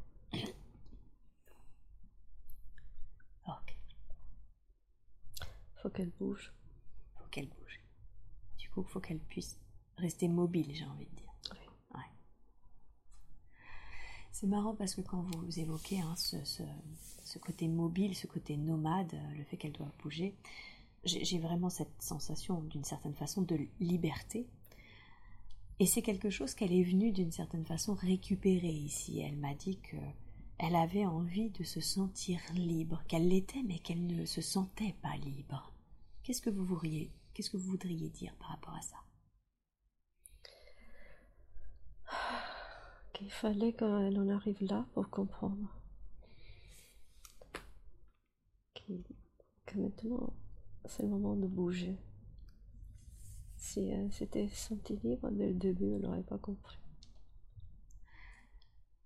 Ok. 3.48 3.74
Il 5.42 5.69
faut 5.82 5.90
qu'elle 5.90 6.10
bouge. 6.18 6.52
faut 7.16 7.28
qu'elle 7.30 7.48
bouge. 7.48 7.80
Du 8.58 8.68
coup, 8.70 8.82
faut 8.84 9.00
qu'elle 9.00 9.18
puisse 9.18 9.58
rester 9.96 10.28
mobile, 10.28 10.72
j'ai 10.74 10.84
envie 10.84 11.06
de 11.06 11.16
dire. 11.16 11.32
Oui. 11.52 11.58
Ouais. 11.94 12.04
C'est 14.32 14.46
marrant 14.46 14.74
parce 14.74 14.94
que 14.94 15.00
quand 15.00 15.22
vous 15.22 15.58
évoquez 15.58 16.00
hein, 16.00 16.14
ce, 16.16 16.42
ce- 16.44 16.62
ce 17.24 17.38
côté 17.38 17.68
mobile, 17.68 18.14
ce 18.16 18.26
côté 18.26 18.56
nomade, 18.56 19.12
euh, 19.14 19.34
le 19.36 19.44
fait 19.44 19.56
qu'elle 19.56 19.72
doit 19.72 19.92
bouger, 20.02 20.34
j'ai 21.04 21.24
j'ai 21.24 21.38
vraiment 21.38 21.70
cette 21.70 22.00
sensation 22.02 22.60
d'une 22.62 22.84
certaine 22.84 23.14
façon 23.14 23.42
de 23.42 23.58
liberté. 23.80 24.46
Et 25.78 25.86
c'est 25.86 26.02
quelque 26.02 26.28
chose 26.28 26.54
qu'elle 26.54 26.72
est 26.72 26.82
venue 26.82 27.10
d'une 27.10 27.32
certaine 27.32 27.64
façon 27.64 27.94
récupérer 27.94 28.68
ici. 28.68 29.20
Elle 29.20 29.36
m'a 29.36 29.54
dit 29.54 29.78
que 29.78 29.96
elle 30.62 30.76
avait 30.76 31.06
envie 31.06 31.48
de 31.48 31.64
se 31.64 31.80
sentir 31.80 32.38
libre, 32.52 33.02
qu'elle 33.08 33.28
l'était, 33.28 33.62
mais 33.62 33.78
qu'elle 33.78 34.06
ne 34.06 34.26
se 34.26 34.42
sentait 34.42 34.94
pas 35.00 35.16
libre. 35.16 35.72
Qu'est-ce 36.22 36.42
que 36.42 36.50
vous 36.50 36.64
voudriez, 36.66 37.10
qu'est-ce 37.32 37.48
que 37.48 37.56
vous 37.56 37.70
voudriez 37.70 38.10
dire 38.10 38.34
par 38.36 38.48
rapport 38.50 38.74
à 38.74 38.82
ça? 38.82 38.96
Qu'il 43.14 43.30
fallait 43.30 43.72
qu'elle 43.72 44.18
en 44.18 44.28
arrive 44.28 44.62
là 44.62 44.86
pour 44.92 45.08
comprendre. 45.08 45.74
Qu'il- 48.74 49.02
que 49.64 49.78
maintenant, 49.78 50.34
c'est 50.84 51.04
le 51.04 51.08
moment 51.08 51.36
de 51.36 51.46
bouger. 51.46 51.96
Si 53.56 53.80
elle 53.88 54.12
s'était 54.12 54.48
sentie 54.48 54.96
libre 55.04 55.30
dès 55.30 55.48
le 55.48 55.54
début, 55.54 55.94
elle 55.94 56.02
n'aurait 56.02 56.22
pas 56.22 56.38
compris. 56.38 56.79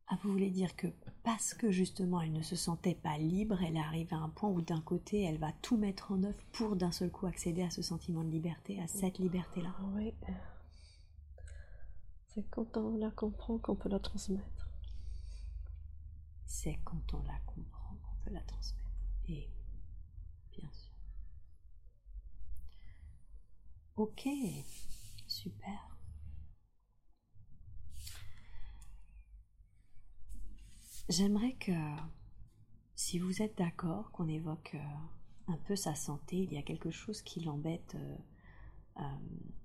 Ah, 0.08 0.18
vous 0.22 0.32
voulez 0.32 0.50
dire 0.50 0.76
que 0.76 0.86
parce 1.22 1.54
que 1.54 1.70
justement 1.70 2.20
elle 2.20 2.32
ne 2.32 2.42
se 2.42 2.56
sentait 2.56 2.94
pas 2.94 3.16
libre, 3.16 3.62
elle 3.62 3.78
arrive 3.78 4.12
à 4.12 4.18
un 4.18 4.28
point 4.28 4.50
où 4.50 4.60
d'un 4.60 4.80
côté 4.82 5.22
elle 5.22 5.38
va 5.38 5.52
tout 5.62 5.78
mettre 5.78 6.12
en 6.12 6.22
œuvre 6.22 6.42
pour 6.52 6.76
d'un 6.76 6.92
seul 6.92 7.10
coup 7.10 7.26
accéder 7.26 7.62
à 7.62 7.70
ce 7.70 7.80
sentiment 7.80 8.22
de 8.22 8.30
liberté, 8.30 8.80
à 8.82 8.86
cette 8.86 9.18
liberté-là? 9.18 9.74
Oui. 9.94 10.12
C'est 12.28 12.44
quand 12.50 12.76
on 12.76 12.96
la 12.98 13.10
comprend 13.10 13.58
qu'on 13.58 13.76
peut 13.76 13.88
la 13.88 14.00
transmettre. 14.00 14.68
C'est 16.44 16.78
quand 16.84 17.14
on 17.14 17.22
la 17.22 17.38
comprend 17.46 17.96
qu'on 18.02 18.24
peut 18.24 18.34
la 18.34 18.42
transmettre. 18.42 18.84
Et 19.28 19.48
bien 20.52 20.68
sûr. 20.70 20.92
Ok, 23.96 24.28
super. 25.26 25.93
J'aimerais 31.08 31.52
que, 31.54 31.72
si 32.94 33.18
vous 33.18 33.42
êtes 33.42 33.58
d'accord, 33.58 34.10
qu'on 34.12 34.28
évoque 34.28 34.74
euh, 34.74 35.52
un 35.52 35.56
peu 35.58 35.76
sa 35.76 35.94
santé. 35.94 36.36
Il 36.36 36.52
y 36.52 36.58
a 36.58 36.62
quelque 36.62 36.90
chose 36.90 37.22
qui 37.22 37.40
l'embête 37.40 37.94
euh, 37.94 38.16
euh, 38.98 39.02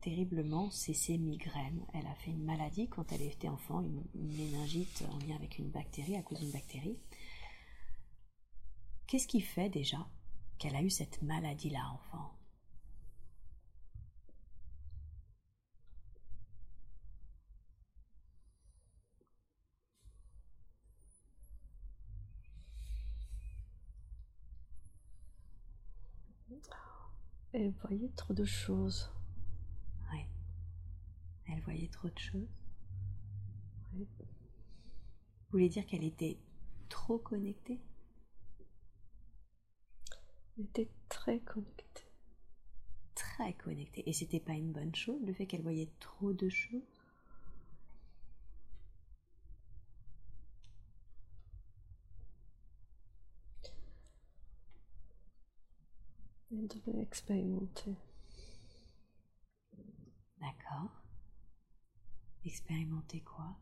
terriblement, 0.01 0.69
c'est 0.71 0.93
ses 0.93 1.17
migraines. 1.17 1.85
Elle 1.93 2.07
a 2.07 2.15
fait 2.15 2.31
une 2.31 2.43
maladie 2.43 2.89
quand 2.89 3.11
elle 3.11 3.21
était 3.21 3.47
enfant, 3.49 3.81
une, 3.81 4.03
une 4.15 4.35
méningite 4.35 5.03
en 5.09 5.17
lien 5.19 5.35
avec 5.35 5.59
une 5.59 5.69
bactérie, 5.69 6.17
à 6.17 6.23
cause 6.23 6.39
d'une 6.39 6.51
bactérie. 6.51 6.97
Qu'est-ce 9.07 9.27
qui 9.27 9.41
fait 9.41 9.69
déjà 9.69 10.07
qu'elle 10.57 10.75
a 10.75 10.81
eu 10.81 10.89
cette 10.89 11.21
maladie-là, 11.21 11.89
enfant? 11.93 12.38
Elle 27.51 27.71
voyait 27.71 28.11
trop 28.15 28.33
de 28.33 28.45
choses. 28.45 29.11
Oui. 30.11 30.19
Elle 31.47 31.61
voyait 31.61 31.87
trop 31.89 32.09
de 32.09 32.19
choses. 32.19 32.47
Oui. 33.93 34.07
Vous 34.19 35.53
voulez 35.53 35.69
dire 35.69 35.85
qu'elle 35.85 36.03
était 36.03 36.37
trop 36.89 37.17
connectée? 37.17 37.79
Elle 40.57 40.65
était 40.65 40.89
très 41.07 41.39
connectée. 41.39 42.11
Très 43.15 43.53
connectée. 43.53 44.07
Et 44.07 44.13
c'était 44.13 44.39
pas 44.39 44.53
une 44.53 44.71
bonne 44.71 44.93
chose, 44.93 45.21
le 45.25 45.33
fait 45.33 45.47
qu'elle 45.47 45.63
voyait 45.63 45.91
trop 45.99 46.33
de 46.33 46.49
choses? 46.49 46.98
Devait 56.67 57.01
expérimenter. 57.01 57.95
D'accord. 60.41 60.91
Expérimenter 62.43 63.21
quoi? 63.21 63.55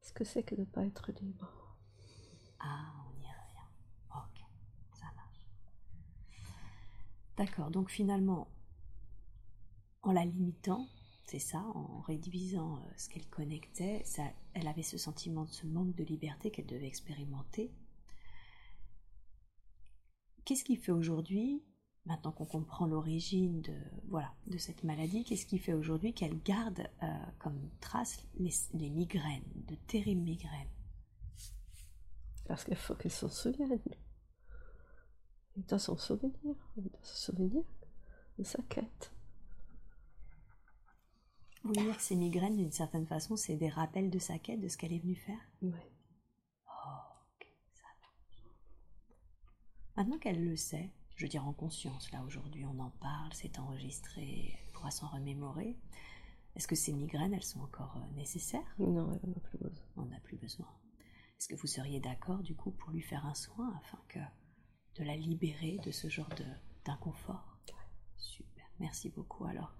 Ce 0.00 0.12
que 0.12 0.24
c'est 0.24 0.44
que 0.44 0.54
de 0.54 0.60
ne 0.60 0.66
pas 0.66 0.84
être 0.84 1.10
libre. 1.20 1.76
Ah, 2.60 2.92
on 3.08 3.20
y 3.20 3.26
revient. 3.26 3.68
Ok, 4.10 4.40
ça 4.92 5.06
marche. 5.16 5.42
D'accord, 7.36 7.70
donc 7.70 7.90
finalement, 7.90 8.48
en 10.02 10.12
la 10.12 10.24
limitant, 10.24 10.86
c'est 11.24 11.40
ça, 11.40 11.58
en 11.74 12.00
réduisant 12.02 12.76
euh, 12.76 12.92
ce 12.96 13.08
qu'elle 13.08 13.28
connectait, 13.28 14.02
ça, 14.04 14.22
elle 14.54 14.68
avait 14.68 14.84
ce 14.84 14.96
sentiment 14.96 15.44
de 15.44 15.50
ce 15.50 15.66
manque 15.66 15.96
de 15.96 16.04
liberté 16.04 16.52
qu'elle 16.52 16.66
devait 16.66 16.86
expérimenter. 16.86 17.72
Qu'est-ce 20.46 20.64
qui 20.64 20.76
fait 20.76 20.92
aujourd'hui, 20.92 21.62
maintenant 22.06 22.32
qu'on 22.32 22.46
comprend 22.46 22.86
l'origine 22.86 23.60
de, 23.62 23.74
voilà, 24.08 24.32
de 24.46 24.56
cette 24.56 24.84
maladie, 24.84 25.24
qu'est-ce 25.24 25.44
qui 25.44 25.58
fait 25.58 25.74
aujourd'hui 25.74 26.14
qu'elle 26.14 26.40
garde 26.42 26.88
euh, 27.02 27.06
comme 27.40 27.68
trace 27.80 28.24
les, 28.38 28.52
les 28.74 28.88
migraines, 28.88 29.42
de 29.54 29.74
terribles 29.74 30.22
migraines? 30.22 30.70
Parce 32.46 32.64
qu'il 32.64 32.76
faut 32.76 32.94
qu'elle 32.94 33.10
s'en 33.10 33.28
souvienne. 33.28 33.80
Elle 35.56 35.64
doit 35.64 35.80
s'en 35.80 35.96
souvenir. 35.96 36.32
Elle 36.76 36.84
doit 36.84 37.02
se 37.02 37.26
souvenir 37.26 37.64
de 38.38 38.44
sa 38.44 38.62
quête. 38.62 39.12
Vous 41.64 41.70
voulez 41.72 41.86
dire 41.86 41.96
que 41.96 42.02
ces 42.02 42.14
migraines, 42.14 42.56
d'une 42.56 42.70
certaine 42.70 43.06
façon, 43.08 43.34
c'est 43.34 43.56
des 43.56 43.68
rappels 43.68 44.10
de 44.10 44.20
sa 44.20 44.38
quête, 44.38 44.60
de 44.60 44.68
ce 44.68 44.76
qu'elle 44.76 44.92
est 44.92 45.00
venue 45.00 45.16
faire? 45.16 45.40
Oui. 45.62 45.72
Oh, 46.68 47.00
ok, 47.34 47.48
ça 47.74 47.88
marche. 48.00 48.44
Maintenant 49.96 50.18
qu'elle 50.18 50.44
le 50.44 50.56
sait, 50.56 50.90
je 51.16 51.24
veux 51.24 51.28
dire 51.28 51.46
en 51.46 51.54
conscience, 51.54 52.10
là 52.12 52.22
aujourd'hui 52.22 52.66
on 52.66 52.78
en 52.80 52.90
parle, 52.90 53.32
c'est 53.32 53.58
enregistré, 53.58 54.54
elle 54.62 54.72
pourra 54.72 54.90
s'en 54.90 55.08
remémorer. 55.08 55.78
Est-ce 56.54 56.68
que 56.68 56.74
ces 56.74 56.92
migraines, 56.92 57.32
elles 57.32 57.42
sont 57.42 57.60
encore 57.60 57.96
euh, 57.96 58.16
nécessaires? 58.16 58.74
Non, 58.78 59.10
elle 59.12 59.30
n'en 59.30 59.36
a 59.36 59.40
plus 59.40 59.58
besoin. 59.58 59.84
On 59.96 60.04
n'a 60.06 60.20
plus 60.20 60.36
besoin. 60.36 60.68
Est-ce 61.38 61.48
que 61.48 61.54
vous 61.54 61.66
seriez 61.66 62.00
d'accord 62.00 62.42
du 62.42 62.54
coup 62.54 62.70
pour 62.70 62.90
lui 62.90 63.02
faire 63.02 63.24
un 63.26 63.34
soin 63.34 63.74
afin 63.78 63.98
que 64.08 64.18
de 64.98 65.04
la 65.04 65.16
libérer 65.16 65.78
de 65.84 65.90
ce 65.90 66.08
genre 66.08 66.30
d'inconfort? 66.84 67.58
Super, 68.16 68.64
merci 68.78 69.10
beaucoup. 69.10 69.44
Alors, 69.44 69.74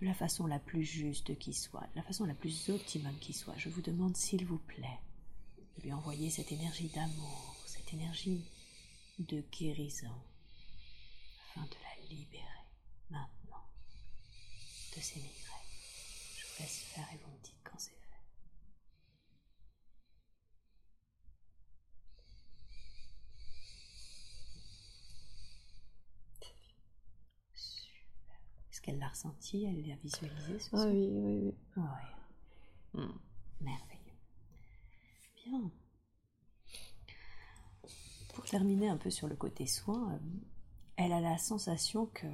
de 0.00 0.06
la 0.06 0.14
façon 0.14 0.46
la 0.46 0.58
plus 0.60 0.84
juste 0.84 1.36
qui 1.38 1.52
soit, 1.52 1.86
de 1.92 1.96
la 1.96 2.02
façon 2.02 2.24
la 2.24 2.34
plus 2.34 2.68
optimum 2.68 3.14
qui 3.20 3.32
soit, 3.32 3.56
je 3.56 3.68
vous 3.68 3.82
demande 3.82 4.16
s'il 4.16 4.44
vous 4.44 4.58
plaît 4.58 5.00
de 5.76 5.82
lui 5.82 5.92
envoyer 5.92 6.30
cette 6.30 6.52
énergie 6.52 6.88
d'amour, 6.88 7.56
cette 7.66 7.92
énergie 7.92 8.44
de 9.18 9.40
guérison, 9.52 10.14
afin 11.50 11.66
de 11.66 11.74
la 11.82 12.06
libérer 12.08 12.44
maintenant 13.10 13.66
de 14.96 15.00
ces 15.00 15.16
migraines. 15.20 15.34
Je 16.36 16.44
vous 16.46 16.60
laisse 16.62 16.78
faire 16.94 17.08
et 17.12 17.16
vous 17.18 17.30
me 17.30 17.38
dites 17.42 17.60
quand 17.64 17.78
c'est 17.78 17.90
fait. 17.90 17.96
Super. 27.54 28.36
Est-ce 28.70 28.80
qu'elle 28.80 28.98
l'a 28.98 29.08
ressenti? 29.08 29.64
Elle 29.64 29.86
l'a 29.86 29.96
visualisé 29.96 30.58
ce 30.58 30.66
Ah 30.66 30.68
soir 30.68 30.86
oui, 30.88 31.08
oui, 31.10 31.36
oui. 31.42 31.54
Oui. 31.76 33.00
Hmm, 33.02 33.18
Merveilleux. 33.60 34.18
Bien. 35.44 35.70
Pour 38.38 38.48
terminer 38.48 38.88
un 38.88 38.96
peu 38.96 39.10
sur 39.10 39.26
le 39.26 39.34
côté 39.34 39.66
soin, 39.66 40.12
euh, 40.12 40.18
elle 40.94 41.10
a 41.10 41.20
la 41.20 41.38
sensation 41.38 42.06
que 42.06 42.28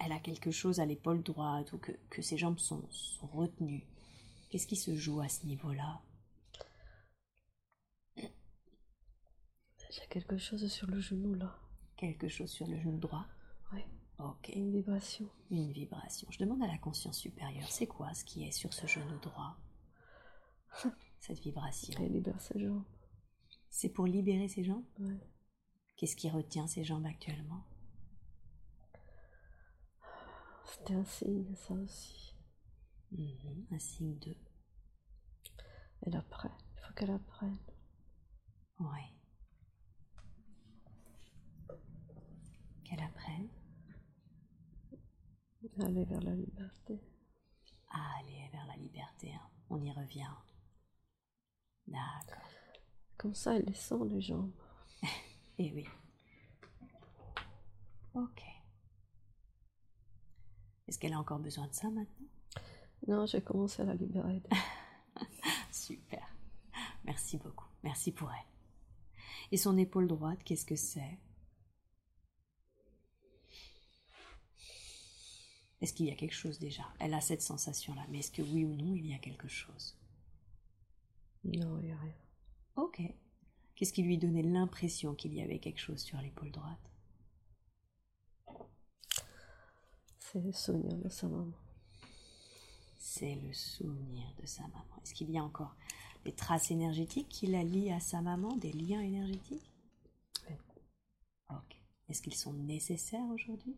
elle 0.00 0.10
a 0.10 0.18
quelque 0.18 0.50
chose 0.50 0.80
à 0.80 0.84
l'épaule 0.84 1.22
droite 1.22 1.72
ou 1.72 1.78
que, 1.78 1.92
que 2.10 2.22
ses 2.22 2.36
jambes 2.36 2.58
sont, 2.58 2.82
sont 2.90 3.28
retenues. 3.28 3.86
Qu'est-ce 4.50 4.66
qui 4.66 4.74
se 4.74 4.96
joue 4.96 5.20
à 5.20 5.28
ce 5.28 5.46
niveau-là? 5.46 6.00
J'ai 8.16 10.06
quelque 10.10 10.38
chose 10.38 10.66
sur 10.66 10.88
le 10.88 10.98
genou 10.98 11.34
là. 11.34 11.56
Quelque 11.96 12.26
chose 12.26 12.50
sur 12.50 12.66
le 12.66 12.76
genou 12.76 12.98
droit? 12.98 13.24
Oui. 13.72 13.84
Ok. 14.18 14.48
Une 14.56 14.72
vibration. 14.72 15.28
Une 15.52 15.70
vibration. 15.70 16.26
Je 16.32 16.40
demande 16.40 16.64
à 16.64 16.66
la 16.66 16.78
conscience 16.78 17.18
supérieure, 17.18 17.70
c'est 17.70 17.86
quoi 17.86 18.12
ce 18.12 18.24
qui 18.24 18.42
est 18.42 18.50
sur 18.50 18.72
ce 18.72 18.88
genou 18.88 19.20
droit? 19.20 19.56
Cette 21.20 21.38
vibration. 21.38 21.94
Elle 22.02 22.10
libère 22.10 22.40
ses 22.40 22.58
jambes. 22.58 22.82
C'est 23.70 23.90
pour 23.90 24.08
libérer 24.08 24.48
ses 24.48 24.64
jambes? 24.64 24.82
Ouais. 24.98 25.20
Qu'est-ce 25.96 26.16
qui 26.16 26.28
retient 26.30 26.66
ses 26.66 26.84
jambes 26.84 27.06
actuellement? 27.06 27.64
C'était 30.64 30.94
un 30.94 31.04
signe, 31.04 31.54
ça 31.56 31.74
aussi. 31.74 32.34
Mhm, 33.12 33.66
Un 33.70 33.78
signe 33.78 34.18
de. 34.18 34.36
Elle 36.02 36.16
apprenne. 36.16 36.50
Il 36.76 36.80
faut 36.82 36.92
qu'elle 36.94 37.10
apprenne. 37.12 37.58
Oui. 38.80 39.00
Qu'elle 42.84 43.00
apprenne 43.02 43.48
Aller 45.80 46.04
vers 46.04 46.20
la 46.20 46.34
liberté. 46.34 47.00
à 47.90 48.18
aller 48.18 48.48
vers 48.52 48.66
la 48.66 48.76
liberté. 48.76 49.32
hein. 49.32 49.48
On 49.70 49.80
y 49.82 49.90
revient. 49.92 50.26
D'accord. 51.86 52.48
Comme 53.16 53.34
ça, 53.34 53.56
elle 53.56 53.64
les 53.64 53.74
sent, 53.74 53.94
les 54.08 54.20
jambes. 54.20 54.52
Eh 55.58 55.72
oui. 55.72 55.86
Ok. 58.14 58.42
Est-ce 60.86 60.98
qu'elle 60.98 61.12
a 61.12 61.18
encore 61.18 61.38
besoin 61.38 61.66
de 61.66 61.72
ça 61.72 61.90
maintenant? 61.90 62.28
Non, 63.06 63.26
j'ai 63.26 63.42
commencé 63.42 63.82
à 63.82 63.84
la 63.84 63.94
libérer. 63.94 64.42
Super. 65.72 66.26
Merci 67.04 67.38
beaucoup. 67.38 67.66
Merci 67.82 68.12
pour 68.12 68.30
elle. 68.32 68.46
Et 69.52 69.56
son 69.56 69.76
épaule 69.76 70.08
droite, 70.08 70.42
qu'est-ce 70.44 70.64
que 70.64 70.76
c'est? 70.76 71.18
Est-ce 75.80 75.92
qu'il 75.92 76.06
y 76.06 76.10
a 76.10 76.14
quelque 76.14 76.34
chose 76.34 76.58
déjà? 76.58 76.84
Elle 76.98 77.12
a 77.12 77.20
cette 77.20 77.42
sensation-là, 77.42 78.06
mais 78.08 78.20
est-ce 78.20 78.30
que 78.30 78.40
oui 78.40 78.64
ou 78.64 78.74
non, 78.74 78.94
il 78.94 79.06
y 79.06 79.14
a 79.14 79.18
quelque 79.18 79.48
chose? 79.48 79.98
Non, 81.44 81.78
il 81.80 81.86
n'y 81.86 81.92
a 81.92 81.98
rien. 81.98 82.14
Ok. 82.76 83.02
Qu'est-ce 83.74 83.92
qui 83.92 84.02
lui 84.02 84.18
donnait 84.18 84.42
l'impression 84.42 85.14
qu'il 85.14 85.34
y 85.34 85.42
avait 85.42 85.58
quelque 85.58 85.80
chose 85.80 86.00
sur 86.00 86.20
l'épaule 86.20 86.52
droite? 86.52 86.90
C'est 90.18 90.40
le 90.40 90.52
souvenir 90.52 90.96
de 90.98 91.08
sa 91.08 91.28
maman. 91.28 91.52
C'est 92.98 93.34
le 93.34 93.52
souvenir 93.52 94.26
de 94.40 94.46
sa 94.46 94.62
maman. 94.62 94.84
Est-ce 95.02 95.14
qu'il 95.14 95.30
y 95.30 95.38
a 95.38 95.44
encore 95.44 95.76
des 96.24 96.32
traces 96.32 96.70
énergétiques 96.70 97.28
qui 97.28 97.46
la 97.46 97.62
lient 97.62 97.92
à 97.92 98.00
sa 98.00 98.20
maman, 98.22 98.56
des 98.56 98.72
liens 98.72 99.00
énergétiques? 99.00 99.70
Oui. 100.48 100.56
Ok. 101.50 101.76
Est-ce 102.08 102.22
qu'ils 102.22 102.34
sont 102.34 102.52
nécessaires 102.52 103.26
aujourd'hui? 103.26 103.76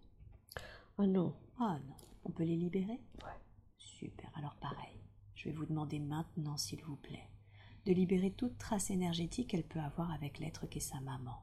Ah 0.99 1.07
non. 1.07 1.35
Ah 1.59 1.79
non. 1.87 1.95
On 2.25 2.31
peut 2.31 2.45
les 2.45 2.57
libérer? 2.57 3.01
Ouais. 3.23 3.41
Super. 3.79 4.31
Alors 4.35 4.57
pareil. 4.57 5.01
Je 5.35 5.49
vais 5.49 5.55
vous 5.55 5.67
demander 5.67 5.99
maintenant, 5.99 6.57
s'il 6.57 6.83
vous 6.85 6.97
plaît, 6.97 7.29
de 7.87 7.93
libérer 7.93 8.33
toute 8.33 8.59
trace 8.59 8.91
énergétique 8.91 9.51
qu'elle 9.51 9.67
peut 9.67 9.79
avoir 9.79 10.11
avec 10.11 10.41
l'être 10.41 10.67
qu'est 10.67 10.81
sa 10.81 11.01
maman. 11.01 11.41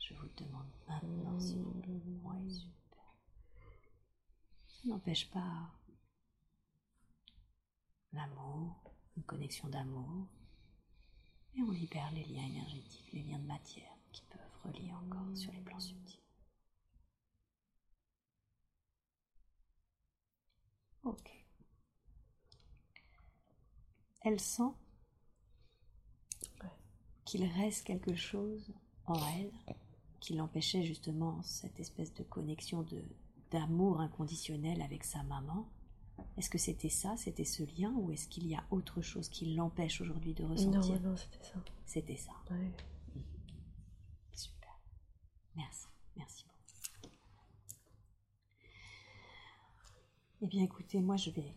Je 0.00 0.12
vous 0.14 0.24
le 0.24 0.44
demande 0.44 0.66
maintenant, 0.88 1.38
s'il 1.38 1.62
vous 1.62 1.80
plaît. 1.80 2.02
Oui, 2.24 2.50
super. 2.52 3.14
Ça 4.66 4.88
n'empêche 4.88 5.30
pas 5.30 5.70
l'amour, 8.12 8.92
une 9.16 9.22
connexion 9.22 9.68
d'amour. 9.68 10.26
Et 11.54 11.62
on 11.62 11.70
libère 11.70 12.10
les 12.10 12.24
liens 12.24 12.46
énergétiques, 12.46 13.12
les 13.12 13.22
liens 13.22 13.38
de 13.38 13.46
matière 13.46 13.96
qui 14.10 14.22
peuvent 14.22 14.64
relier 14.64 14.92
encore 14.92 15.36
sur 15.36 15.52
les 15.52 15.60
plans 15.60 15.78
subtils. 15.78 16.18
Ok. 21.04 21.39
Elle 24.22 24.40
sent 24.40 24.72
qu'il 27.24 27.44
reste 27.44 27.86
quelque 27.86 28.14
chose 28.14 28.72
en 29.06 29.14
elle 29.36 29.52
qui 30.20 30.34
l'empêchait 30.34 30.82
justement 30.82 31.42
cette 31.42 31.80
espèce 31.80 32.12
de 32.14 32.22
connexion 32.22 32.82
de 32.82 33.02
d'amour 33.50 34.00
inconditionnel 34.00 34.80
avec 34.82 35.04
sa 35.04 35.22
maman. 35.24 35.68
Est-ce 36.36 36.50
que 36.50 36.58
c'était 36.58 36.88
ça, 36.88 37.16
c'était 37.16 37.44
ce 37.44 37.62
lien, 37.62 37.92
ou 37.94 38.12
est-ce 38.12 38.28
qu'il 38.28 38.46
y 38.46 38.54
a 38.54 38.64
autre 38.70 39.00
chose 39.00 39.28
qui 39.28 39.54
l'empêche 39.54 40.00
aujourd'hui 40.00 40.34
de 40.34 40.44
ressentir 40.44 41.00
Non, 41.00 41.10
non, 41.10 41.16
c'était 41.16 41.42
ça. 41.42 41.54
C'était 41.86 42.16
ça. 42.16 42.32
Ouais. 42.50 42.70
Super. 44.32 44.80
Merci. 45.56 45.88
Merci 46.16 46.44
beaucoup. 46.44 47.14
Eh 50.42 50.46
bien, 50.46 50.62
écoutez, 50.62 51.00
moi, 51.00 51.16
je 51.16 51.30
vais. 51.30 51.54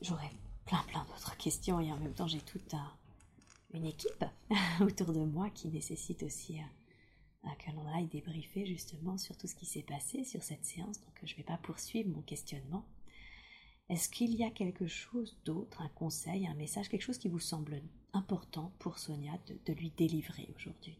J'aurai 0.00 0.30
plein, 0.72 0.82
plein 0.84 1.04
d'autres 1.04 1.36
questions 1.36 1.80
et 1.80 1.92
en 1.92 1.98
même 1.98 2.14
temps, 2.14 2.26
j'ai 2.26 2.40
toute 2.40 2.72
un- 2.74 2.92
une 3.74 3.84
équipe 3.86 4.24
autour 4.80 5.12
de 5.12 5.24
moi 5.24 5.50
qui 5.50 5.68
nécessite 5.68 6.22
aussi 6.22 6.58
euh, 7.44 7.48
que 7.58 7.70
l'on 7.72 7.86
aille 7.94 8.06
débriefer 8.06 8.64
justement 8.66 9.18
sur 9.18 9.36
tout 9.36 9.46
ce 9.46 9.54
qui 9.54 9.66
s'est 9.66 9.82
passé 9.82 10.24
sur 10.24 10.42
cette 10.42 10.64
séance. 10.64 11.00
Donc, 11.00 11.18
je 11.24 11.32
ne 11.32 11.36
vais 11.38 11.42
pas 11.44 11.58
poursuivre 11.58 12.08
mon 12.10 12.22
questionnement. 12.22 12.86
Est-ce 13.88 14.08
qu'il 14.08 14.34
y 14.34 14.44
a 14.44 14.50
quelque 14.50 14.86
chose 14.86 15.36
d'autre, 15.44 15.82
un 15.82 15.88
conseil, 15.88 16.46
un 16.46 16.54
message, 16.54 16.88
quelque 16.88 17.02
chose 17.02 17.18
qui 17.18 17.28
vous 17.28 17.38
semble 17.40 17.82
important 18.14 18.72
pour 18.78 18.98
Sonia 18.98 19.32
de, 19.48 19.58
de 19.66 19.72
lui 19.74 19.90
délivrer 19.90 20.48
aujourd'hui? 20.56 20.98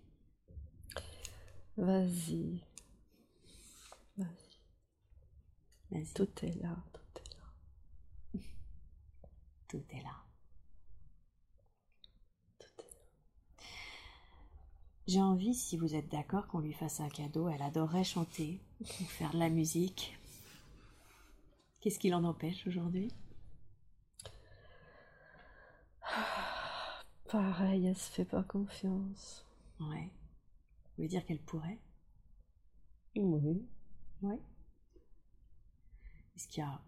Vas-y. 1.79 2.61
Vas-y. 4.19 4.59
Là, 5.91 6.01
tout 6.15 6.29
est 6.45 6.61
là. 6.63 6.77
Tout 9.73 9.85
est 9.89 10.03
là. 10.03 10.23
Tout 12.59 12.67
est 12.81 12.93
là. 12.93 13.65
J'ai 15.07 15.23
envie, 15.23 15.55
si 15.55 15.79
vous 15.79 15.95
êtes 15.95 16.11
d'accord, 16.11 16.47
qu'on 16.47 16.59
lui 16.59 16.75
fasse 16.75 17.01
un 17.01 17.09
cadeau. 17.09 17.49
Elle 17.49 17.63
adorerait 17.63 18.05
chanter 18.05 18.61
ou 18.83 18.85
faire 18.85 19.31
de 19.31 19.39
la 19.39 19.49
musique. 19.49 20.19
Qu'est-ce 21.81 21.99
qui 21.99 22.11
l'en 22.11 22.23
empêche 22.25 22.67
aujourd'hui? 22.67 23.11
Pareil, 27.31 27.87
elle 27.87 27.97
se 27.97 28.11
fait 28.11 28.27
pas 28.27 28.43
confiance. 28.43 29.47
Ouais. 29.81 30.11
Vous 30.13 30.97
voulez 30.99 31.09
dire 31.09 31.25
qu'elle 31.25 31.41
pourrait? 31.41 31.81
Oui. 33.17 33.67
Ouais. 34.21 34.39
Est-ce 36.37 36.47
qu'il 36.47 36.63
y 36.63 36.67
a 36.67 36.79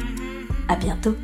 À 0.67 0.75
bientôt. 0.75 1.15